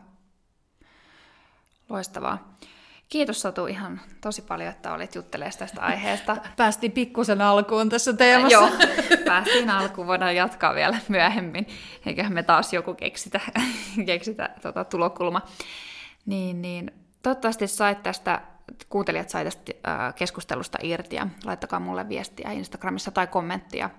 Loistavaa. 1.90 2.58
Kiitos 3.10 3.42
Satu 3.42 3.68
ihan 3.68 4.02
tosi 4.22 4.42
paljon, 4.42 4.70
että 4.70 4.94
olit 4.94 5.16
juttelemaan 5.16 5.58
tästä 5.60 5.82
aiheesta. 5.82 6.38
Päästiin 6.58 6.92
pikkusen 6.92 7.42
alkuun 7.42 7.90
tässä 7.90 8.14
teemassa. 8.14 8.54
Joo, 8.54 8.70
päästiin 9.26 9.70
alkuun, 9.70 10.08
voidaan 10.08 10.36
jatkaa 10.36 10.76
vielä 10.76 10.98
myöhemmin. 11.08 11.68
Eiköhän 12.06 12.34
me 12.34 12.44
taas 12.44 12.74
joku 12.74 12.94
keksitä, 12.94 13.40
keksitä 14.06 14.50
tota, 14.62 14.84
tulokulma. 14.84 15.42
Niin, 16.26 16.62
niin, 16.62 16.92
toivottavasti 17.24 17.68
sait 17.68 18.04
tästä, 18.04 18.42
kuuntelijat 18.90 19.30
sait 19.30 19.46
tästä 19.46 19.72
keskustelusta 20.16 20.78
irti 20.82 21.16
ja 21.16 21.28
laittakaa 21.46 21.80
mulle 21.80 22.10
viestiä 22.10 22.52
Instagramissa 22.52 23.12
tai 23.12 23.28
kommenttia 23.28 23.90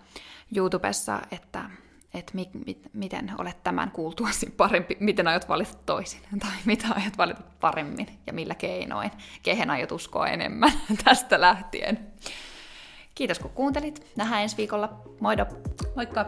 YouTubessa, 0.57 1.20
että 1.30 1.70
että 2.16 2.32
mi, 2.34 2.50
mi, 2.66 2.80
miten 2.92 3.32
olet 3.38 3.62
tämän 3.62 3.90
kuultuasi 3.90 4.54
parempi, 4.56 4.96
miten 5.00 5.28
aiot 5.28 5.48
valita 5.48 5.74
toisin, 5.86 6.20
tai 6.40 6.50
mitä 6.64 6.86
aiot 6.90 7.18
valita 7.18 7.42
paremmin, 7.60 8.06
ja 8.26 8.32
millä 8.32 8.54
keinoin, 8.54 9.10
kehen 9.42 9.70
aiot 9.70 9.92
uskoa 9.92 10.26
enemmän 10.26 10.72
tästä 11.04 11.40
lähtien. 11.40 11.98
Kiitos 13.14 13.38
kun 13.38 13.50
kuuntelit. 13.50 14.06
Nähdään 14.16 14.42
ensi 14.42 14.56
viikolla. 14.56 15.02
Moido! 15.20 15.46
Moikka! 15.94 16.26